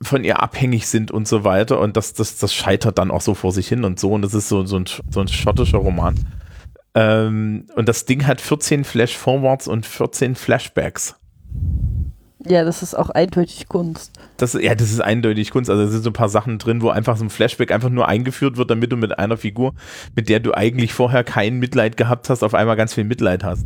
von 0.03 0.23
ihr 0.23 0.43
abhängig 0.43 0.87
sind 0.87 1.11
und 1.11 1.27
so 1.27 1.45
weiter 1.45 1.81
und 1.81 1.97
das, 1.97 2.13
das, 2.13 2.37
das 2.37 2.53
scheitert 2.53 2.99
dann 2.99 3.11
auch 3.11 3.23
so 3.23 3.33
vor 3.33 3.53
sich 3.53 3.69
hin 3.69 3.85
und 3.85 3.99
so 3.99 4.13
und 4.13 4.21
das 4.21 4.35
ist 4.35 4.51
so, 4.51 4.67
so, 4.67 4.77
ein, 4.77 4.85
so 5.09 5.21
ein 5.21 5.29
schottischer 5.29 5.79
Roman. 5.79 6.15
Ähm, 6.95 7.67
und 7.75 7.89
das 7.89 8.05
Ding 8.05 8.27
hat 8.27 8.43
14 8.43 8.85
Flash-Forwards 8.85 9.67
und 9.67 9.87
14 9.87 10.35
Flashbacks. 10.35 11.17
Ja, 12.47 12.65
das 12.65 12.83
ist 12.83 12.95
auch 12.95 13.09
eindeutig 13.11 13.69
Kunst. 13.69 14.13
Das, 14.37 14.53
ja, 14.53 14.75
das 14.75 14.91
ist 14.91 15.01
eindeutig 15.01 15.51
Kunst. 15.51 15.71
Also 15.71 15.83
es 15.85 15.93
sind 15.93 16.03
so 16.03 16.11
ein 16.11 16.15
paar 16.15 16.29
Sachen 16.29 16.59
drin, 16.59 16.83
wo 16.83 16.91
einfach 16.91 17.17
so 17.17 17.25
ein 17.25 17.31
Flashback 17.31 17.73
einfach 17.73 17.89
nur 17.89 18.07
eingeführt 18.07 18.57
wird, 18.57 18.71
damit 18.71 18.93
du 18.93 18.97
mit 18.97 19.19
einer 19.19 19.37
Figur, 19.37 19.75
mit 20.15 20.29
der 20.29 20.41
du 20.41 20.53
eigentlich 20.53 20.93
vorher 20.93 21.25
kein 21.25 21.59
Mitleid 21.59 21.97
gehabt 21.97 22.29
hast, 22.29 22.43
auf 22.43 22.55
einmal 22.55 22.77
ganz 22.77 22.93
viel 22.93 23.05
Mitleid 23.05 23.45
hast. 23.45 23.65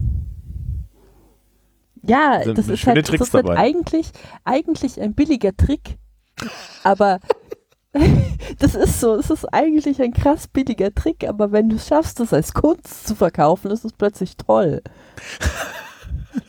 Ja, 2.03 2.33
also 2.33 2.55
das 2.55 2.69
ist 2.69 2.87
halt, 2.87 3.09
das 3.09 3.21
ist 3.21 3.35
halt 3.35 3.51
eigentlich, 3.51 4.11
eigentlich 4.45 5.01
ein 5.01 5.15
billiger 5.15 5.57
Trick, 5.57 5.99
aber 6.85 7.19
das 8.59 8.75
ist 8.75 9.01
so, 9.01 9.17
es 9.17 9.31
ist 9.31 9.45
eigentlich 9.53 10.01
ein 10.01 10.13
krass 10.13 10.47
billiger 10.47 10.95
Trick, 10.95 11.29
aber 11.29 11.53
wenn 11.53 11.69
du 11.69 11.77
es 11.77 11.89
schaffst, 11.89 12.21
das 12.21 12.33
als 12.33 12.55
Kunst 12.55 13.07
zu 13.07 13.15
verkaufen, 13.15 13.71
ist 13.71 13.85
es 13.85 13.93
plötzlich 13.93 14.37
toll. 14.37 14.83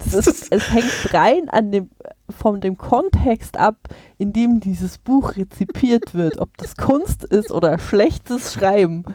Ist, 0.06 0.52
es 0.52 0.72
hängt 0.72 1.14
rein 1.14 1.50
an 1.50 1.72
dem, 1.72 1.90
von 2.30 2.62
dem 2.62 2.78
Kontext 2.78 3.58
ab, 3.58 3.78
in 4.18 4.34
dem 4.34 4.60
dieses 4.60 4.98
Buch 4.98 5.36
rezipiert 5.36 6.14
wird, 6.14 6.40
ob 6.40 6.58
das 6.58 6.76
Kunst 6.78 7.24
ist 7.24 7.52
oder 7.52 7.78
schlechtes 7.80 8.54
Schreiben. 8.54 9.06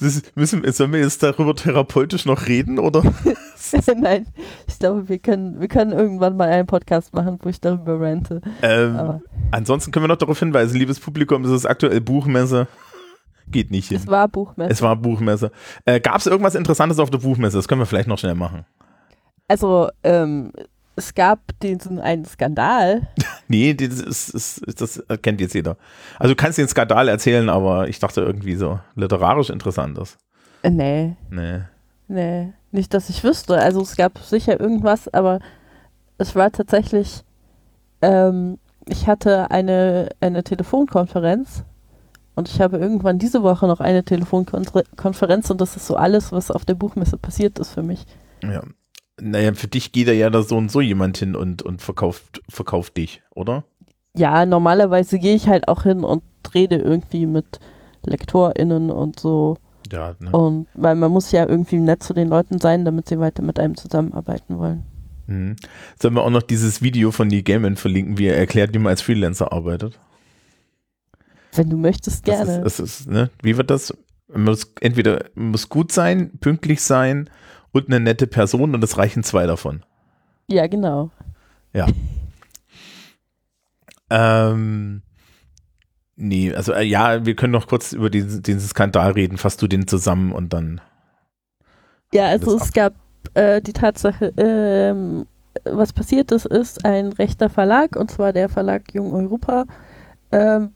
Ist, 0.00 0.36
müssen, 0.36 0.70
sollen 0.70 0.92
wir 0.92 1.00
jetzt 1.00 1.22
darüber 1.24 1.56
therapeutisch 1.56 2.24
noch 2.24 2.46
reden, 2.46 2.78
oder? 2.78 3.02
Nein, 3.96 4.26
ich 4.68 4.78
glaube, 4.78 5.08
wir 5.08 5.18
können, 5.18 5.60
wir 5.60 5.66
können 5.66 5.90
irgendwann 5.90 6.36
mal 6.36 6.48
einen 6.48 6.68
Podcast 6.68 7.12
machen, 7.14 7.38
wo 7.42 7.48
ich 7.48 7.60
darüber 7.60 8.00
rante. 8.00 8.40
Ähm, 8.62 9.20
ansonsten 9.50 9.90
können 9.90 10.04
wir 10.04 10.08
noch 10.08 10.16
darauf 10.16 10.38
hinweisen, 10.38 10.78
liebes 10.78 11.00
Publikum, 11.00 11.42
das 11.42 11.52
ist 11.52 11.66
aktuell 11.66 12.00
Buchmesse. 12.00 12.68
Geht 13.50 13.70
nicht 13.70 13.88
hin. 13.88 13.96
Es 13.96 14.06
war 14.06 14.28
Buchmesse. 14.28 14.70
Es 14.70 14.82
war 14.82 14.94
Buchmesse. 14.94 15.50
Äh, 15.84 16.00
Gab 16.00 16.18
es 16.18 16.26
irgendwas 16.26 16.54
Interessantes 16.54 16.98
auf 16.98 17.10
der 17.10 17.18
Buchmesse? 17.18 17.56
Das 17.56 17.66
können 17.66 17.80
wir 17.80 17.86
vielleicht 17.86 18.08
noch 18.08 18.18
schnell 18.18 18.34
machen. 18.34 18.66
Also, 19.48 19.88
ähm, 20.04 20.52
es 20.98 21.14
gab 21.14 21.40
diesen 21.60 22.00
einen 22.00 22.24
Skandal. 22.24 23.08
nee, 23.48 23.72
das, 23.72 24.00
ist, 24.00 24.28
ist, 24.30 24.80
das 24.80 25.02
kennt 25.22 25.40
jetzt 25.40 25.54
jeder. 25.54 25.76
Also 26.18 26.34
du 26.34 26.36
kannst 26.36 26.58
den 26.58 26.68
Skandal 26.68 27.08
erzählen, 27.08 27.48
aber 27.48 27.88
ich 27.88 28.00
dachte 28.00 28.20
irgendwie 28.20 28.56
so 28.56 28.80
literarisch 28.96 29.48
interessantes. 29.48 30.18
Äh, 30.62 30.70
nee. 30.70 31.16
Nee. 31.30 31.60
Nee, 32.08 32.52
nicht, 32.72 32.94
dass 32.94 33.10
ich 33.10 33.22
wüsste. 33.22 33.58
Also 33.58 33.80
es 33.82 33.96
gab 33.96 34.18
sicher 34.18 34.58
irgendwas, 34.58 35.12
aber 35.12 35.40
es 36.16 36.34
war 36.34 36.50
tatsächlich, 36.50 37.22
ähm, 38.02 38.58
ich 38.86 39.06
hatte 39.06 39.50
eine, 39.50 40.08
eine 40.20 40.42
Telefonkonferenz 40.42 41.64
und 42.34 42.48
ich 42.48 42.60
habe 42.60 42.78
irgendwann 42.78 43.18
diese 43.18 43.42
Woche 43.42 43.66
noch 43.66 43.80
eine 43.80 44.04
Telefonkonferenz 44.04 45.50
und 45.50 45.60
das 45.60 45.76
ist 45.76 45.86
so 45.86 45.96
alles, 45.96 46.32
was 46.32 46.50
auf 46.50 46.64
der 46.64 46.74
Buchmesse 46.74 47.18
passiert 47.18 47.58
ist 47.58 47.70
für 47.70 47.82
mich. 47.82 48.06
Ja, 48.42 48.62
naja, 49.20 49.54
für 49.54 49.68
dich 49.68 49.92
geht 49.92 50.08
da 50.08 50.12
ja 50.12 50.30
da 50.30 50.42
so 50.42 50.56
und 50.56 50.70
so 50.70 50.80
jemand 50.80 51.18
hin 51.18 51.34
und, 51.34 51.62
und 51.62 51.82
verkauft, 51.82 52.40
verkauft 52.48 52.96
dich, 52.96 53.22
oder? 53.34 53.64
Ja, 54.16 54.46
normalerweise 54.46 55.18
gehe 55.18 55.34
ich 55.34 55.48
halt 55.48 55.68
auch 55.68 55.84
hin 55.84 56.04
und 56.04 56.22
rede 56.54 56.76
irgendwie 56.76 57.26
mit 57.26 57.60
LektorInnen 58.04 58.90
und 58.90 59.20
so. 59.20 59.56
Ja, 59.92 60.14
ne? 60.18 60.30
Und 60.30 60.66
weil 60.74 60.94
man 60.94 61.12
muss 61.12 61.32
ja 61.32 61.48
irgendwie 61.48 61.78
nett 61.78 62.02
zu 62.02 62.14
den 62.14 62.28
Leuten 62.28 62.58
sein, 62.60 62.84
damit 62.84 63.08
sie 63.08 63.18
weiter 63.18 63.42
mit 63.42 63.58
einem 63.58 63.76
zusammenarbeiten 63.76 64.58
wollen. 64.58 64.84
Mhm. 65.26 65.56
Sollen 66.00 66.14
wir 66.14 66.22
auch 66.22 66.30
noch 66.30 66.42
dieses 66.42 66.82
Video 66.82 67.10
von 67.10 67.28
Neil 67.28 67.42
Gaiman 67.42 67.76
verlinken, 67.76 68.18
wie 68.18 68.26
er 68.26 68.36
erklärt, 68.36 68.74
wie 68.74 68.78
man 68.78 68.90
als 68.90 69.02
Freelancer 69.02 69.52
arbeitet? 69.52 69.98
Wenn 71.52 71.70
du 71.70 71.76
möchtest, 71.76 72.24
gerne. 72.24 72.62
Das 72.62 72.78
ist, 72.78 72.80
das 72.80 73.00
ist, 73.00 73.10
ne? 73.10 73.30
Wie 73.42 73.56
wird 73.56 73.70
das? 73.70 73.94
Man 74.28 74.44
muss 74.44 74.72
entweder 74.80 75.24
man 75.34 75.52
muss 75.52 75.68
gut 75.68 75.92
sein, 75.92 76.32
pünktlich 76.40 76.82
sein 76.82 77.30
und 77.72 77.88
eine 77.88 78.00
nette 78.00 78.26
Person 78.26 78.74
und 78.74 78.82
es 78.82 78.98
reichen 78.98 79.22
zwei 79.22 79.46
davon. 79.46 79.82
Ja, 80.48 80.66
genau. 80.66 81.10
Ja. 81.72 81.86
ähm, 84.10 85.02
nee, 86.16 86.54
also 86.54 86.72
äh, 86.72 86.84
ja, 86.84 87.26
wir 87.26 87.36
können 87.36 87.52
noch 87.52 87.66
kurz 87.66 87.92
über 87.92 88.10
diesen, 88.10 88.42
diesen 88.42 88.60
Skandal 88.60 89.12
reden. 89.12 89.36
Fasst 89.36 89.60
du 89.62 89.66
den 89.66 89.86
zusammen 89.86 90.32
und 90.32 90.52
dann. 90.52 90.80
Ja, 92.12 92.26
also 92.26 92.56
es 92.56 92.68
ab. 92.68 92.74
gab 92.74 92.94
äh, 93.34 93.60
die 93.60 93.74
Tatsache, 93.74 94.32
ähm, 94.38 95.26
was 95.64 95.92
passiert 95.92 96.32
ist, 96.32 96.46
ist 96.46 96.84
ein 96.84 97.12
rechter 97.12 97.50
Verlag, 97.50 97.96
und 97.96 98.10
zwar 98.10 98.32
der 98.32 98.48
Verlag 98.48 98.94
Jung 98.94 99.12
Europa, 99.12 99.66
ähm, 100.32 100.72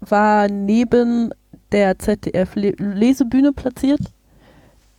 war 0.00 0.48
neben 0.48 1.34
der 1.72 1.98
ZDF-Lesebühne 1.98 3.52
platziert 3.52 4.00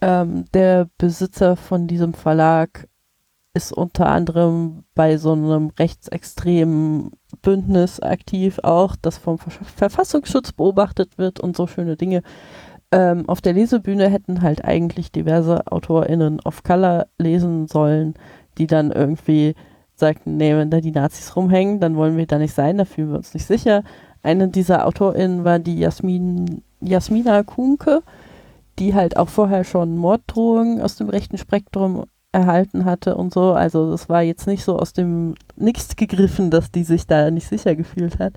ähm, 0.02 0.45
der 0.54 0.89
Besitzer 0.97 1.56
von 1.56 1.88
diesem 1.88 2.14
Verlag 2.14 2.88
ist 3.54 3.74
unter 3.74 4.08
anderem 4.08 4.84
bei 4.95 5.18
so 5.18 5.34
einem 5.34 5.72
rechtsextremen 5.78 7.12
Bündnis 7.41 7.99
aktiv, 7.99 8.60
auch 8.64 8.95
das 8.95 9.18
vom 9.18 9.38
Verfassungsschutz 9.38 10.54
beobachtet 10.54 11.18
wird 11.18 11.39
und 11.39 11.58
so 11.58 11.68
schöne 11.68 11.97
Dinge. 11.97 12.22
Ähm, 12.91 13.28
auf 13.28 13.41
der 13.41 13.54
Lesebühne 13.54 14.10
hätten 14.10 14.41
halt 14.41 14.66
eigentlich 14.66 15.12
diverse 15.12 15.68
AutorInnen 15.72 16.39
of 16.41 16.64
Color 16.64 17.08
lesen 17.18 17.68
sollen, 17.68 18.16
die 18.58 18.68
dann 18.68 18.91
irgendwie 18.91 19.56
sagten, 19.95 20.38
nee, 20.38 20.56
wenn 20.56 20.72
da 20.72 20.82
die 20.82 20.91
Nazis 20.91 21.36
rumhängen, 21.36 21.80
dann 21.80 21.95
wollen 21.95 22.18
wir 22.18 22.26
da 22.26 22.38
nicht 22.38 22.54
sein, 22.54 22.78
da 22.78 22.86
fühlen 22.86 23.12
wir 23.12 23.18
uns 23.18 23.34
nicht 23.34 23.45
sicher. 23.45 23.84
Eine 24.24 24.47
dieser 24.49 24.86
AutorInnen 24.88 25.43
war 25.43 25.60
die 25.60 25.80
Jasmin, 25.80 26.64
Jasmina 26.80 27.43
Kuhnke, 27.43 28.02
die 28.80 28.95
halt 28.95 29.17
auch 29.17 29.30
vorher 29.30 29.63
schon 29.63 29.97
Morddrohungen 29.97 30.82
aus 30.82 30.95
dem 30.95 31.09
rechten 31.09 31.38
Spektrum 31.38 32.05
erhalten 32.32 32.86
hatte 32.86 33.15
und 33.15 33.34
so. 33.34 33.53
Also 33.53 33.91
das 33.91 34.09
war 34.09 34.22
jetzt 34.22 34.47
nicht 34.47 34.63
so 34.63 34.78
aus 34.78 34.93
dem 34.93 35.36
Nichts 35.55 35.95
gegriffen, 35.95 36.49
dass 36.49 36.72
die 36.72 36.84
sich 36.84 37.07
da 37.07 37.30
nicht 37.30 37.47
sicher 37.47 37.76
gefühlt 37.76 38.19
hat. 38.19 38.34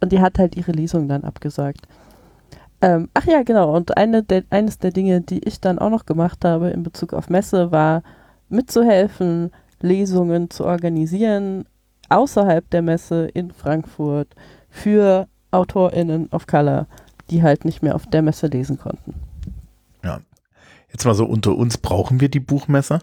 Und 0.00 0.12
die 0.12 0.20
hat 0.20 0.38
halt 0.38 0.56
ihre 0.56 0.72
Lesung 0.72 1.08
dann 1.08 1.24
abgesagt. 1.24 1.86
Ähm, 2.80 3.08
ach 3.14 3.24
ja, 3.24 3.42
genau. 3.42 3.74
Und 3.74 3.96
eine 3.96 4.22
der, 4.22 4.44
eines 4.50 4.78
der 4.78 4.90
Dinge, 4.90 5.20
die 5.20 5.40
ich 5.46 5.60
dann 5.60 5.78
auch 5.78 5.90
noch 5.90 6.06
gemacht 6.06 6.44
habe 6.44 6.70
in 6.70 6.82
Bezug 6.82 7.14
auf 7.14 7.30
Messe, 7.30 7.72
war 7.72 8.02
mitzuhelfen, 8.48 9.50
Lesungen 9.80 10.50
zu 10.50 10.64
organisieren 10.64 11.64
außerhalb 12.08 12.68
der 12.70 12.82
Messe 12.82 13.28
in 13.34 13.50
Frankfurt 13.50 14.28
für 14.70 15.26
AutorInnen 15.50 16.28
of 16.32 16.46
Color, 16.46 16.86
die 17.30 17.42
halt 17.42 17.64
nicht 17.64 17.82
mehr 17.82 17.94
auf 17.94 18.06
der 18.06 18.22
Messe 18.22 18.46
lesen 18.46 18.78
konnten. 18.78 19.14
Ja. 20.06 20.20
Jetzt 20.90 21.04
mal 21.04 21.14
so 21.14 21.26
unter 21.26 21.56
uns, 21.56 21.78
brauchen 21.78 22.20
wir 22.20 22.28
die 22.28 22.40
Buchmesse? 22.40 23.00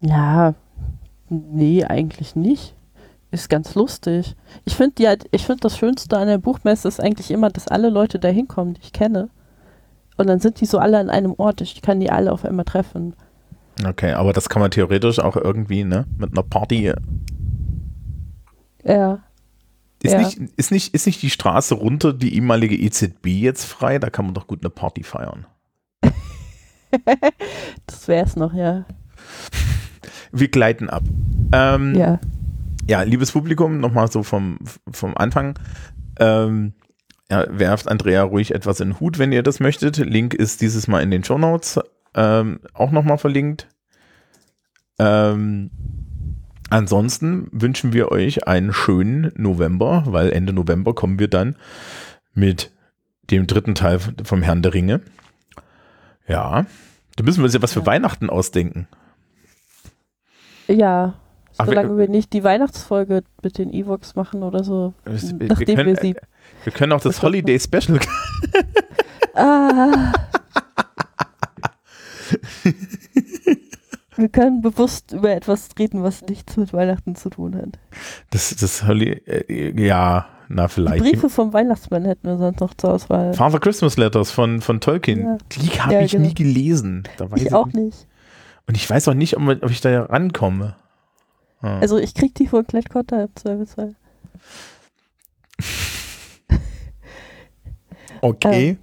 Ja, 0.00 0.54
nee, 1.30 1.82
eigentlich 1.82 2.36
nicht. 2.36 2.76
Ist 3.30 3.48
ganz 3.48 3.74
lustig. 3.74 4.36
Ich 4.64 4.76
finde 4.76 5.02
ja, 5.02 5.14
ich 5.30 5.46
finde 5.46 5.62
das 5.62 5.78
Schönste 5.78 6.16
an 6.18 6.28
der 6.28 6.38
Buchmesse 6.38 6.86
ist 6.86 7.00
eigentlich 7.00 7.30
immer, 7.30 7.48
dass 7.48 7.66
alle 7.66 7.88
Leute 7.88 8.18
da 8.18 8.28
hinkommen, 8.28 8.74
die 8.74 8.82
ich 8.82 8.92
kenne. 8.92 9.30
Und 10.16 10.28
dann 10.28 10.38
sind 10.38 10.60
die 10.60 10.66
so 10.66 10.78
alle 10.78 10.98
an 10.98 11.10
einem 11.10 11.34
Ort. 11.38 11.60
Ich 11.62 11.82
kann 11.82 11.98
die 11.98 12.10
alle 12.10 12.30
auf 12.30 12.44
einmal 12.44 12.66
treffen. 12.66 13.16
Okay, 13.84 14.12
aber 14.12 14.32
das 14.32 14.48
kann 14.48 14.60
man 14.62 14.70
theoretisch 14.70 15.18
auch 15.18 15.36
irgendwie, 15.36 15.82
ne, 15.82 16.06
mit 16.16 16.32
einer 16.32 16.44
Party. 16.44 16.92
Ja. 18.84 19.18
Ist, 20.04 20.12
ja. 20.12 20.18
nicht, 20.18 20.38
ist, 20.56 20.70
nicht, 20.70 20.94
ist 20.94 21.06
nicht 21.06 21.22
die 21.22 21.30
Straße 21.30 21.74
runter 21.74 22.12
die 22.12 22.34
ehemalige 22.34 22.76
EZB 22.76 23.26
jetzt 23.28 23.64
frei? 23.64 23.98
Da 23.98 24.10
kann 24.10 24.26
man 24.26 24.34
doch 24.34 24.46
gut 24.46 24.60
eine 24.60 24.68
Party 24.68 25.02
feiern. 25.02 25.46
das 27.86 28.06
wäre 28.06 28.26
es 28.26 28.36
noch, 28.36 28.52
ja. 28.52 28.84
Wir 30.30 30.48
gleiten 30.48 30.90
ab. 30.90 31.04
Ähm, 31.52 31.94
ja. 31.94 32.20
Ja, 32.86 33.00
liebes 33.00 33.32
Publikum, 33.32 33.80
nochmal 33.80 34.12
so 34.12 34.22
vom, 34.22 34.58
vom 34.92 35.16
Anfang. 35.16 35.58
Ähm, 36.20 36.74
ja, 37.30 37.46
werft 37.48 37.88
Andrea 37.88 38.24
ruhig 38.24 38.54
etwas 38.54 38.80
in 38.80 38.90
den 38.90 39.00
Hut, 39.00 39.18
wenn 39.18 39.32
ihr 39.32 39.42
das 39.42 39.58
möchtet. 39.58 39.96
Link 39.96 40.34
ist 40.34 40.60
dieses 40.60 40.86
Mal 40.86 41.02
in 41.02 41.10
den 41.10 41.24
Show 41.24 41.38
Notes 41.38 41.80
ähm, 42.14 42.60
auch 42.74 42.90
nochmal 42.90 43.16
verlinkt. 43.16 43.68
Ähm, 44.98 45.70
Ansonsten 46.70 47.48
wünschen 47.52 47.92
wir 47.92 48.10
euch 48.10 48.46
einen 48.48 48.72
schönen 48.72 49.32
November, 49.36 50.04
weil 50.06 50.32
Ende 50.32 50.52
November 50.52 50.94
kommen 50.94 51.18
wir 51.18 51.28
dann 51.28 51.56
mit 52.32 52.72
dem 53.30 53.46
dritten 53.46 53.74
Teil 53.74 54.00
vom 54.24 54.42
Herrn 54.42 54.62
der 54.62 54.74
Ringe. 54.74 55.00
Ja, 56.26 56.66
da 57.16 57.24
müssen 57.24 57.40
wir 57.40 57.44
uns 57.44 57.54
ja 57.54 57.62
was 57.62 57.72
für 57.72 57.80
ja. 57.80 57.86
Weihnachten 57.86 58.30
ausdenken. 58.30 58.88
Ja, 60.66 61.14
Ach, 61.56 61.66
Solange 61.66 61.90
wir- 61.90 61.98
wir, 61.98 62.08
nicht 62.08 62.32
die 62.32 62.42
Weihnachtsfolge 62.42 63.22
mit 63.42 63.58
den 63.58 63.72
Evox 63.72 64.16
machen 64.16 64.42
oder 64.42 64.64
so. 64.64 64.92
Wir- 65.04 65.12
wir 65.38 65.48
nachdem 65.48 65.68
wir, 65.68 65.84
können- 65.84 65.96
sie. 66.00 66.16
Wir 66.64 66.72
können 66.72 66.92
auch 66.92 67.00
das 67.00 67.22
Holiday 67.22 67.60
Special. 67.60 68.00
Ah. 69.36 70.12
wir 74.16 74.28
können 74.28 74.62
bewusst 74.62 75.12
über 75.12 75.30
etwas 75.30 75.68
reden, 75.78 76.02
was 76.02 76.22
nichts 76.22 76.56
mit 76.56 76.72
Weihnachten 76.72 77.14
zu 77.16 77.30
tun 77.30 77.56
hat. 77.56 77.78
Das, 78.30 78.54
das 78.56 78.86
Holi 78.86 79.10
äh, 79.26 79.80
ja, 79.80 80.26
na 80.48 80.66
Die 80.66 80.72
vielleicht. 80.72 81.04
Briefe 81.04 81.30
vom 81.30 81.52
Weihnachtsmann 81.52 82.04
hätten 82.04 82.28
wir 82.28 82.38
sonst 82.38 82.60
noch 82.60 82.74
zur 82.74 82.94
Auswahl. 82.94 83.34
Father 83.34 83.60
Christmas 83.60 83.96
Letters 83.96 84.30
von, 84.30 84.60
von 84.60 84.80
Tolkien. 84.80 85.20
Ja. 85.20 85.38
Die 85.52 85.80
habe 85.80 85.94
Ja, 85.94 86.00
ich 86.00 86.12
genau. 86.12 86.26
nie 86.26 86.34
gelesen. 86.34 87.04
Ich 87.36 87.52
auch 87.52 87.68
nicht. 87.68 88.06
Und 88.66 88.76
ich 88.76 88.88
weiß 88.88 89.08
auch 89.08 89.14
nicht, 89.14 89.36
ob, 89.36 89.48
ob 89.48 89.70
ich 89.70 89.80
da 89.80 90.04
rankomme. 90.04 90.76
Ah. 91.60 91.78
Also 91.78 91.98
ich 91.98 92.14
krieg 92.14 92.34
die 92.34 92.46
von 92.46 92.66
Klettkotter 92.66 93.24
im 93.24 93.34
Zweifelsfall. 93.34 93.94
okay. 98.20 98.78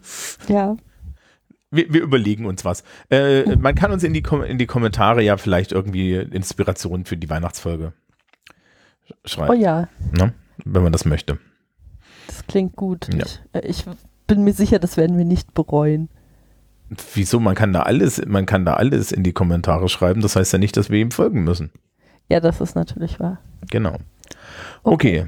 Ja. 0.48 0.76
Wir, 1.72 1.94
wir 1.94 2.02
überlegen 2.02 2.46
uns 2.46 2.66
was. 2.66 2.84
Äh, 3.10 3.56
man 3.56 3.76
kann 3.76 3.92
uns 3.92 4.04
in 4.04 4.14
die, 4.14 4.22
Kom 4.22 4.44
in 4.44 4.58
die 4.58 4.66
Kommentare 4.66 5.22
ja 5.24 5.38
vielleicht 5.38 5.72
irgendwie 5.72 6.16
Inspirationen 6.16 7.06
für 7.06 7.16
die 7.18 7.30
Weihnachtsfolge 7.30 7.94
sch- 9.08 9.14
Oh 9.14 9.28
schreiben, 9.28 9.62
ja, 9.62 9.88
ne? 10.12 10.34
wenn 10.66 10.84
man 10.84 10.92
das 10.92 11.06
möchte. 11.06 11.38
das 12.28 12.46
klingt 12.48 12.76
gut. 12.76 13.08
Ja. 13.14 13.24
Ich, 13.26 13.40
äh, 13.54 13.66
ich 13.68 13.86
bin 14.28 14.44
mir 14.44 14.54
sicher, 14.54 14.80
das 14.80 14.98
werden 14.98 15.18
wir 15.18 15.26
nicht 15.26 15.54
bereuen. 15.54 16.10
Wieso? 17.14 17.40
Man 17.40 17.56
kann 17.56 17.72
da 17.72 17.84
alles, 17.84 18.22
man 18.26 18.46
kann 18.46 18.66
da 18.66 18.74
alles 18.74 19.14
in 19.14 19.24
die 19.24 19.32
Kommentare 19.32 19.88
schreiben. 19.88 20.22
Das 20.22 20.36
heißt 20.36 20.52
ja 20.52 20.60
nicht, 20.60 20.76
dass 20.76 20.90
wir 20.90 21.00
ihm 21.00 21.12
folgen 21.12 21.46
müssen. 21.46 21.72
Ja, 22.28 22.42
das 22.42 22.60
ist 22.60 22.76
natürlich 22.76 23.18
wahr. 23.20 23.40
Genau. 23.70 23.96
Okay. 24.84 25.26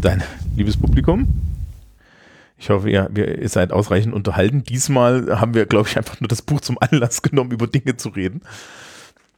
Dann, 0.00 0.22
liebes 0.56 0.76
Publikum. 0.76 1.28
Ich 2.58 2.70
hoffe, 2.70 2.88
ihr, 2.90 3.08
wir, 3.12 3.38
ihr 3.40 3.48
seid 3.48 3.70
ausreichend 3.72 4.14
unterhalten. 4.14 4.62
Diesmal 4.64 5.40
haben 5.40 5.52
wir, 5.54 5.66
glaube 5.66 5.88
ich, 5.88 5.96
einfach 5.98 6.20
nur 6.20 6.28
das 6.28 6.40
Buch 6.42 6.60
zum 6.60 6.78
Anlass 6.80 7.20
genommen, 7.22 7.50
über 7.50 7.66
Dinge 7.66 7.96
zu 7.96 8.08
reden. 8.10 8.40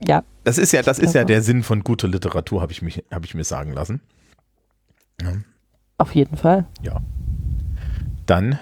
Ja, 0.07 0.23
Das 0.45 0.59
ist 0.59 0.73
ja, 0.73 0.83
das 0.83 1.01
ist 1.01 1.15
ja 1.15 1.23
Aber- 1.23 1.27
der 1.27 1.43
Sinn 1.43 1.65
von 1.65 1.83
guter 1.83 2.07
Literatur, 2.07 2.61
habe 2.63 2.71
ich, 2.73 2.83
mich- 2.83 3.05
habe 3.11 3.27
ich 3.27 3.35
mir 3.35 3.43
sagen 3.45 3.73
lassen. 3.73 4.01
auf 5.99 6.15
jeden 6.15 6.37
Fall. 6.37 6.67
Dann 8.27 8.59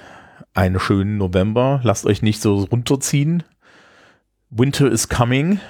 einen 0.55 0.81
schönen 0.81 1.19
November. 1.19 1.81
Lasst 1.83 2.07
euch 2.07 2.23
nicht 2.23 2.41
so 2.41 2.61
runterziehen. 2.65 3.43
Winter 4.49 4.91
is 4.91 5.09
coming. 5.11 5.61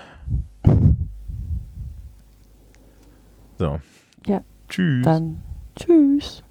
So. 3.58 3.80
Ja. 4.26 4.42
Tschüss. 4.68 5.04
Dann 5.04 5.42
tschüss. 5.76 6.44